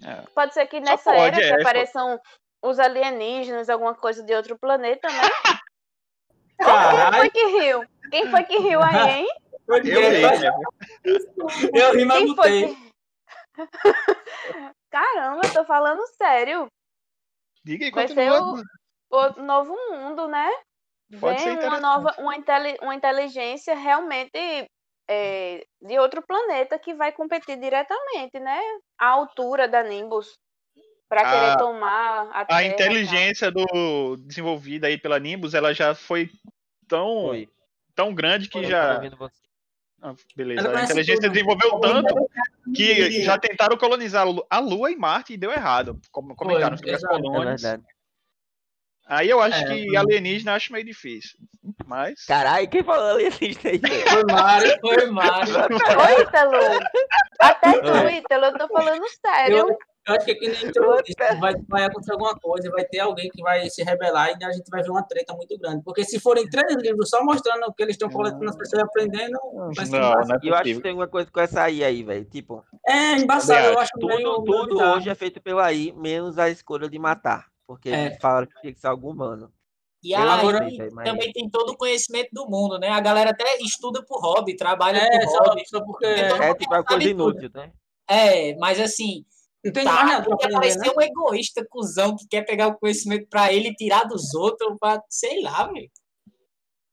É. 0.04 0.22
Pode 0.34 0.54
ser 0.54 0.66
que 0.66 0.80
Só 0.80 0.86
nessa 0.86 1.12
pode, 1.14 1.22
era 1.22 1.38
é, 1.38 1.48
que 1.56 1.62
apareçam 1.62 2.20
os 2.64 2.80
alienígenas, 2.80 3.70
alguma 3.70 3.94
coisa 3.94 4.24
de 4.24 4.34
outro 4.34 4.58
planeta, 4.58 5.08
né? 5.08 5.22
Quem 6.58 7.20
foi 7.20 7.30
que 7.30 7.46
riu? 7.46 7.84
Quem 8.10 8.32
foi 8.32 8.44
que 8.44 8.58
riu 8.58 8.82
aí, 8.82 9.10
hein? 9.10 9.28
Eu 9.68 9.82
vi, 9.84 9.92
né? 9.92 10.50
Eu 11.74 11.94
ri, 11.94 12.04
mas 12.06 12.20
foi 12.20 12.28
mutei. 12.28 12.76
que. 12.76 12.92
Caramba, 14.90 15.42
eu 15.46 15.54
tô 15.54 15.64
falando 15.64 16.06
sério. 16.18 16.68
Diga 17.64 17.86
aí, 17.86 17.92
Vai 17.92 18.08
ser 18.08 18.32
O 18.32 19.42
novo 19.42 19.74
mundo, 19.90 20.28
né? 20.28 20.50
Pode 21.20 21.40
ser 21.40 21.46
Vem 21.46 21.54
uma 21.54 21.78
interessante. 21.78 21.82
nova, 21.82 22.16
uma, 22.20 22.36
inteli- 22.36 22.78
uma 22.82 22.96
inteligência 22.96 23.76
realmente 23.76 24.32
é, 25.10 25.66
de 25.82 26.00
outro 26.00 26.22
planeta 26.26 26.80
que 26.80 26.94
vai 26.94 27.12
competir 27.12 27.58
diretamente, 27.60 28.40
né? 28.40 28.60
À 28.98 29.08
altura 29.10 29.68
da 29.68 29.84
Nimbus. 29.84 30.38
Pra 31.10 31.24
querer 31.26 31.52
A- 31.52 31.58
tomar 31.58 32.30
a, 32.32 32.42
A 32.42 32.46
Terra, 32.46 32.64
inteligência 32.64 33.52
do 33.52 34.16
desenvolvida 34.18 34.88
aí 34.88 34.98
pela 34.98 35.20
Nimbus, 35.20 35.54
ela 35.54 35.74
já 35.74 35.94
foi 35.94 36.30
tão, 36.88 37.28
Foi. 37.28 37.50
tão 37.94 38.14
grande 38.16 38.48
que 38.48 38.60
Eu 38.60 38.64
já. 38.64 39.02
Ah, 40.04 40.16
beleza. 40.36 40.62
A 40.62 40.72
conhece 40.72 40.86
inteligência 40.86 41.22
tudo. 41.24 41.34
desenvolveu 41.34 41.80
tanto 41.82 42.16
que 42.74 43.22
já 43.22 43.38
tentaram 43.38 43.78
colonizar 43.78 44.26
a 44.50 44.60
Lua 44.60 44.90
e 44.90 44.96
Marte 44.96 45.34
e 45.34 45.38
deu 45.38 45.52
errado. 45.52 46.00
Como 46.12 46.34
comentaram 46.36 46.78
sobre 46.78 46.94
as. 46.96 47.04
É 47.04 47.08
colônias. 47.08 47.62
verdade. 47.62 47.84
Aí 49.08 49.30
eu 49.30 49.42
acho 49.42 49.64
É, 49.64 49.66
que 49.66 49.98
alienígena 49.98 50.54
acho 50.54 50.72
meio 50.72 50.86
difícil. 50.86 51.38
Mas. 51.86 52.26
Caralho, 52.26 52.70
quem 52.70 52.84
falou 52.84 53.12
alienígena 53.12 53.72
aí? 53.72 53.82
Foi 54.10 54.24
Mário, 54.26 54.80
foi 54.82 55.06
Mário. 55.08 55.54
Oi, 55.56 56.22
Ítalo! 56.22 56.80
Até 57.40 57.82
tu, 57.82 58.10
Ítalo, 58.10 58.46
eu 58.46 58.58
tô 58.58 58.68
falando 58.68 59.04
sério. 59.26 59.58
Eu, 59.58 59.68
eu 60.08 60.16
acho 60.16 60.26
que 60.26 60.32
aqui 60.32 60.48
nem 60.48 60.72
tu 60.72 61.04
disse, 61.04 61.40
vai, 61.40 61.54
vai 61.68 61.84
acontecer 61.84 62.14
alguma 62.14 62.36
coisa, 62.36 62.72
vai 62.72 62.84
ter 62.86 63.00
alguém 63.00 63.30
que 63.30 63.42
vai 63.42 63.70
se 63.70 63.84
rebelar 63.84 64.30
e 64.30 64.44
a 64.44 64.52
gente 64.52 64.70
vai 64.70 64.82
ver 64.82 64.90
uma 64.90 65.04
treta 65.04 65.34
muito 65.34 65.58
grande. 65.60 65.84
Porque 65.84 66.04
se 66.04 66.20
forem 66.20 66.50
três 66.50 66.76
livros 66.82 67.10
só 67.10 67.24
mostrando 67.24 67.66
o 67.68 67.74
que 67.74 67.84
eles 67.84 67.94
estão 67.96 68.10
coletando 68.10 68.50
as 68.50 68.56
pessoas 68.56 68.84
aprendendo, 68.84 69.38
vai 69.76 69.86
ser 69.86 70.00
Não, 70.00 70.12
não 70.12 70.36
é 70.36 70.40
eu 70.42 70.56
acho 70.56 70.64
que 70.64 70.82
tem 70.82 70.92
alguma 70.92 71.08
coisa 71.08 71.30
com 71.30 71.40
essa 71.40 71.64
AI 71.64 71.84
aí, 71.84 72.04
velho. 72.04 72.26
Tipo, 72.26 72.64
É 72.88 73.14
embaçado, 73.14 73.68
eu 73.68 73.80
acho 73.80 73.92
tudo, 73.94 74.08
meio, 74.08 74.44
tudo 74.44 74.80
hoje 74.80 75.10
é 75.10 75.16
feito 75.16 75.40
pela 75.40 75.66
AI, 75.66 75.94
menos 75.96 76.40
a 76.40 76.50
escolha 76.50 76.90
de 76.90 76.98
matar. 76.98 77.52
Porque 77.72 77.90
É. 77.90 78.20
falaram 78.20 78.48
que 78.48 78.60
tinha 78.60 78.74
que 78.74 78.80
ser 78.80 78.88
algum 78.88 79.12
humano. 79.12 79.50
E 80.04 80.14
aí 80.14 80.42
sei, 80.42 80.78
velho, 80.78 80.96
mas- 80.96 81.10
também 81.10 81.32
tem 81.32 81.50
todo 81.50 81.70
o 81.70 81.78
conhecimento 81.78 82.30
do 82.34 82.50
mundo, 82.50 82.78
né? 82.80 82.90
A 82.90 83.00
galera 83.00 83.30
até 83.30 83.58
estuda 83.62 84.04
por 84.04 84.20
hobby, 84.20 84.56
trabalha 84.58 84.98
É, 84.98 85.20
por 85.20 85.30
só, 85.30 85.44
hobby. 85.44 85.64
só 85.68 85.82
porque. 85.86 86.06
Então, 86.06 86.44
É 86.44 86.54
tipo 86.56 86.74
uma 86.74 86.84
coisa 86.84 87.04
sabe 87.04 87.16
tudo. 87.16 87.30
inútil, 87.40 87.52
né? 87.54 87.72
É, 88.10 88.56
mas 88.58 88.80
assim, 88.80 89.24
Não 89.64 89.72
tem 89.72 89.86
tá, 89.86 90.04
nada 90.04 90.24
pra 90.24 90.36
porque 90.36 90.50
parecer 90.52 90.80
né? 90.80 90.94
um 90.98 91.02
egoísta, 91.02 91.66
cuzão, 91.70 92.16
que 92.18 92.28
quer 92.28 92.42
pegar 92.42 92.68
o 92.68 92.78
conhecimento 92.78 93.28
pra 93.30 93.54
ele 93.54 93.70
e 93.70 93.76
tirar 93.76 94.04
dos 94.06 94.34
outros, 94.34 94.76
pra, 94.80 95.02
sei 95.08 95.42
lá, 95.42 95.68
velho. 95.72 95.90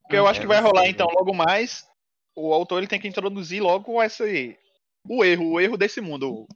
O 0.05 0.09
que 0.09 0.17
eu 0.17 0.27
acho 0.27 0.39
É, 0.39 0.43
que 0.43 0.47
vai 0.49 0.61
rolar 0.61 0.87
então 0.87 1.09
logo 1.09 1.35
mais, 1.35 1.85
o 2.37 2.53
autor 2.53 2.79
ele 2.79 2.87
tem 2.87 3.01
que 3.01 3.09
introduzir 3.09 3.61
logo 3.63 4.01
esse 4.03 4.57
o 5.09 5.25
erro, 5.25 5.53
o 5.53 5.61
erro 5.61 5.77
desse 5.79 6.01
mundo. 6.03 6.47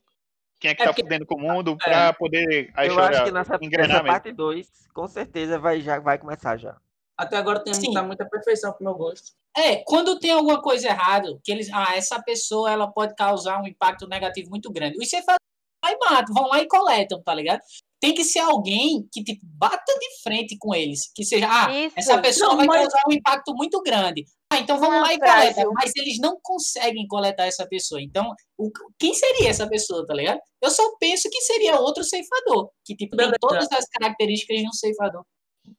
Quem 0.62 0.70
é 0.70 0.74
que 0.76 0.82
É 0.82 0.84
tá 0.84 0.90
porque- 0.92 1.02
fudendo 1.02 1.26
com 1.26 1.34
o 1.34 1.40
mundo 1.40 1.76
pra 1.76 2.12
poder 2.12 2.70
a 2.74 2.86
Eu 2.86 2.96
acho 3.00 3.24
que 3.24 3.32
nessa, 3.32 3.58
nessa 3.58 4.04
parte 4.04 4.30
2, 4.32 4.68
com 4.94 5.08
certeza 5.08 5.58
vai, 5.58 5.80
já 5.80 5.98
vai 5.98 6.16
começar 6.18 6.56
já. 6.56 6.76
Até 7.18 7.36
agora 7.36 7.58
tem 7.64 7.74
Sim. 7.74 7.92
tá 7.92 8.00
muita 8.00 8.24
perfeição 8.24 8.72
pro 8.72 8.84
meu 8.84 8.94
gosto. 8.94 9.32
É, 9.56 9.76
quando 9.84 10.20
tem 10.20 10.30
alguma 10.30 10.62
coisa 10.62 10.86
errada, 10.86 11.36
que 11.42 11.50
eles, 11.50 11.68
ah, 11.72 11.96
essa 11.96 12.22
pessoa 12.22 12.70
ela 12.70 12.86
pode 12.90 13.14
causar 13.16 13.60
um 13.60 13.66
impacto 13.66 14.06
negativo 14.06 14.50
muito 14.50 14.72
grande. 14.72 14.96
Os 14.98 15.08
você 15.10 15.20
faz 15.24 15.36
lá 15.84 15.90
e 15.92 15.98
matam, 15.98 16.32
vão 16.32 16.46
lá 16.48 16.60
e 16.60 16.68
coletam, 16.68 17.20
tá 17.22 17.34
ligado? 17.34 17.60
Tem 18.02 18.12
que 18.12 18.24
ser 18.24 18.40
alguém 18.40 19.06
que 19.12 19.22
tipo, 19.22 19.40
bata 19.44 19.80
de 20.00 20.22
frente 20.24 20.56
com 20.58 20.74
eles, 20.74 21.08
que 21.14 21.24
seja, 21.24 21.46
ah, 21.48 21.72
Isso. 21.72 21.94
essa 21.96 22.20
pessoa 22.20 22.50
Não, 22.50 22.56
vai 22.56 22.66
mas- 22.66 22.80
causar 22.88 23.02
um 23.08 23.12
impacto 23.12 23.54
muito 23.54 23.80
grande. 23.80 24.24
Ah, 24.52 24.58
então 24.58 24.76
vamos 24.78 24.96
Não, 24.96 25.02
lá 25.02 25.14
e 25.14 25.18
frágil. 25.18 25.54
coleta. 25.54 25.70
Mas 25.72 25.92
eles 25.96 26.18
não 26.18 26.36
conseguem 26.42 27.06
coletar 27.06 27.46
essa 27.46 27.64
pessoa. 27.66 28.02
Então, 28.02 28.34
o, 28.58 28.70
quem 28.98 29.14
seria 29.14 29.48
essa 29.50 29.68
pessoa, 29.68 30.04
tá 30.04 30.14
ligado? 30.14 30.40
Eu 30.60 30.70
só 30.70 30.82
penso 30.98 31.30
que 31.30 31.40
seria 31.42 31.78
outro 31.80 32.02
ceifador, 32.02 32.70
que 32.84 32.96
tipo, 32.96 33.16
tem 33.16 33.30
todas 33.40 33.68
as 33.70 33.86
características 33.86 34.58
de 34.58 34.66
um 34.68 34.72
ceifador. 34.72 35.24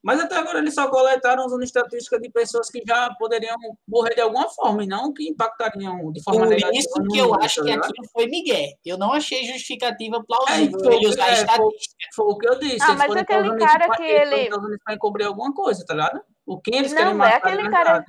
Mas 0.02 0.20
até 0.20 0.36
agora 0.36 0.58
eles 0.58 0.74
só 0.74 0.88
coletaram 0.88 1.44
usando 1.46 1.62
estatística 1.62 2.18
de 2.18 2.30
pessoas 2.30 2.70
que 2.70 2.82
já 2.86 3.10
poderiam 3.18 3.56
morrer 3.86 4.14
de 4.14 4.20
alguma 4.20 4.48
forma 4.50 4.82
e 4.84 4.86
não 4.86 5.12
que 5.12 5.28
impactariam 5.28 6.10
de 6.12 6.22
forma 6.22 6.40
Por 6.40 6.48
negativa. 6.48 6.78
isso 6.78 7.02
que 7.10 7.18
eu 7.18 7.34
acho 7.34 7.56
tá 7.56 7.62
que 7.62 7.70
ligado? 7.70 7.90
aquilo 7.90 8.08
foi 8.12 8.26
Miguel. 8.26 8.68
Eu 8.84 8.98
não 8.98 9.12
achei 9.12 9.44
justificativa 9.44 10.16
É, 10.16 10.22
plausível 10.26 10.80
foi, 10.80 10.94
ele 10.96 11.08
usar 11.08 11.22
é, 11.28 11.36
foi, 11.36 11.44
estatística. 11.44 11.96
foi 12.14 12.26
o 12.26 12.38
que 12.38 12.48
eu 12.48 12.58
disse. 12.58 12.82
Ah, 12.82 12.86
eles 12.88 12.98
mas 12.98 13.06
foram 13.06 13.20
aquele 13.20 13.56
cara 13.58 13.96
que 13.96 14.02
ele- 14.02 14.50
pra 14.84 14.94
encobrir 14.94 15.26
alguma 15.26 15.52
coisa, 15.54 15.84
tá 15.86 15.94
ligado? 15.94 16.22
O 16.46 16.60
quem 16.60 16.78
eles 16.78 16.90
Não, 16.92 16.98
querem 16.98 17.12
é 17.12 17.14
matar 17.14 17.36
aquele 17.36 17.62
de 17.62 17.70
cara-. 17.70 18.04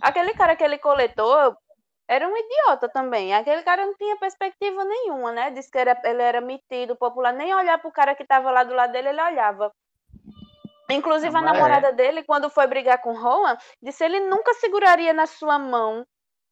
Aquele 0.00 0.34
cara 0.34 0.56
que 0.56 0.64
ele 0.64 0.78
coletou 0.78 1.56
era 2.08 2.28
um 2.28 2.36
idiota 2.36 2.88
também. 2.88 3.32
Aquele 3.34 3.62
cara 3.62 3.86
não 3.86 3.94
tinha 3.94 4.16
perspectiva 4.16 4.84
nenhuma, 4.84 5.32
né? 5.32 5.50
Disse 5.52 5.70
que 5.70 5.78
era, 5.78 6.00
ele 6.04 6.22
era 6.22 6.40
metido, 6.40 6.96
popular. 6.96 7.32
Nem 7.32 7.54
olhar 7.54 7.78
pro 7.78 7.92
cara 7.92 8.14
que 8.14 8.24
tava 8.26 8.50
lá 8.50 8.64
do 8.64 8.74
lado 8.74 8.92
dele, 8.92 9.08
ele 9.10 9.22
olhava. 9.22 9.72
Inclusive, 10.90 11.28
a 11.36 11.40
mas 11.40 11.50
é. 11.50 11.52
namorada 11.52 11.92
dele, 11.92 12.22
quando 12.24 12.50
foi 12.50 12.66
brigar 12.66 13.00
com 13.00 13.14
Rowan, 13.14 13.56
disse 13.80 13.98
que 13.98 14.04
ele 14.04 14.20
nunca 14.20 14.52
seguraria 14.54 15.12
na 15.12 15.26
sua 15.26 15.58
mão. 15.58 16.04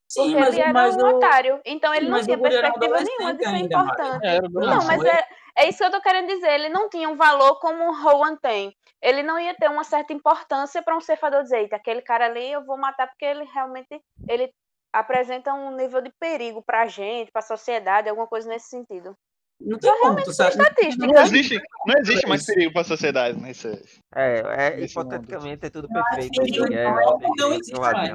Sim, 0.08 0.32
Porque 0.32 0.40
mas, 0.40 0.54
ele 0.54 0.60
era 0.62 0.72
mas 0.72 0.96
um 0.96 1.06
o... 1.06 1.16
otário. 1.16 1.60
Então 1.64 1.94
ele 1.94 2.08
não 2.08 2.20
tinha 2.20 2.36
perspectiva 2.36 3.00
nenhuma 3.00 3.34
de 3.34 3.44
ser 3.44 3.48
ainda, 3.48 3.76
importante. 3.76 4.26
É, 4.26 4.40
Não, 4.42 4.60
Não, 4.60 4.84
mas 4.84 5.04
é, 5.04 5.28
é 5.56 5.68
isso 5.68 5.78
que 5.78 5.84
eu 5.84 5.90
tô 5.90 6.00
querendo 6.00 6.26
dizer. 6.26 6.50
Ele 6.50 6.68
não 6.68 6.88
tinha 6.88 7.08
um 7.08 7.16
valor 7.16 7.60
como 7.60 7.84
o 7.84 7.94
Rowan 7.94 8.34
tem. 8.36 8.74
Ele 9.00 9.22
não 9.22 9.38
ia 9.38 9.54
ter 9.54 9.70
uma 9.70 9.84
certa 9.84 10.12
importância 10.12 10.82
para 10.82 10.96
um 10.96 11.00
ceifador 11.00 11.42
dizer, 11.44 11.58
"Eita, 11.58 11.76
aquele 11.76 12.02
cara 12.02 12.26
ali 12.26 12.50
eu 12.50 12.64
vou 12.64 12.76
matar 12.76 13.06
porque 13.06 13.24
ele 13.24 13.44
realmente 13.44 14.02
ele 14.28 14.52
apresenta 14.92 15.54
um 15.54 15.76
nível 15.76 16.02
de 16.02 16.10
perigo 16.18 16.60
pra 16.60 16.86
gente, 16.86 17.30
pra 17.30 17.40
sociedade, 17.40 18.08
alguma 18.08 18.26
coisa 18.26 18.48
nesse 18.48 18.68
sentido. 18.68 19.16
Não 19.60 19.78
tem 19.78 19.98
como, 19.98 20.22
tu 20.22 20.32
sabe? 20.32 20.50
Estatística. 20.50 21.06
Não 21.06 21.22
existe, 21.22 21.60
não 21.86 21.98
existe 21.98 22.26
mais 22.26 22.46
perigo 22.46 22.72
para 22.72 22.80
a 22.80 22.84
sociedade, 22.84 23.38
né? 23.38 23.50
Isso 23.50 23.68
é- 23.68 23.78
É, 24.14 24.38
é 24.38 24.76
Nesse 24.76 24.92
hipoteticamente 24.92 25.66
é 25.66 25.70
tudo 25.70 25.88
perfeito. 25.88 26.42
Miguel, 26.42 26.66
não, 26.68 26.98
é 26.98 27.26
não 27.36 27.52
existe 27.52 27.78
mais. 27.78 28.10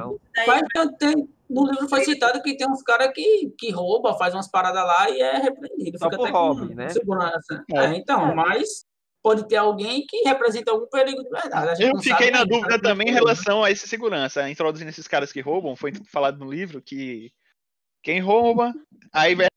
Mas 0.48 0.62
tem, 0.74 0.94
tem- 0.98 1.30
no 1.48 1.70
livro 1.70 1.88
foi 1.88 2.04
citado 2.04 2.42
que 2.42 2.58
tem 2.58 2.68
uns 2.68 2.82
caras 2.82 3.12
que, 3.14 3.54
que 3.58 3.70
rouba, 3.72 4.18
faz 4.18 4.34
umas 4.34 4.50
paradas 4.50 4.84
lá 4.84 5.10
e 5.12 5.22
é 5.22 5.38
repreendido. 5.38 6.00
Só 6.00 6.10
Fica 6.10 6.24
até 6.24 6.32
com 6.32 6.38
hobby, 6.38 6.74
né? 6.74 6.90
segurança. 6.90 7.64
É. 7.72 7.78
É, 7.86 7.96
então, 7.96 8.34
mas 8.34 8.84
pode 9.22 9.48
ter 9.48 9.58
alguém 9.58 10.04
que 10.08 10.18
representa 10.28 10.72
algum 10.72 10.88
perigo 10.88 11.24
de 11.24 11.30
verdade. 11.30 11.70
A 11.70 11.76
gente 11.76 11.88
Eu 11.88 11.94
não 11.94 12.02
fiquei 12.02 12.28
sabe 12.28 12.38
na 12.40 12.44
dúvida 12.44 12.82
também 12.82 13.10
em 13.10 13.14
relação 13.14 13.64
a 13.64 13.70
esse 13.70 13.88
segurança, 13.88 14.50
introduzindo 14.50 14.90
esses 14.90 15.08
caras 15.08 15.32
que 15.32 15.42
roubam, 15.42 15.76
foi 15.76 15.94
falado 16.12 16.40
no 16.44 16.52
livro 16.52 16.82
que 16.82 17.32
quem 18.04 18.20
rouba, 18.20 18.74
aí 19.14 19.34
é 19.34 19.48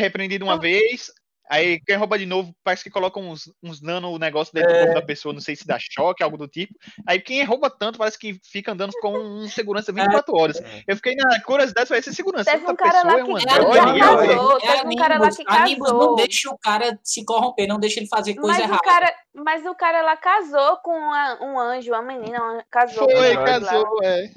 repreendido 0.00 0.44
uma 0.44 0.58
vez, 0.60 1.10
aí 1.50 1.80
quem 1.86 1.96
rouba 1.96 2.18
de 2.18 2.26
novo 2.26 2.54
parece 2.62 2.84
que 2.84 2.90
coloca 2.90 3.18
uns, 3.18 3.50
uns 3.62 3.80
nano 3.80 4.18
negócio 4.18 4.52
dentro 4.52 4.68
do 4.70 4.76
É. 4.76 4.80
corpo 4.80 4.94
da 5.00 5.06
pessoa, 5.06 5.32
não 5.32 5.40
sei 5.40 5.56
se 5.56 5.66
dá 5.66 5.78
choque, 5.80 6.22
algo 6.22 6.36
do 6.36 6.46
tipo. 6.46 6.74
Aí 7.06 7.18
quem 7.18 7.42
rouba 7.44 7.70
tanto 7.70 7.96
parece 7.98 8.18
que 8.18 8.38
fica 8.44 8.72
andando 8.72 8.92
com 9.00 9.16
um 9.18 9.48
segurança 9.48 9.90
24 9.92 10.36
horas. 10.36 10.60
É. 10.60 10.82
Eu 10.86 10.96
fiquei 10.96 11.14
na 11.14 11.40
curiosidade, 11.42 11.88
vai 11.88 12.02
ser 12.02 12.12
segurança. 12.12 12.50
Teve 12.50 12.70
um 12.70 12.76
cara 12.76 13.02
lá 13.04 13.14
pessoa 13.14 13.38
é 13.38 13.40
que 13.40 13.48
É 13.48 13.52
é- 13.54 13.58
casou, 13.98 14.58
é 14.58 14.60
teve 14.60 14.86
um 14.86 14.96
cara 14.96 15.18
lá 15.18 15.30
que 15.30 15.44
Nimbus 15.64 15.90
não 15.92 15.98
casou. 16.00 16.16
deixa 16.16 16.50
o 16.50 16.58
cara 16.58 16.98
se 17.02 17.24
corromper, 17.24 17.66
não 17.66 17.78
deixa 17.78 18.00
ele 18.00 18.08
fazer 18.08 18.34
coisa 18.34 18.48
Mas 18.48 18.58
o, 18.60 18.64
errada. 18.64 18.82
cara, 18.82 19.14
mas 19.34 19.64
o 19.66 19.74
cara 19.74 20.02
lá 20.02 20.16
casou 20.18 20.76
com 20.78 20.90
uma- 20.92 21.42
um 21.42 21.58
anjo, 21.58 21.90
uma 21.92 22.02
menina, 22.02 22.38
uma- 22.42 22.64
casou 22.70 23.06
com 23.06 23.14
um 23.14 23.16
Foi, 23.16 23.34
lá. 23.34 23.44
casou, 23.44 23.98
é. 24.04 24.28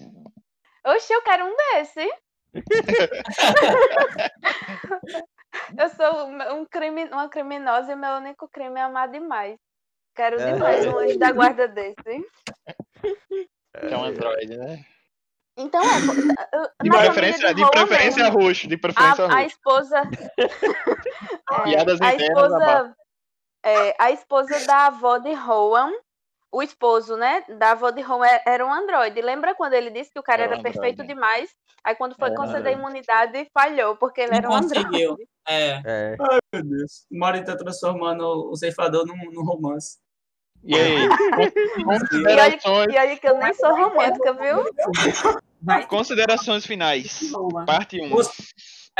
Oxe, 0.88 1.12
eu 1.14 1.22
quero 1.22 1.46
um 1.46 1.54
desse. 1.58 2.10
eu 5.78 5.90
sou 5.90 6.28
um 6.58 6.66
crime, 6.66 7.06
uma 7.06 7.30
criminosa 7.30 7.92
e 7.92 7.96
meu 7.96 8.14
único 8.16 8.48
crime 8.50 8.80
é 8.80 8.84
amar 8.84 9.10
demais. 9.10 9.58
Quero 10.16 10.40
É. 10.40 10.54
demais 10.54 10.86
um 10.86 10.98
anjo 10.98 11.18
da 11.20 11.32
guarda 11.32 11.68
desse. 11.68 12.26
É 13.74 13.98
um 13.98 14.04
androide, 14.04 14.58
né? 14.58 14.84
Então, 15.58 15.82
é, 15.84 16.84
De 16.84 16.90
preferência, 16.90 17.54
de 17.54 17.62
Rowan 17.62 17.72
preferência 17.72 18.24
mesmo, 18.24 18.40
roxo, 18.42 18.68
de 18.68 18.78
preferência 18.78 19.26
a, 19.26 19.28
a 19.28 19.32
roxo. 19.34 19.48
esposa. 19.48 20.02
É, 21.52 21.64
Piadas 21.64 22.00
a 22.02 22.14
internas, 22.14 22.44
esposa. 22.44 22.96
é, 23.66 23.96
a 24.00 24.12
esposa 24.12 24.66
da 24.68 24.86
avó 24.88 25.18
de 25.18 25.34
Rowan. 25.34 25.92
O 26.52 26.64
esposo, 26.64 27.16
né? 27.16 27.44
Da 27.60 27.72
avó 27.72 27.92
de 27.92 28.02
é- 28.02 28.44
era 28.46 28.66
um 28.66 28.74
androide. 28.74 29.22
Lembra 29.22 29.54
quando 29.54 29.74
ele 29.74 29.92
disse 29.92 30.12
que 30.12 30.20
o 30.20 30.24
cara 30.24 30.44
Era 30.44 30.52
era 30.54 30.60
um 30.60 30.64
perfeito 30.64 31.02
androide. 31.02 31.14
demais? 31.14 31.50
Aí 31.84 31.96
quando 31.96 32.16
foi 32.16 32.32
um 32.32 32.36
conceder 32.36 32.56
a 32.56 32.60
androide. 32.60 32.80
imunidade, 32.80 33.48
falhou, 33.54 33.96
porque 33.98 34.22
ele 34.22 34.32
Não 34.32 34.38
era 34.38 34.50
um 34.50 34.54
androide. 34.56 34.86
conseguiu. 34.86 35.18
É. 35.48 35.82
É. 35.86 36.16
Meu 36.54 36.64
Deus. 36.64 37.06
O 37.12 37.18
Mari 37.20 37.44
tá 37.46 37.56
transformando 37.56 38.24
o 38.52 38.56
ceifador 38.56 39.06
num, 39.06 39.32
num 39.32 39.44
romance. 39.44 39.98
E 40.64 40.76
aí? 40.76 40.96
E 42.12 42.26
olha, 42.28 42.60
e 42.92 42.98
olha 43.00 43.18
que 43.18 43.28
eu 43.28 43.38
nem 43.38 43.54
sou 43.54 43.74
romântica, 43.74 44.34
viu? 44.34 44.66
Considerações 45.88 46.66
finais. 46.66 47.32
Parte 47.66 48.02
1. 48.02 48.14
Os- 48.16 48.30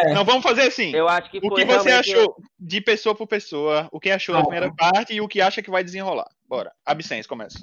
é. 0.02 0.14
Não, 0.14 0.24
vamos 0.26 0.44
fazer 0.44 0.64
assim. 0.64 0.94
Eu 0.96 1.08
acho 1.08 1.30
que 1.32 1.38
O 1.38 1.54
que 1.54 1.66
você 1.66 1.92
achou 1.92 2.36
de 2.60 2.82
pessoa 2.82 3.16
por 3.16 3.28
pessoa, 3.28 3.88
o 3.92 4.00
que 4.00 4.10
achou 4.12 4.36
da 4.36 4.42
primeira 4.42 4.74
parte 4.74 5.14
e 5.14 5.22
o 5.22 5.28
que 5.28 5.42
acha 5.42 5.62
que 5.62 5.70
vai 5.72 5.84
desenrolar. 5.84 6.30
Bora. 6.48 6.74
Absence, 6.86 7.28
começa. 7.28 7.60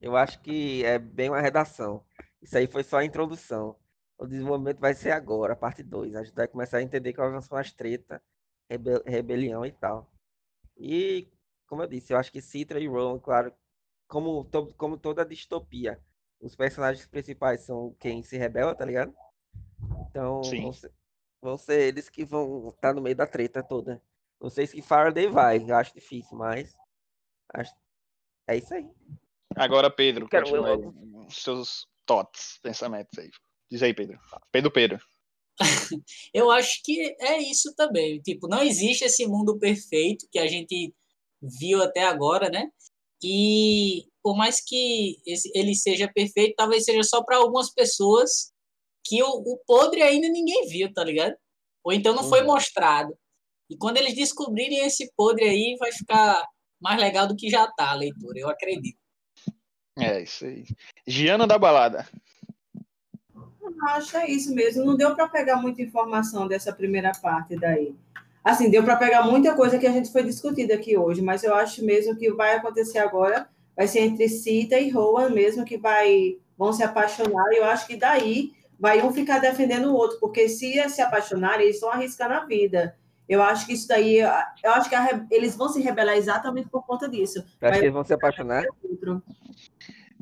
Eu 0.00 0.16
acho 0.16 0.40
que 0.40 0.84
é 0.84 0.98
bem 0.98 1.28
uma 1.28 1.40
redação. 1.40 2.04
Isso 2.40 2.56
aí 2.58 2.66
foi 2.66 2.82
só 2.82 2.98
a 2.98 3.04
introdução. 3.04 3.76
O 4.18 4.26
desenvolvimento 4.26 4.78
vai 4.80 4.94
ser 4.94 5.12
agora, 5.12 5.52
a 5.52 5.56
parte 5.56 5.82
2. 5.82 6.14
A 6.16 6.24
gente 6.24 6.34
vai 6.34 6.48
começar 6.48 6.78
a 6.78 6.82
entender 6.82 7.12
quais 7.12 7.44
são 7.44 7.56
as 7.56 7.72
tretas, 7.72 8.20
rebe- 8.68 9.02
rebelião 9.06 9.64
e 9.64 9.72
tal. 9.72 10.10
E, 10.76 11.28
como 11.66 11.82
eu 11.82 11.86
disse, 11.86 12.12
eu 12.12 12.18
acho 12.18 12.32
que 12.32 12.40
Citra 12.42 12.80
e 12.80 12.86
Rowan, 12.88 13.18
claro, 13.18 13.52
como, 14.08 14.44
to- 14.44 14.74
como 14.76 14.96
toda 14.96 15.24
distopia, 15.24 16.00
os 16.40 16.56
personagens 16.56 17.06
principais 17.06 17.60
são 17.62 17.94
quem 18.00 18.22
se 18.22 18.36
rebela, 18.36 18.74
tá 18.74 18.84
ligado? 18.84 19.14
Então, 20.10 20.42
Sim. 20.42 20.72
ser, 20.72 20.90
vão 21.42 21.58
ser 21.58 21.80
eles 21.88 22.08
que 22.08 22.24
vão 22.24 22.68
estar 22.70 22.94
no 22.94 23.02
meio 23.02 23.16
da 23.16 23.26
treta 23.26 23.62
toda. 23.62 24.00
Não 24.40 24.48
sei 24.48 24.66
se 24.66 24.80
Faraday 24.80 25.26
vai, 25.26 25.58
eu 25.68 25.74
acho 25.74 25.92
difícil, 25.92 26.38
mas 26.38 26.72
acho- 27.52 27.74
é 28.48 28.56
isso 28.56 28.72
aí. 28.72 28.88
Agora, 29.56 29.90
Pedro, 29.90 30.28
Quero 30.28 30.44
continua 30.46 30.68
eu 30.70 30.94
aí, 31.20 31.26
os 31.26 31.36
seus 31.42 31.86
thoughts, 32.06 32.58
pensamentos 32.62 33.18
aí. 33.18 33.30
Diz 33.70 33.82
aí, 33.82 33.92
Pedro. 33.92 34.18
Pedro, 34.50 34.70
Pedro. 34.70 34.98
Eu 36.32 36.50
acho 36.50 36.80
que 36.82 37.14
é 37.20 37.38
isso 37.38 37.74
também. 37.74 38.20
Tipo, 38.22 38.48
não 38.48 38.62
existe 38.62 39.04
esse 39.04 39.26
mundo 39.26 39.58
perfeito 39.58 40.26
que 40.30 40.38
a 40.38 40.46
gente 40.46 40.94
viu 41.40 41.82
até 41.82 42.04
agora, 42.04 42.48
né? 42.48 42.70
E 43.22 44.06
por 44.22 44.36
mais 44.36 44.60
que 44.64 45.20
esse- 45.26 45.50
ele 45.54 45.74
seja 45.74 46.10
perfeito, 46.12 46.54
talvez 46.56 46.84
seja 46.84 47.02
só 47.04 47.22
para 47.22 47.36
algumas 47.36 47.70
pessoas 47.70 48.51
que 49.04 49.22
o, 49.22 49.28
o 49.28 49.58
podre 49.66 50.02
ainda 50.02 50.28
ninguém 50.28 50.66
viu, 50.68 50.92
tá 50.92 51.02
ligado? 51.04 51.34
Ou 51.84 51.92
então 51.92 52.14
não 52.14 52.24
foi 52.24 52.40
Uhum. 52.40 52.46
mostrado. 52.46 53.16
E 53.68 53.76
quando 53.76 53.96
eles 53.96 54.14
descobrirem 54.14 54.84
esse 54.84 55.10
podre 55.16 55.44
aí, 55.44 55.76
vai 55.78 55.90
ficar 55.92 56.46
mais 56.80 57.00
legal 57.00 57.26
do 57.26 57.36
que 57.36 57.48
já 57.48 57.66
tá 57.72 57.90
a 57.90 57.94
leitura, 57.94 58.38
eu 58.38 58.48
acredito. 58.48 58.98
É, 59.98 60.22
isso 60.22 60.44
aí. 60.44 60.64
Giana 61.06 61.46
da 61.46 61.58
Balada. 61.58 62.08
Acho 63.88 64.10
que 64.12 64.16
é 64.16 64.30
isso 64.30 64.54
mesmo. 64.54 64.84
Não 64.84 64.96
deu 64.96 65.14
para 65.14 65.28
pegar 65.28 65.56
muita 65.56 65.82
informação 65.82 66.46
dessa 66.46 66.72
primeira 66.72 67.12
parte 67.20 67.56
daí. 67.56 67.94
Assim, 68.44 68.70
deu 68.70 68.82
para 68.82 68.96
pegar 68.96 69.22
muita 69.24 69.54
coisa 69.54 69.78
que 69.78 69.86
a 69.86 69.92
gente 69.92 70.10
foi 70.10 70.22
discutida 70.24 70.74
aqui 70.74 70.96
hoje, 70.96 71.22
mas 71.22 71.44
eu 71.44 71.54
acho 71.54 71.84
mesmo 71.84 72.16
que 72.16 72.32
vai 72.32 72.56
acontecer 72.56 72.98
agora 72.98 73.48
vai 73.74 73.86
ser 73.88 74.00
entre 74.00 74.28
Cita 74.28 74.78
e 74.78 74.90
Rowan 74.90 75.30
mesmo 75.30 75.64
que 75.64 75.78
vai 75.78 76.38
vão 76.58 76.72
se 76.72 76.82
apaixonar. 76.82 77.52
E 77.52 77.56
eu 77.56 77.64
acho 77.64 77.86
que 77.86 77.96
daí 77.96 78.52
vai 78.82 79.00
um 79.00 79.12
ficar 79.12 79.38
defendendo 79.38 79.92
o 79.92 79.94
outro, 79.94 80.18
porque 80.18 80.48
se 80.48 80.88
se 80.90 81.00
apaixonarem, 81.00 81.62
eles 81.66 81.76
estão 81.76 81.88
arriscando 81.92 82.34
a 82.34 82.44
vida. 82.44 82.96
Eu 83.28 83.40
acho 83.40 83.64
que 83.64 83.74
isso 83.74 83.86
daí, 83.86 84.16
eu 84.18 84.70
acho 84.72 84.88
que 84.88 84.94
a 84.96 85.24
eles 85.30 85.54
vão 85.54 85.68
se 85.68 85.80
rebelar 85.80 86.16
exatamente 86.16 86.68
por 86.68 86.84
conta 86.84 87.08
disso. 87.08 87.38
Acho 87.60 87.78
que 87.78 87.84
eles 87.84 87.92
vão 87.92 88.02
se 88.02 88.12
apaixonar. 88.12 88.64
Eu 88.64 89.22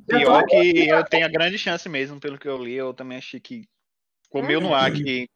Pior 0.06 0.44
que 0.44 0.88
eu 0.88 1.02
tenho 1.06 1.24
a 1.24 1.28
grande 1.30 1.56
chance 1.56 1.88
mesmo, 1.88 2.20
pelo 2.20 2.36
que 2.38 2.46
eu 2.46 2.62
li, 2.62 2.74
eu 2.74 2.92
também 2.92 3.16
achei 3.16 3.40
que 3.40 3.66
comeu 4.28 4.60
no 4.60 4.74
ar 4.74 4.92
que 4.92 5.26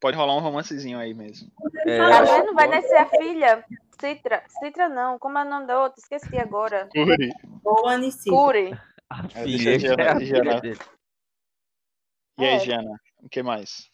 pode 0.00 0.16
rolar 0.16 0.36
um 0.36 0.40
romancezinho 0.40 0.98
aí 0.98 1.14
mesmo. 1.14 1.48
É, 1.86 1.98
Tá 1.98 2.22
vendo? 2.22 2.54
Vai 2.54 2.66
nascer 2.66 2.96
a 2.96 3.06
filha. 3.06 3.64
Citra. 4.00 4.42
Citra 4.48 4.88
não. 4.88 5.16
Como 5.16 5.38
é 5.38 5.44
o 5.44 5.48
nome 5.48 5.68
da 5.68 5.80
outra? 5.80 6.00
Esqueci 6.00 6.36
agora. 6.36 6.88
Curi. 6.92 7.30
Cita. 8.10 8.30
Curi. 8.30 8.76
a 9.08 9.24
É, 9.34 9.44
filha, 9.44 9.78
Giana- 9.78 10.02
é 10.02 10.08
a 10.08 10.16
filha. 10.18 10.76
E 12.38 12.44
aí, 12.44 12.56
É. 12.56 12.58
Giana? 12.60 13.00
O 13.22 13.28
que 13.28 13.42
mais? 13.42 13.90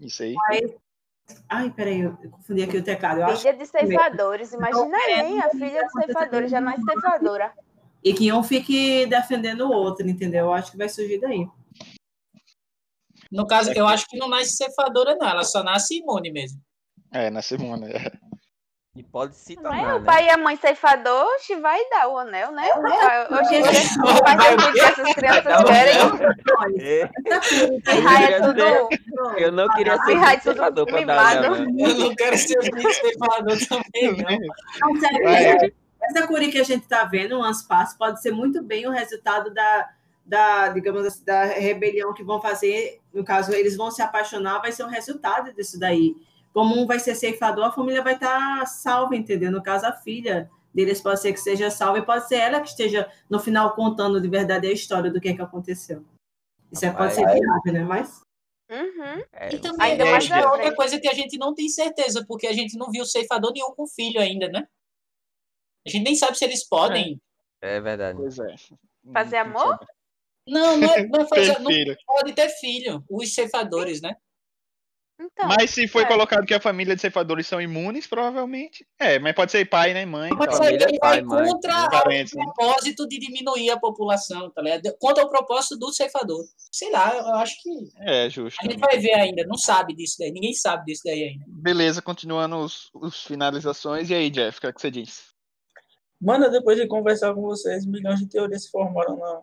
Isso 0.00 0.22
aí. 0.22 0.34
Ai, 1.48 1.70
peraí, 1.70 2.00
eu 2.00 2.16
confundi 2.30 2.62
aqui 2.62 2.78
o 2.78 2.84
teclado. 2.84 3.20
Eu 3.20 3.26
acho 3.26 3.42
Filha 3.42 3.54
de 3.54 3.66
ceifadores. 3.66 4.52
Imagina 4.52 4.96
é, 5.08 5.20
aí, 5.20 5.38
a 5.38 5.50
filha 5.50 5.84
de 5.84 5.92
ceifadores. 5.92 6.50
Já 6.50 6.60
nasce 6.60 6.82
ceifadora. 6.82 7.52
E 8.02 8.14
que 8.14 8.32
um 8.32 8.42
fique 8.42 9.06
defendendo 9.06 9.62
o 9.62 9.72
outro, 9.72 10.08
entendeu? 10.08 10.46
Eu 10.46 10.52
acho 10.52 10.70
que 10.70 10.78
vai 10.78 10.88
surgir 10.88 11.18
daí. 11.18 11.46
No 13.30 13.46
caso, 13.46 13.72
eu 13.72 13.86
acho 13.86 14.06
que 14.06 14.16
não 14.16 14.28
nasce 14.28 14.56
cefadora, 14.56 15.16
não. 15.16 15.28
Ela 15.28 15.44
só 15.44 15.62
nasce 15.62 15.98
imune 15.98 16.30
mesmo. 16.30 16.60
É, 17.10 17.28
na 17.30 17.42
semana. 17.42 17.88
E 18.98 19.02
pode 19.04 19.36
se 19.36 19.54
Mas 19.54 19.62
tornar, 19.62 19.94
o 19.94 20.00
né? 20.00 20.04
pai 20.04 20.26
e 20.26 20.30
a 20.30 20.36
mãe 20.36 20.56
ceifador, 20.56 21.24
vai 21.62 21.88
dar 21.88 22.08
o 22.08 22.18
anel, 22.18 22.50
né? 22.50 22.66
Oxe, 23.30 23.62
Vai 23.62 24.36
faz 24.36 24.54
o 24.54 24.56
tudo 24.56 24.72
que 24.72 24.80
essas 24.80 25.14
crianças 25.14 25.64
querem. 25.64 25.94
É, 26.80 27.10
E 27.94 28.00
raia 28.00 28.36
Eu 28.38 28.42
tudo. 28.42 29.38
Eu 29.38 29.52
não 29.52 29.68
queria 29.68 29.96
ser 30.02 30.16
um 30.16 30.40
ceifador 30.40 30.84
pra 30.84 31.04
dar 31.04 31.36
anel, 31.36 31.64
não. 31.64 31.86
Eu 31.86 31.94
não 31.94 32.14
quero 32.16 32.36
ser 32.36 32.58
o 32.58 32.92
ceifador 32.92 33.56
também, 33.68 34.16
não. 34.16 34.90
Não, 34.92 35.00
sério, 35.00 35.72
essa 36.02 36.26
curi 36.26 36.50
que 36.50 36.58
a 36.58 36.64
gente 36.64 36.82
está 36.82 37.04
vendo, 37.04 37.38
o 37.38 37.44
Anspass, 37.44 37.94
pode 37.94 38.20
ser 38.20 38.32
muito 38.32 38.60
bem 38.64 38.88
o 38.88 38.90
resultado 38.90 39.54
da, 39.54 39.90
da, 40.26 40.68
digamos 40.70 41.06
assim, 41.06 41.24
da 41.24 41.44
rebelião 41.44 42.12
que 42.12 42.24
vão 42.24 42.40
fazer. 42.40 42.98
No 43.14 43.22
caso, 43.22 43.52
eles 43.52 43.76
vão 43.76 43.92
se 43.92 44.02
apaixonar, 44.02 44.58
vai 44.58 44.72
ser 44.72 44.82
o 44.82 44.88
resultado 44.88 45.52
disso 45.54 45.78
daí. 45.78 46.16
Como 46.52 46.80
um 46.80 46.86
vai 46.86 46.98
ser 46.98 47.14
ceifador, 47.14 47.66
a 47.66 47.72
família 47.72 48.02
vai 48.02 48.14
estar 48.14 48.66
salva, 48.66 49.14
entendeu? 49.14 49.50
No 49.50 49.62
caso, 49.62 49.86
a 49.86 49.92
filha 49.92 50.50
deles 50.74 51.00
pode 51.00 51.20
ser 51.20 51.32
que 51.32 51.40
seja 51.40 51.70
salva 51.70 51.98
e 51.98 52.04
pode 52.04 52.26
ser 52.28 52.36
ela 52.36 52.60
que 52.60 52.68
esteja, 52.68 53.10
no 53.28 53.38
final, 53.38 53.74
contando 53.74 54.20
de 54.20 54.28
verdade 54.28 54.66
a 54.66 54.72
história 54.72 55.10
do 55.10 55.20
que, 55.20 55.34
que 55.34 55.42
aconteceu. 55.42 56.04
Isso 56.70 56.84
é, 56.84 56.90
pode 56.90 57.14
ser 57.14 57.24
viável, 57.24 57.72
né? 57.72 57.84
Mas 57.84 58.20
Uhum. 58.70 59.22
É, 59.32 59.54
E 59.54 59.58
também 59.58 59.92
Ainda 59.92 60.04
eu 60.04 60.10
mais 60.10 60.24
acho 60.24 60.34
que 60.34 60.38
é 60.38 60.46
outra 60.46 60.74
coisa 60.74 61.00
que 61.00 61.08
a 61.08 61.14
gente 61.14 61.38
não 61.38 61.54
tem 61.54 61.68
certeza, 61.68 62.24
porque 62.26 62.46
a 62.46 62.52
gente 62.52 62.76
não 62.76 62.90
viu 62.90 63.04
ceifador 63.04 63.52
nenhum 63.52 63.74
com 63.74 63.86
filho 63.86 64.20
ainda, 64.20 64.48
né? 64.48 64.68
A 65.86 65.90
gente 65.90 66.04
nem 66.04 66.14
sabe 66.14 66.36
se 66.36 66.44
eles 66.44 66.68
podem. 66.68 67.20
é 67.62 67.80
verdade. 67.80 68.18
Pois 68.18 68.38
é. 68.38 68.54
Fazer 69.12 69.38
amor? 69.38 69.78
Não, 70.46 70.76
não, 70.76 70.94
é, 70.94 71.06
não, 71.06 71.20
é 71.20 71.26
fazer, 71.26 71.58
não 71.60 71.70
pode 72.06 72.32
ter 72.34 72.48
filho, 72.50 73.04
os 73.08 73.34
ceifadores, 73.34 74.02
né? 74.02 74.16
Então, 75.20 75.48
Mas 75.48 75.70
se 75.70 75.88
foi 75.88 76.04
é. 76.04 76.06
colocado 76.06 76.46
que 76.46 76.54
a 76.54 76.60
família 76.60 76.94
de 76.94 77.00
ceifadores 77.00 77.46
são 77.46 77.60
imunes, 77.60 78.06
provavelmente. 78.06 78.86
É, 79.00 79.18
mas 79.18 79.34
pode 79.34 79.50
ser 79.50 79.64
pai, 79.64 79.92
né? 79.92 80.06
Mãe. 80.06 80.30
Tal. 80.30 80.42
aí 80.42 80.56
família, 80.56 80.84
ele 80.88 80.98
vai 80.98 80.98
pai, 80.98 81.22
mãe, 81.22 81.50
contra 81.50 81.72
né? 81.72 81.86
o 81.86 81.90
Parentes, 81.90 82.34
né? 82.34 82.44
propósito 82.44 83.08
de 83.08 83.18
diminuir 83.18 83.70
a 83.70 83.78
população, 83.78 84.50
tá 84.50 84.62
ligado? 84.62 84.96
Contra 85.00 85.24
o 85.24 85.28
propósito 85.28 85.76
do 85.76 85.92
ceifador. 85.92 86.44
Sei 86.70 86.90
lá, 86.92 87.16
eu 87.16 87.34
acho 87.34 87.60
que 87.60 87.70
É, 88.00 88.30
justo. 88.30 88.56
a 88.62 88.64
gente 88.64 88.78
vai 88.78 88.98
ver 88.98 89.14
ainda, 89.14 89.44
não 89.44 89.58
sabe 89.58 89.94
disso 89.94 90.16
daí, 90.20 90.30
ninguém 90.30 90.54
sabe 90.54 90.84
disso 90.84 91.02
daí 91.04 91.24
ainda. 91.24 91.44
Beleza, 91.48 92.00
continuando 92.00 92.56
os, 92.56 92.88
os 92.94 93.24
finalizações. 93.24 94.10
E 94.10 94.14
aí, 94.14 94.30
Jeff, 94.30 94.58
o 94.58 94.60
que, 94.60 94.66
é 94.68 94.72
que 94.72 94.80
você 94.80 94.90
diz? 94.90 95.24
Mano, 96.20 96.50
depois 96.50 96.76
de 96.76 96.86
conversar 96.86 97.34
com 97.34 97.42
vocês, 97.42 97.84
milhões 97.84 98.20
de 98.20 98.28
teorias 98.28 98.64
se 98.64 98.70
formaram 98.70 99.16
na, 99.16 99.40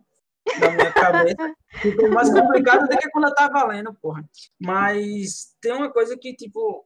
na 0.59 0.71
minha 0.71 0.93
cabeça. 0.93 1.55
Ficou 1.81 2.09
mais 2.09 2.29
complicado 2.29 2.87
do 2.87 2.97
que 2.97 3.09
quando 3.09 3.27
eu 3.27 3.35
tava 3.35 3.65
lendo, 3.65 3.93
porra. 3.95 4.27
Mas 4.59 5.55
tem 5.61 5.73
uma 5.73 5.91
coisa 5.91 6.17
que, 6.17 6.33
tipo, 6.33 6.85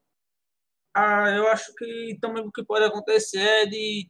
ah, 0.93 1.30
eu 1.30 1.47
acho 1.47 1.74
que 1.76 2.18
também 2.20 2.43
o 2.43 2.51
que 2.51 2.64
pode 2.64 2.86
acontecer 2.86 3.39
é 3.39 3.66
de 3.66 4.10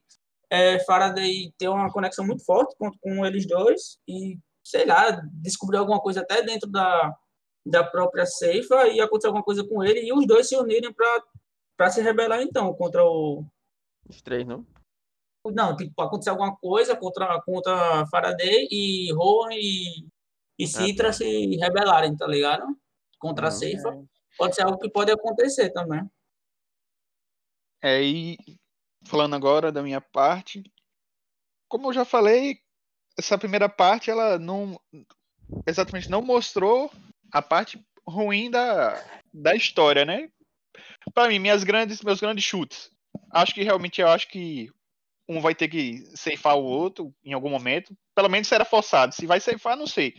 é, 0.50 0.80
Faraday 0.80 1.54
ter 1.58 1.68
uma 1.68 1.92
conexão 1.92 2.26
muito 2.26 2.44
forte 2.44 2.76
com, 2.78 2.92
com 3.00 3.26
eles 3.26 3.48
dois 3.48 4.00
e, 4.08 4.38
sei 4.64 4.86
lá, 4.86 5.12
descobrir 5.34 5.78
alguma 5.78 6.00
coisa 6.00 6.22
até 6.22 6.42
dentro 6.42 6.70
da, 6.70 7.16
da 7.66 7.84
própria 7.84 8.26
ceifa 8.26 8.88
e 8.88 9.00
acontecer 9.00 9.28
alguma 9.28 9.44
coisa 9.44 9.64
com 9.64 9.84
ele 9.84 10.02
e 10.02 10.14
os 10.14 10.26
dois 10.26 10.48
se 10.48 10.56
unirem 10.56 10.94
para 10.94 11.90
se 11.90 12.02
rebelar, 12.02 12.42
então, 12.42 12.74
contra 12.74 13.04
o, 13.04 13.46
Os 14.08 14.22
três, 14.22 14.46
não? 14.46 14.66
Não, 15.46 15.76
tipo, 15.76 16.02
acontecer 16.02 16.30
alguma 16.30 16.56
coisa 16.58 16.96
contra, 16.96 17.42
contra 17.42 18.06
Faraday 18.08 18.68
e 18.70 19.12
Rowan 19.14 19.54
e, 19.54 20.08
e 20.58 20.68
Citra 20.68 21.08
tá. 21.08 21.14
se 21.14 21.56
rebelarem, 21.56 22.16
tá 22.16 22.28
ligado? 22.28 22.66
Contra 23.18 23.48
a 23.48 23.50
Uhum. 23.50 23.56
Ceifa. 23.56 24.06
Pode 24.38 24.56
ser 24.56 24.64
algo 24.64 24.78
que 24.78 24.90
pode 24.90 25.12
acontecer 25.12 25.70
também. 25.72 26.02
É, 27.82 28.02
e 28.02 28.38
falando 29.06 29.36
agora 29.36 29.72
da 29.72 29.82
minha 29.82 30.02
parte, 30.02 30.64
como 31.68 31.90
eu 31.90 31.94
já 31.94 32.04
falei, 32.04 32.60
essa 33.18 33.38
primeira 33.38 33.70
parte 33.70 34.10
ela 34.12 34.38
não 34.38 34.80
exatamente 35.66 36.10
não 36.10 36.22
mostrou 36.22 36.92
a 37.32 37.42
parte 37.42 37.84
ruim 38.08 38.50
da, 38.50 39.02
da 39.34 39.56
história, 39.56 40.04
né? 40.04 40.30
Para 41.14 41.30
mim, 41.30 41.40
minhas 41.40 41.64
grandes, 41.64 42.02
meus 42.02 42.20
grandes 42.20 42.44
chutes. 42.44 42.92
Acho 43.32 43.54
que 43.54 43.64
realmente 43.64 44.02
eu 44.02 44.08
acho 44.08 44.28
que 44.28 44.70
um 45.30 45.40
vai 45.40 45.54
ter 45.56 45.68
que 45.68 46.00
ceifar 46.18 46.58
o 46.58 46.64
outro 46.64 47.14
em 47.24 47.32
algum 47.34 47.50
momento. 47.50 47.96
Pelo 48.16 48.28
menos 48.30 48.48
será 48.48 48.66
forçado. 48.66 49.14
Se 49.14 49.26
vai 49.28 49.40
ceifar, 49.40 49.78
não 49.78 49.86
sei. 49.88 50.16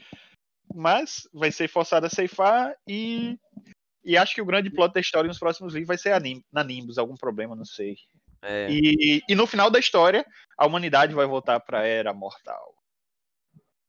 Mas 0.72 1.28
vai 1.34 1.50
ser 1.50 1.68
forçado 1.68 2.06
a 2.06 2.10
ceifar 2.10 2.72
e 2.88 3.36
e 4.02 4.16
acho 4.16 4.34
que 4.34 4.40
o 4.40 4.46
grande 4.46 4.70
plot 4.70 4.94
da 4.94 5.00
história 5.00 5.28
nos 5.28 5.38
próximos 5.38 5.74
livros 5.74 5.88
vai 5.88 5.98
ser 5.98 6.12
a 6.12 6.20
Nim- 6.20 6.42
na 6.50 6.64
Nimbus, 6.64 6.96
algum 6.96 7.16
problema, 7.16 7.54
não 7.54 7.66
sei. 7.66 7.96
É. 8.40 8.66
E, 8.70 9.20
e 9.28 9.34
no 9.34 9.46
final 9.46 9.70
da 9.70 9.78
história, 9.78 10.24
a 10.56 10.66
humanidade 10.66 11.12
vai 11.14 11.26
voltar 11.26 11.60
pra 11.60 11.84
Era 11.86 12.14
Mortal. 12.14 12.74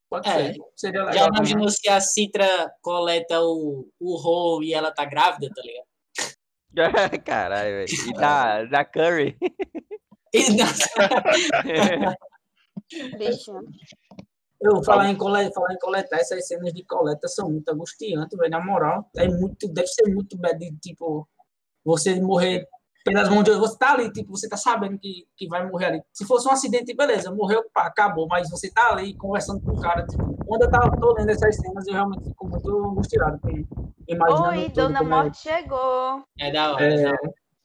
Pode 0.10 0.28
É. 0.28 0.54
ser. 0.54 0.60
Seria 0.76 1.00
Já 1.00 1.06
legal. 1.06 1.26
também. 1.28 1.38
imaginou 1.40 1.70
se 1.70 1.88
a 1.88 2.02
Citra 2.02 2.70
coleta 2.82 3.40
o, 3.42 3.88
o 3.98 4.18
Ro 4.18 4.62
e 4.62 4.74
ela 4.74 4.92
tá 4.92 5.06
grávida, 5.06 5.50
tá 5.56 5.62
ligado? 5.62 5.88
Caralho, 7.26 7.70
velho. 7.86 8.10
E 8.10 8.14
da, 8.14 8.66
da 8.66 8.84
Curry. 8.84 9.38
E. 10.34 10.42
Eu 14.64 14.84
falar 14.84 15.10
em, 15.10 15.16
cole, 15.16 15.52
falar 15.54 15.74
em 15.74 15.80
coletar, 15.80 16.18
essas 16.18 16.48
cenas 16.48 16.72
de 16.72 16.84
coleta 16.86 17.28
são 17.28 17.50
muito 17.50 17.68
angustiantes, 17.70 18.38
velho. 18.38 18.52
Na 18.52 18.64
moral, 18.64 19.10
é 19.18 19.28
muito, 19.28 19.68
deve 19.68 19.88
ser 19.88 20.08
muito 20.14 20.38
bad, 20.38 20.60
de, 20.60 20.78
tipo, 20.78 21.28
você 21.84 22.22
morrer 22.22 22.68
pelas 23.04 23.28
mãos 23.28 23.44
de. 23.44 23.56
Você 23.56 23.76
tá 23.80 23.94
ali, 23.94 24.12
tipo, 24.12 24.30
você 24.30 24.48
tá 24.48 24.58
sabendo 24.58 25.00
que, 25.00 25.26
que 25.36 25.48
vai 25.48 25.68
morrer 25.68 25.86
ali. 25.86 26.04
Se 26.14 26.28
fosse 26.28 26.48
um 26.48 26.52
acidente, 26.52 26.94
beleza, 26.96 27.32
morreu, 27.34 27.64
pá, 27.74 27.88
acabou. 27.88 28.28
Mas 28.28 28.52
você 28.52 28.70
tá 28.72 28.92
ali 28.92 29.16
conversando 29.18 29.62
com 29.62 29.72
o 29.72 29.82
cara. 29.82 30.06
Tipo, 30.06 30.38
quando 30.46 30.62
eu 30.62 30.70
tava 30.70 30.96
tô 31.00 31.12
lendo 31.14 31.32
essas 31.32 31.56
cenas, 31.56 31.88
eu 31.88 31.94
realmente 31.94 32.26
fico 32.26 32.48
muito 32.48 32.70
angustiado. 32.86 33.40
Imaginando 34.08 34.50
Oi, 34.50 34.70
tudo, 34.70 34.76
Dona 34.76 35.00
é- 35.00 35.04
Morte 35.04 35.38
chegou. 35.40 36.24
é 36.40 36.52
da 36.52 36.74
hora. 36.74 36.86
É, 36.86 37.12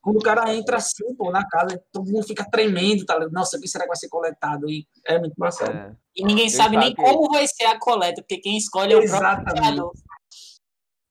quando 0.06 0.18
o 0.18 0.22
cara 0.22 0.54
entra 0.54 0.76
assim, 0.76 1.12
pô, 1.16 1.32
na 1.32 1.44
casa, 1.48 1.82
todo 1.92 2.08
mundo 2.08 2.24
fica 2.24 2.48
tremendo, 2.48 3.04
tá 3.04 3.14
ligado? 3.14 3.32
Nossa, 3.32 3.56
o 3.58 3.60
que 3.60 3.66
será 3.66 3.82
que 3.82 3.88
vai 3.88 3.96
ser 3.96 4.08
coletado? 4.08 4.70
E 4.70 4.86
é 5.04 5.18
muito 5.18 5.32
embaçado. 5.36 5.76
É. 5.76 5.96
E 6.14 6.24
ninguém 6.24 6.44
Eu 6.44 6.50
sabe 6.50 6.76
nem 6.76 6.94
como 6.94 7.28
vai 7.28 7.44
ser 7.48 7.64
a 7.64 7.76
coleta, 7.76 8.22
porque 8.22 8.38
quem 8.38 8.56
escolhe 8.56 8.92
é 8.92 8.96
o 8.96 9.00
próprio 9.00 9.16
Exatamente. 9.18 9.52
criador. 9.60 9.92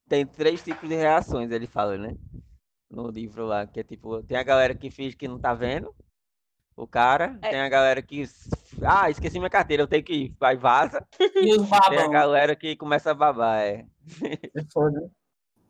Tem 0.07 0.25
três 0.25 0.63
tipos 0.63 0.87
de 0.87 0.95
reações, 0.95 1.51
ele 1.51 1.67
fala, 1.67 1.97
né? 1.97 2.15
No 2.89 3.09
livro 3.09 3.45
lá, 3.45 3.67
que 3.67 3.81
é 3.81 3.83
tipo, 3.83 4.23
tem 4.23 4.37
a 4.37 4.43
galera 4.43 4.73
que 4.73 4.89
finge 4.89 5.17
que 5.17 5.27
não 5.27 5.37
tá 5.39 5.53
vendo 5.53 5.93
o 6.77 6.87
cara, 6.87 7.37
É. 7.41 7.49
tem 7.49 7.59
a 7.59 7.67
galera 7.67 8.01
que. 8.01 8.23
Ah, 8.81 9.09
esqueci 9.09 9.37
minha 9.39 9.49
carteira, 9.49 9.83
eu 9.83 9.87
tenho 9.87 10.03
que 10.05 10.13
ir. 10.13 10.35
Vai, 10.39 10.55
vaza. 10.55 11.05
E 11.19 11.51
os 11.53 11.67
Tem 11.69 11.77
a 11.77 11.79
babão. 11.89 12.09
galera 12.11 12.55
que 12.55 12.77
começa 12.77 13.11
a 13.11 13.13
babar, 13.13 13.59
é. 13.59 13.85
É 14.23 14.63
foda. 14.71 15.11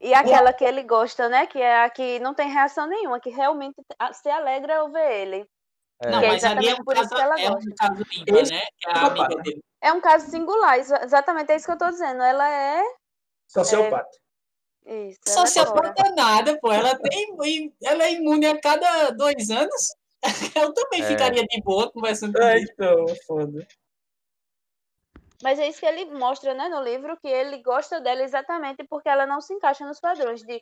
E 0.06 0.14
aquela 0.14 0.54
que 0.54 0.64
ele 0.64 0.84
gosta, 0.84 1.28
né? 1.30 1.48
Que 1.48 1.60
é 1.60 1.84
a 1.84 1.90
que 1.90 2.20
não 2.20 2.34
tem 2.34 2.50
reação 2.50 2.86
nenhuma, 2.88 3.20
que 3.20 3.30
realmente 3.30 3.76
se 4.14 4.30
alegra 4.30 4.78
ao 4.80 4.92
ver 4.92 5.12
ele. 5.22 5.48
É. 6.04 6.10
Não, 6.12 6.20
é 6.22 6.28
mas 6.28 6.44
ali 6.44 6.68
é 6.68 6.72
exatamente 6.72 6.82
um 6.82 6.84
por 6.84 6.94
isso 6.98 7.10
caso, 7.10 7.16
que 7.16 7.22
ela 7.22 7.40
é 7.42 7.50
um 7.50 7.54
gosta. 7.54 7.72
caso 7.80 8.02
ímpar, 8.02 8.50
né? 8.52 8.62
É 8.86 8.90
é 8.90 8.92
a 8.92 9.04
o 9.04 9.08
amiga 9.08 9.28
papai. 9.28 9.44
dele. 9.44 9.64
É 9.82 9.94
um 9.94 10.02
caso 10.02 10.30
singular, 10.30 10.78
exa- 10.78 11.02
exatamente 11.04 11.52
é 11.52 11.56
isso 11.56 11.66
que 11.66 11.72
eu 11.72 11.78
tô 11.78 11.90
dizendo. 11.90 12.22
Ela 12.22 12.50
é. 12.50 12.84
Sociopata. 13.48 14.10
Isso, 14.86 15.20
ela 15.26 15.36
é. 15.44 15.48
Sociopata 15.48 16.04
nada, 16.16 16.60
pô. 16.62 16.72
Ela, 16.72 16.98
tem, 17.00 17.74
ela 17.84 18.04
é 18.04 18.12
imune 18.14 18.46
a 18.46 18.60
cada 18.62 19.10
dois 19.12 19.50
anos. 19.50 19.96
Eu 20.56 20.74
também 20.74 21.02
É. 21.02 21.08
ficaria 21.08 21.44
de 21.44 21.62
boa 21.62 21.92
conversando 21.92 22.34
com 22.34 22.44
É, 22.44 22.60
então, 22.60 23.06
foda. 23.28 23.68
Mas 25.44 25.60
é 25.60 25.68
isso 25.68 25.80
que 25.80 25.86
ele 25.86 26.06
mostra, 26.06 26.54
né, 26.54 26.68
no 26.70 26.82
livro, 26.82 27.18
que 27.22 27.28
ele 27.28 27.62
gosta 27.62 28.00
dela 28.00 28.24
exatamente 28.24 28.84
porque 28.90 29.10
ela 29.10 29.26
não 29.26 29.42
se 29.42 29.54
encaixa 29.54 29.86
nos 29.86 30.00
padrões 30.00 30.42
de. 30.42 30.62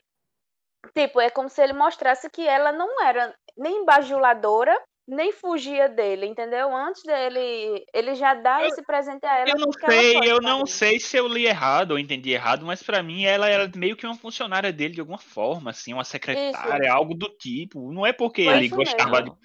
Tipo, 0.95 1.21
é 1.21 1.29
como 1.29 1.49
se 1.49 1.61
ele 1.61 1.73
mostrasse 1.73 2.29
que 2.29 2.45
ela 2.45 2.71
não 2.71 3.01
era 3.05 3.33
nem 3.55 3.85
bajuladora, 3.85 4.77
nem 5.07 5.31
fugia 5.31 5.87
dele, 5.87 6.25
entendeu? 6.25 6.75
Antes 6.75 7.03
dele. 7.03 7.85
Ele 7.93 8.15
já 8.15 8.33
dá 8.33 8.65
esse 8.65 8.81
presente 8.83 9.25
a 9.25 9.37
ela. 9.39 9.49
Eu 9.51 9.57
não 9.57 9.69
ela 9.81 9.91
sei, 9.91 10.17
eu 10.25 10.41
não 10.41 10.59
ele. 10.59 10.67
sei 10.67 10.99
se 10.99 11.15
eu 11.15 11.27
li 11.27 11.45
errado 11.45 11.91
ou 11.91 11.99
entendi 11.99 12.31
errado, 12.31 12.65
mas 12.65 12.83
pra 12.83 13.01
mim 13.01 13.23
ela 13.23 13.47
era 13.47 13.69
meio 13.75 13.95
que 13.95 14.05
uma 14.05 14.15
funcionária 14.17 14.73
dele 14.73 14.93
de 14.95 14.99
alguma 14.99 15.17
forma, 15.17 15.71
assim, 15.71 15.93
uma 15.93 16.03
secretária, 16.03 16.91
algo 16.91 17.13
do 17.13 17.29
tipo. 17.29 17.91
Não 17.91 18.05
é 18.05 18.11
porque 18.11 18.43
Foi 18.43 18.55
ele 18.55 18.65
isso 18.65 18.75
gostava 18.75 19.21
de. 19.21 19.29
mesmo. 19.29 19.39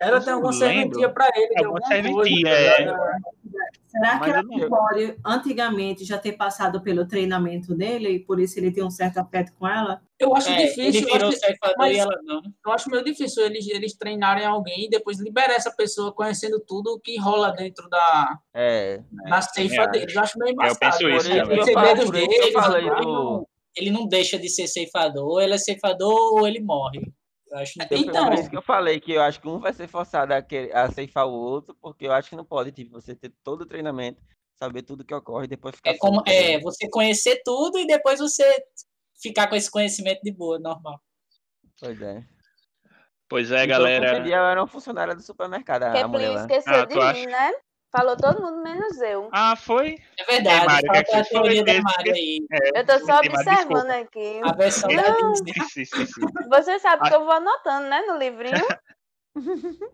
Ela 0.00 0.16
Eu 0.16 0.24
tem 0.24 0.32
alguma 0.32 0.52
serventia 0.52 1.08
pra 1.10 1.28
ele. 1.34 1.54
de 1.54 1.64
Alguma 1.64 1.78
alguma 1.78 1.86
serventia, 1.86 2.50
coisa, 2.50 2.56
é. 2.58 3.22
Será 3.92 4.18
que 4.18 4.30
ela 4.30 4.42
não- 4.42 4.68
pode, 4.68 5.16
antigamente, 5.24 6.04
já 6.04 6.18
ter 6.18 6.32
passado 6.32 6.80
pelo 6.82 7.06
treinamento 7.06 7.74
dele 7.74 8.08
e 8.10 8.18
por 8.18 8.40
isso 8.40 8.58
ele 8.58 8.72
tem 8.72 8.82
um 8.82 8.90
certo 8.90 9.18
afeto 9.18 9.52
com 9.58 9.68
ela? 9.68 10.00
Eu 10.18 10.34
acho 10.34 10.48
É, 10.50 10.56
difícil. 10.66 11.06
ele 11.08 11.10
eu 11.22 11.28
acho, 11.28 11.38
mas- 11.76 11.96
e 11.96 11.98
ela 12.00 12.18
não. 12.24 12.40
eu 12.66 12.72
acho 12.72 12.90
meio 12.90 13.04
difícil 13.04 13.44
eles, 13.44 13.66
eles 13.68 13.94
treinarem 13.96 14.44
alguém 14.44 14.86
e 14.86 14.88
depois 14.90 15.20
liberar 15.20 15.54
essa 15.54 15.70
pessoa 15.70 16.12
conhecendo 16.12 16.58
tudo 16.66 16.94
o 16.94 17.00
que 17.00 17.18
rola 17.18 17.50
dentro 17.52 17.88
da, 17.88 18.38
É. 18.54 19.00
da 19.28 19.40
ceifa 19.42 19.84
também 19.84 20.00
deles. 20.00 20.14
Eu 20.16 20.22
acho 20.22 20.38
meio 20.38 20.50
Eu 20.50 20.52
embaçado. 20.54 20.78
penso 20.80 21.08
isso. 21.08 21.28
Eu 21.32 21.64
segredos 21.64 22.04
isso 22.04 22.42
eu 22.48 22.52
falei 22.52 22.90
do- 22.90 23.46
Ele 23.76 23.90
não 23.90 24.06
deixa 24.06 24.38
de 24.38 24.48
ser 24.50 24.66
ceifador, 24.66 25.40
ele 25.42 25.54
é 25.54 25.58
ceifador 25.58 26.34
ou 26.34 26.46
ele 26.46 26.60
morre. 26.60 27.00
Acho 27.52 27.74
que 27.74 27.94
Então, 27.94 28.24
por 28.24 28.32
isso 28.34 28.48
que 28.48 28.56
eu 28.56 28.62
falei 28.62 28.98
que 28.98 29.12
eu 29.12 29.22
acho 29.22 29.40
que 29.40 29.48
um 29.48 29.58
vai 29.58 29.72
ser 29.72 29.86
forçado 29.86 30.32
a, 30.32 30.40
querer- 30.42 30.74
a 30.74 30.90
ceifar 30.90 31.26
o 31.26 31.32
outro, 31.32 31.76
porque 31.80 32.06
eu 32.06 32.12
acho 32.12 32.30
que 32.30 32.36
não 32.36 32.44
pode, 32.44 32.72
tipo, 32.72 32.92
você 32.92 33.14
ter 33.14 33.32
todo 33.44 33.62
o 33.62 33.66
treinamento, 33.66 34.22
saber 34.54 34.82
tudo 34.82 35.04
que 35.04 35.14
ocorre 35.14 35.44
e 35.44 35.48
depois 35.48 35.76
ficar 35.76 35.90
É 35.90 35.98
como 35.98 36.22
é 36.26 36.58
você 36.60 36.88
conhecer 36.88 37.42
tudo 37.44 37.78
e 37.78 37.86
depois 37.86 38.20
você 38.20 38.42
ficar 39.20 39.48
com 39.48 39.54
esse 39.56 39.70
conhecimento 39.70 40.20
de 40.22 40.32
boa, 40.32 40.58
normal. 40.58 41.00
Pois 41.78 42.00
é. 42.00 42.24
Pois 43.28 43.50
é, 43.50 43.64
E 43.64 43.68
todo 43.68 43.68
galera. 43.68 44.28
eu 44.28 44.44
era 44.44 44.60
uma 44.60 44.66
funcionária 44.66 45.14
do 45.14 45.22
supermercado, 45.22 45.84
a, 45.84 46.04
a 46.04 46.08
mulher 46.08 46.34
esqueceu 46.34 46.72
Ah, 46.74 46.86
de 46.86 46.94
tu 46.94 47.00
acha? 47.00 47.20
mim, 47.20 47.26
né? 47.26 47.52
Falou 47.92 48.16
todo 48.16 48.40
mundo 48.40 48.62
menos 48.62 48.98
eu. 49.02 49.28
Ah, 49.30 49.54
foi? 49.54 49.98
É 50.16 50.24
verdade, 50.24 50.64
Mário, 50.64 50.88
o 50.88 50.92
que 50.92 50.98
é 50.98 51.04
que 51.04 51.10
falta 51.10 51.20
a 51.20 51.24
você 51.24 51.34
falou 51.34 51.48
teoria 51.50 51.64
da? 51.64 51.82
Mário 51.82 52.14
aí. 52.14 52.46
Eu 52.74 52.86
tô 52.86 52.98
só 53.00 53.18
observando 53.18 53.88
desculpa. 53.88 53.98
aqui. 53.98 54.40
A 54.42 54.52
versão 54.52 54.88
da. 54.88 55.10
Disney. 55.10 56.48
Você 56.48 56.78
sabe 56.78 57.06
que 57.06 57.14
eu 57.14 57.20
vou 57.20 57.32
anotando, 57.32 57.88
né, 57.88 58.00
no 58.06 58.16
livrinho? 58.16 58.66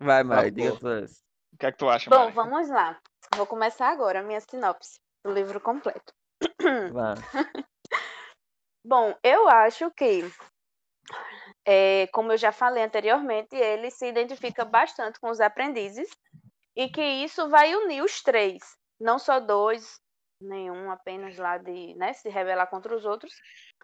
Vai, 0.00 0.24
Mari, 0.24 0.50
Tá 0.50 0.56
diga 0.56 0.72
bom. 0.72 0.78
suas. 0.78 1.24
O 1.52 1.56
que 1.58 1.66
é 1.66 1.72
que 1.72 1.78
tu 1.78 1.88
acha, 1.88 2.10
Bom, 2.10 2.18
Mari? 2.18 2.32
vamos 2.32 2.68
lá. 2.68 3.00
Vou 3.36 3.46
começar 3.46 3.90
agora 3.90 4.18
a 4.18 4.22
minha 4.24 4.40
sinopse 4.40 4.98
do 5.24 5.32
livro 5.32 5.60
completo. 5.60 6.12
Bom, 8.84 9.16
eu 9.22 9.48
acho 9.48 9.88
que, 9.92 10.28
é, 11.64 12.08
como 12.08 12.32
eu 12.32 12.36
já 12.36 12.50
falei 12.50 12.82
anteriormente, 12.82 13.54
ele 13.54 13.88
se 13.90 14.06
identifica 14.06 14.64
bastante 14.64 15.20
com 15.20 15.30
os 15.30 15.40
aprendizes 15.40 16.08
e 16.76 16.88
que 16.88 17.02
isso 17.02 17.48
vai 17.48 17.74
unir 17.74 18.02
os 18.02 18.22
três, 18.22 18.62
não 19.00 19.18
só 19.18 19.40
dois, 19.40 19.98
nenhum 20.40 20.90
apenas 20.90 21.38
lá 21.38 21.56
de 21.56 21.94
né, 21.94 22.12
se 22.12 22.28
rebelar 22.28 22.68
contra 22.68 22.94
os 22.94 23.04
outros, 23.04 23.32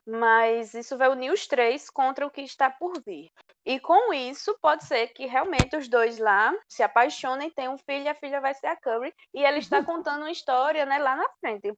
mas 0.07 0.75
isso 0.75 0.99
vai 0.99 1.09
unir 1.09 1.33
os 1.33 1.47
três 1.47 1.89
contra 1.89 2.27
o 2.27 2.31
que 2.31 2.43
está 2.43 2.69
por 2.71 3.01
vir. 3.05 3.31
E 3.65 3.79
com 3.81 4.13
isso, 4.13 4.57
pode 4.61 4.85
ser 4.85 5.09
que 5.09 5.27
realmente 5.27 5.77
os 5.77 5.89
dois 5.89 6.19
lá 6.19 6.53
se 6.69 6.83
apaixonem, 6.83 7.51
tenham 7.51 7.75
um 7.75 7.79
filho, 7.79 8.05
e 8.05 8.09
a 8.09 8.15
filha 8.15 8.41
vai 8.41 8.53
ser 8.55 8.67
a 8.67 8.77
Curry, 8.77 9.15
e 9.33 9.45
ela 9.45 9.59
está 9.59 9.83
contando 9.85 10.23
uma 10.23 10.31
história 10.31 10.85
né, 10.85 10.99
lá 10.99 11.17
na 11.17 11.29
frente. 11.41 11.73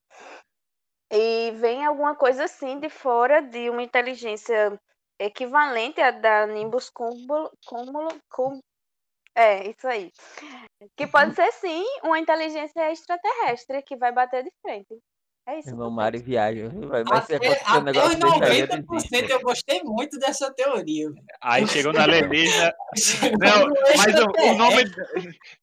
E 1.13 1.53
vem 1.53 1.85
alguma 1.85 2.17
coisa 2.17 2.45
assim 2.45 2.81
de 2.81 2.89
fora 2.89 3.41
de 3.41 3.71
uma 3.71 3.83
inteligência 3.83 4.81
equivalente 5.19 6.01
à 6.01 6.11
da 6.11 6.47
Nimbus 6.47 6.91
Cúmulo. 6.91 7.53
cúmulo. 7.67 8.61
É, 9.37 9.69
isso 9.69 9.87
aí. 9.87 10.13
Que 10.97 11.07
pode 11.07 11.35
ser 11.35 11.51
sim 11.53 11.85
uma 12.03 12.19
inteligência 12.19 12.91
extraterrestre 12.93 13.83
que 13.83 13.97
vai 13.97 14.13
bater 14.13 14.45
de 14.45 14.51
frente. 14.63 14.97
É 15.47 15.59
isso. 15.59 15.69
Irmão 15.69 15.91
Mari 15.91 16.23
viaja. 16.23 16.71
Vai, 16.89 17.05
ser 17.27 17.37
Até, 17.37 17.51
um 17.51 17.53
até 17.53 17.81
negócio 17.83 18.09
os 18.09 18.41
desse 18.41 18.45
aí, 18.45 18.61
eu 18.61 18.69
90% 18.69 18.87
desisto. 18.89 19.31
eu 19.31 19.41
gostei 19.41 19.83
muito 19.83 20.19
dessa 20.19 20.51
teoria. 20.55 21.11
Aí 21.43 21.67
chegou 21.67 21.93
na 21.93 22.05
alienígena. 22.05 22.73
Não, 23.39 23.69
mas 23.97 24.15
o, 24.15 24.53
o 24.53 24.55
nome. 24.55 24.85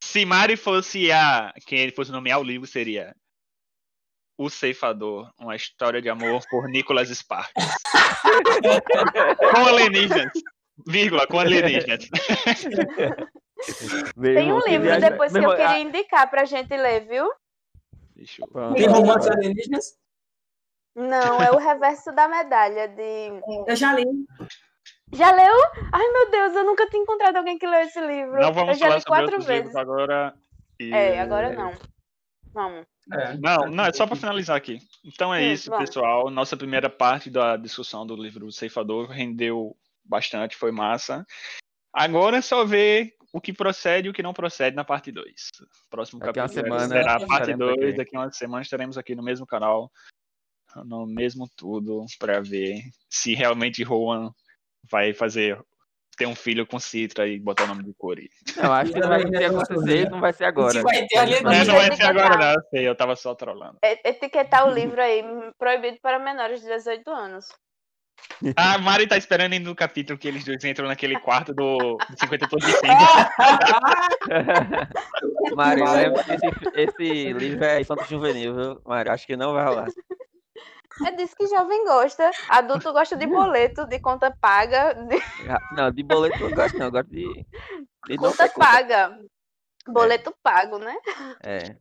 Se 0.04 0.24
Mari 0.24 0.56
fosse 0.56 1.12
a. 1.12 1.52
Quem 1.66 1.80
ele 1.80 1.92
fosse 1.92 2.12
nomear 2.12 2.40
o 2.40 2.44
livro 2.44 2.68
seria. 2.68 3.16
O 4.38 4.50
Ceifador, 4.50 5.32
uma 5.40 5.56
história 5.56 6.02
de 6.02 6.10
amor 6.10 6.42
por 6.50 6.68
Nicholas 6.68 7.10
Sparks. 7.10 7.54
com 9.52 9.66
alienígenas. 9.68 10.32
Vírgula, 10.88 11.28
com 11.28 11.40
alienígenas. 11.40 12.08
Tem 14.22 14.52
um 14.52 14.60
livro 14.60 15.00
depois 15.00 15.32
que 15.32 15.40
eu 15.40 15.56
queria 15.56 15.80
indicar 15.80 16.30
pra 16.30 16.46
gente 16.46 16.76
ler, 16.76 17.08
viu? 17.08 17.32
Deixa 18.16 18.44
eu... 18.44 18.74
Tem 18.74 18.88
romance 18.88 19.30
alienígenas? 19.30 19.98
Não, 20.96 21.42
é 21.42 21.52
o 21.52 21.58
reverso 21.58 22.12
da 22.12 22.28
medalha 22.28 22.88
de. 22.88 23.30
Eu 23.68 23.76
já 23.76 23.94
li. 23.94 24.06
Já 25.14 25.32
leu? 25.32 25.54
Ai, 25.94 26.08
meu 26.12 26.32
Deus, 26.32 26.56
eu 26.56 26.64
nunca 26.64 26.88
tinha 26.90 27.02
encontrado 27.02 27.36
alguém 27.36 27.58
que 27.58 27.68
leu 27.68 27.82
esse 27.82 28.00
livro. 28.00 28.34
Não 28.34 28.48
eu 28.48 28.54
vamos 28.54 28.78
já 28.78 28.86
falar 28.86 28.96
li 28.98 29.02
sobre 29.02 29.22
quatro 29.22 29.42
vezes. 29.42 29.76
agora. 29.76 30.34
E- 30.80 30.94
É, 30.94 31.20
agora 31.20 31.54
não. 31.54 31.74
Vamos. 32.54 32.86
É. 33.14 33.38
Não, 33.38 33.68
não, 33.68 33.86
é 33.86 33.94
só 33.94 34.06
para 34.08 34.16
finalizar 34.16 34.56
aqui. 34.56 34.80
Então 35.04 35.34
é 35.34 35.44
isso, 35.44 35.70
vamos. 35.70 35.86
pessoal. 35.86 36.30
Nossa 36.30 36.56
primeira 36.56 36.90
parte 36.90 37.30
da 37.30 37.58
discussão 37.58 38.06
do 38.06 38.16
livro 38.16 38.52
Ceifador 38.52 39.10
rendeu 39.10 39.76
bastante, 40.04 40.56
foi 40.56 40.72
massa. 40.72 41.26
Agora 41.94 42.38
é 42.38 42.42
só 42.42 42.64
ver 42.64 43.14
o 43.34 43.40
que 43.40 43.54
procede 43.54 44.08
e 44.08 44.12
o 44.12 44.14
que 44.14 44.24
não 44.24 44.34
procede 44.34 44.76
na 44.76 44.84
parte 44.84 45.12
2. 45.12 45.34
Próximo 45.90 46.20
Daqui 46.20 46.40
capítulo 46.40 46.64
semana 46.64 46.88
será 46.88 47.16
a 47.16 47.20
parte 47.20 47.52
estaremos 47.52 47.60
2. 47.76 47.80
aqui. 47.90 47.98
Daqui 47.98 48.16
a 48.16 48.20
uma 48.20 48.32
semana 48.32 48.62
estaremos 48.62 48.98
aqui 48.98 49.16
no 49.16 49.24
mesmo 49.24 49.46
canal, 49.46 49.92
no 50.86 51.06
mesmo 51.06 51.50
tudo, 51.56 52.06
para 52.20 52.42
ver 52.42 52.82
se 53.10 53.34
realmente 53.34 53.84
Rowan 53.84 54.32
vai 54.90 55.14
fazer 55.14 55.60
ter 56.18 56.26
um 56.28 56.36
filho 56.36 56.68
com 56.68 56.78
Citra 56.80 57.28
e 57.28 57.40
botar 57.40 57.64
o 57.64 57.68
nome 57.68 57.84
de 57.84 57.94
Cori. 57.94 58.30
Não, 58.58 58.72
acho 58.74 58.92
que 58.92 59.00
não 59.00 59.08
vai 59.08 59.26
ter 59.28 59.46
acontecer, 59.46 60.10
não 60.10 60.20
vai 60.20 60.34
ser 60.34 60.44
agora. 60.46 60.74
Se 60.74 60.82
vai 60.84 61.08
ter 61.08 61.16
É, 61.16 61.20
alienígena. 61.20 61.66
não 61.66 61.76
vai 61.76 61.96
ser 61.96 62.04
agora, 62.04 62.38
não, 62.38 62.52
eu 62.52 62.62
sei, 62.70 62.88
eu 62.88 62.96
tava 62.96 63.16
só 63.16 63.34
trolando. 63.34 63.78
Etiquetar 63.82 64.68
o 64.68 64.74
livro 64.74 65.02
aí, 65.02 65.24
proibido 65.58 65.98
para 66.02 66.20
menores 66.20 66.62
de 66.62 66.68
18 66.68 67.10
anos. 67.10 67.48
A 68.56 68.78
Mari 68.80 69.08
tá 69.08 69.18
esperando 69.18 69.54
ainda 69.54 69.70
no 69.70 69.76
capítulo 69.76 70.18
que 70.18 70.28
eles 70.28 70.44
dois 70.44 70.64
entram 70.64 70.88
naquele 70.88 71.20
quarto 71.20 71.54
do 71.54 71.98
50 72.20 72.48
tons 72.48 72.66
de 72.66 72.72
cinza. 72.72 73.30
Mário, 75.56 75.92
lembra 75.92 76.24
que 76.24 76.34
esse, 76.34 76.48
esse 76.76 77.34
livro 77.34 77.64
é 77.64 77.82
infanto 77.82 78.06
juvenil, 78.06 78.56
viu? 78.56 78.82
Mário, 78.86 79.12
acho 79.12 79.28
que 79.28 79.36
não 79.36 79.54
vai 79.54 79.66
rolar. 79.66 79.88
É 81.06 81.12
disso 81.12 81.36
que 81.36 81.48
jovem 81.48 81.86
gosta. 81.86 82.30
Adulto 82.50 82.92
gosta 82.92 83.16
de 83.16 83.26
boleto, 83.26 83.88
de 83.88 84.00
conta 84.00 84.36
paga, 84.40 84.94
de 84.94 85.18
Não, 85.76 85.92
de 85.92 86.04
boleto 86.04 86.38
eu 86.44 86.50
não 86.50 86.56
gosto, 86.56 86.78
não. 86.78 86.88
Eu 86.88 86.92
gosto 86.92 87.10
de. 87.10 87.46
de 88.08 88.18
conta 88.18 88.38
ter 88.38 88.54
conta. 88.54 88.66
paga. 88.68 89.20
Boleto 89.88 90.36
pago, 90.44 90.78
né? 90.78 90.96
É. 91.44 91.76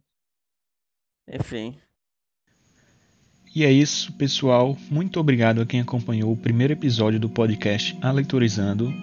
Enfim. 1.29 1.81
E 3.53 3.65
é 3.65 3.73
isso, 3.73 4.13
pessoal. 4.13 4.77
Muito 4.89 5.19
obrigado 5.19 5.61
a 5.61 5.67
quem 5.67 5.81
acompanhou 5.81 6.33
o 6.33 6.37
primeiro 6.37 6.73
episódio 6.73 7.19
do 7.19 7.29
podcast 7.29 7.99
A 8.01 8.13
Leitorizando, 8.13 8.95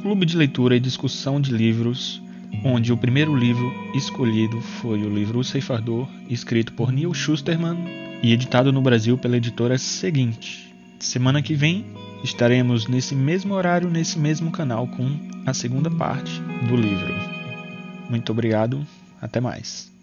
clube 0.00 0.24
de 0.24 0.36
leitura 0.36 0.76
e 0.76 0.80
discussão 0.80 1.40
de 1.40 1.52
livros, 1.52 2.22
onde 2.64 2.92
o 2.92 2.96
primeiro 2.96 3.34
livro 3.34 3.68
escolhido 3.96 4.60
foi 4.60 5.02
o 5.02 5.12
livro 5.12 5.40
O 5.40 5.44
Ceifador, 5.44 6.08
escrito 6.30 6.72
por 6.74 6.92
Neil 6.92 7.12
Schusterman 7.12 7.76
e 8.22 8.32
editado 8.32 8.72
no 8.72 8.80
Brasil 8.80 9.18
pela 9.18 9.38
editora 9.38 9.76
Seguinte. 9.76 10.72
Semana 11.00 11.42
que 11.42 11.54
vem 11.54 11.84
estaremos 12.22 12.86
nesse 12.86 13.14
mesmo 13.14 13.54
horário, 13.54 13.90
nesse 13.90 14.20
mesmo 14.20 14.52
canal, 14.52 14.86
com 14.86 15.18
a 15.44 15.52
segunda 15.52 15.90
parte 15.90 16.40
do 16.68 16.76
livro. 16.76 17.12
Muito 18.08 18.30
obrigado, 18.30 18.86
até 19.20 19.40
mais. 19.40 19.95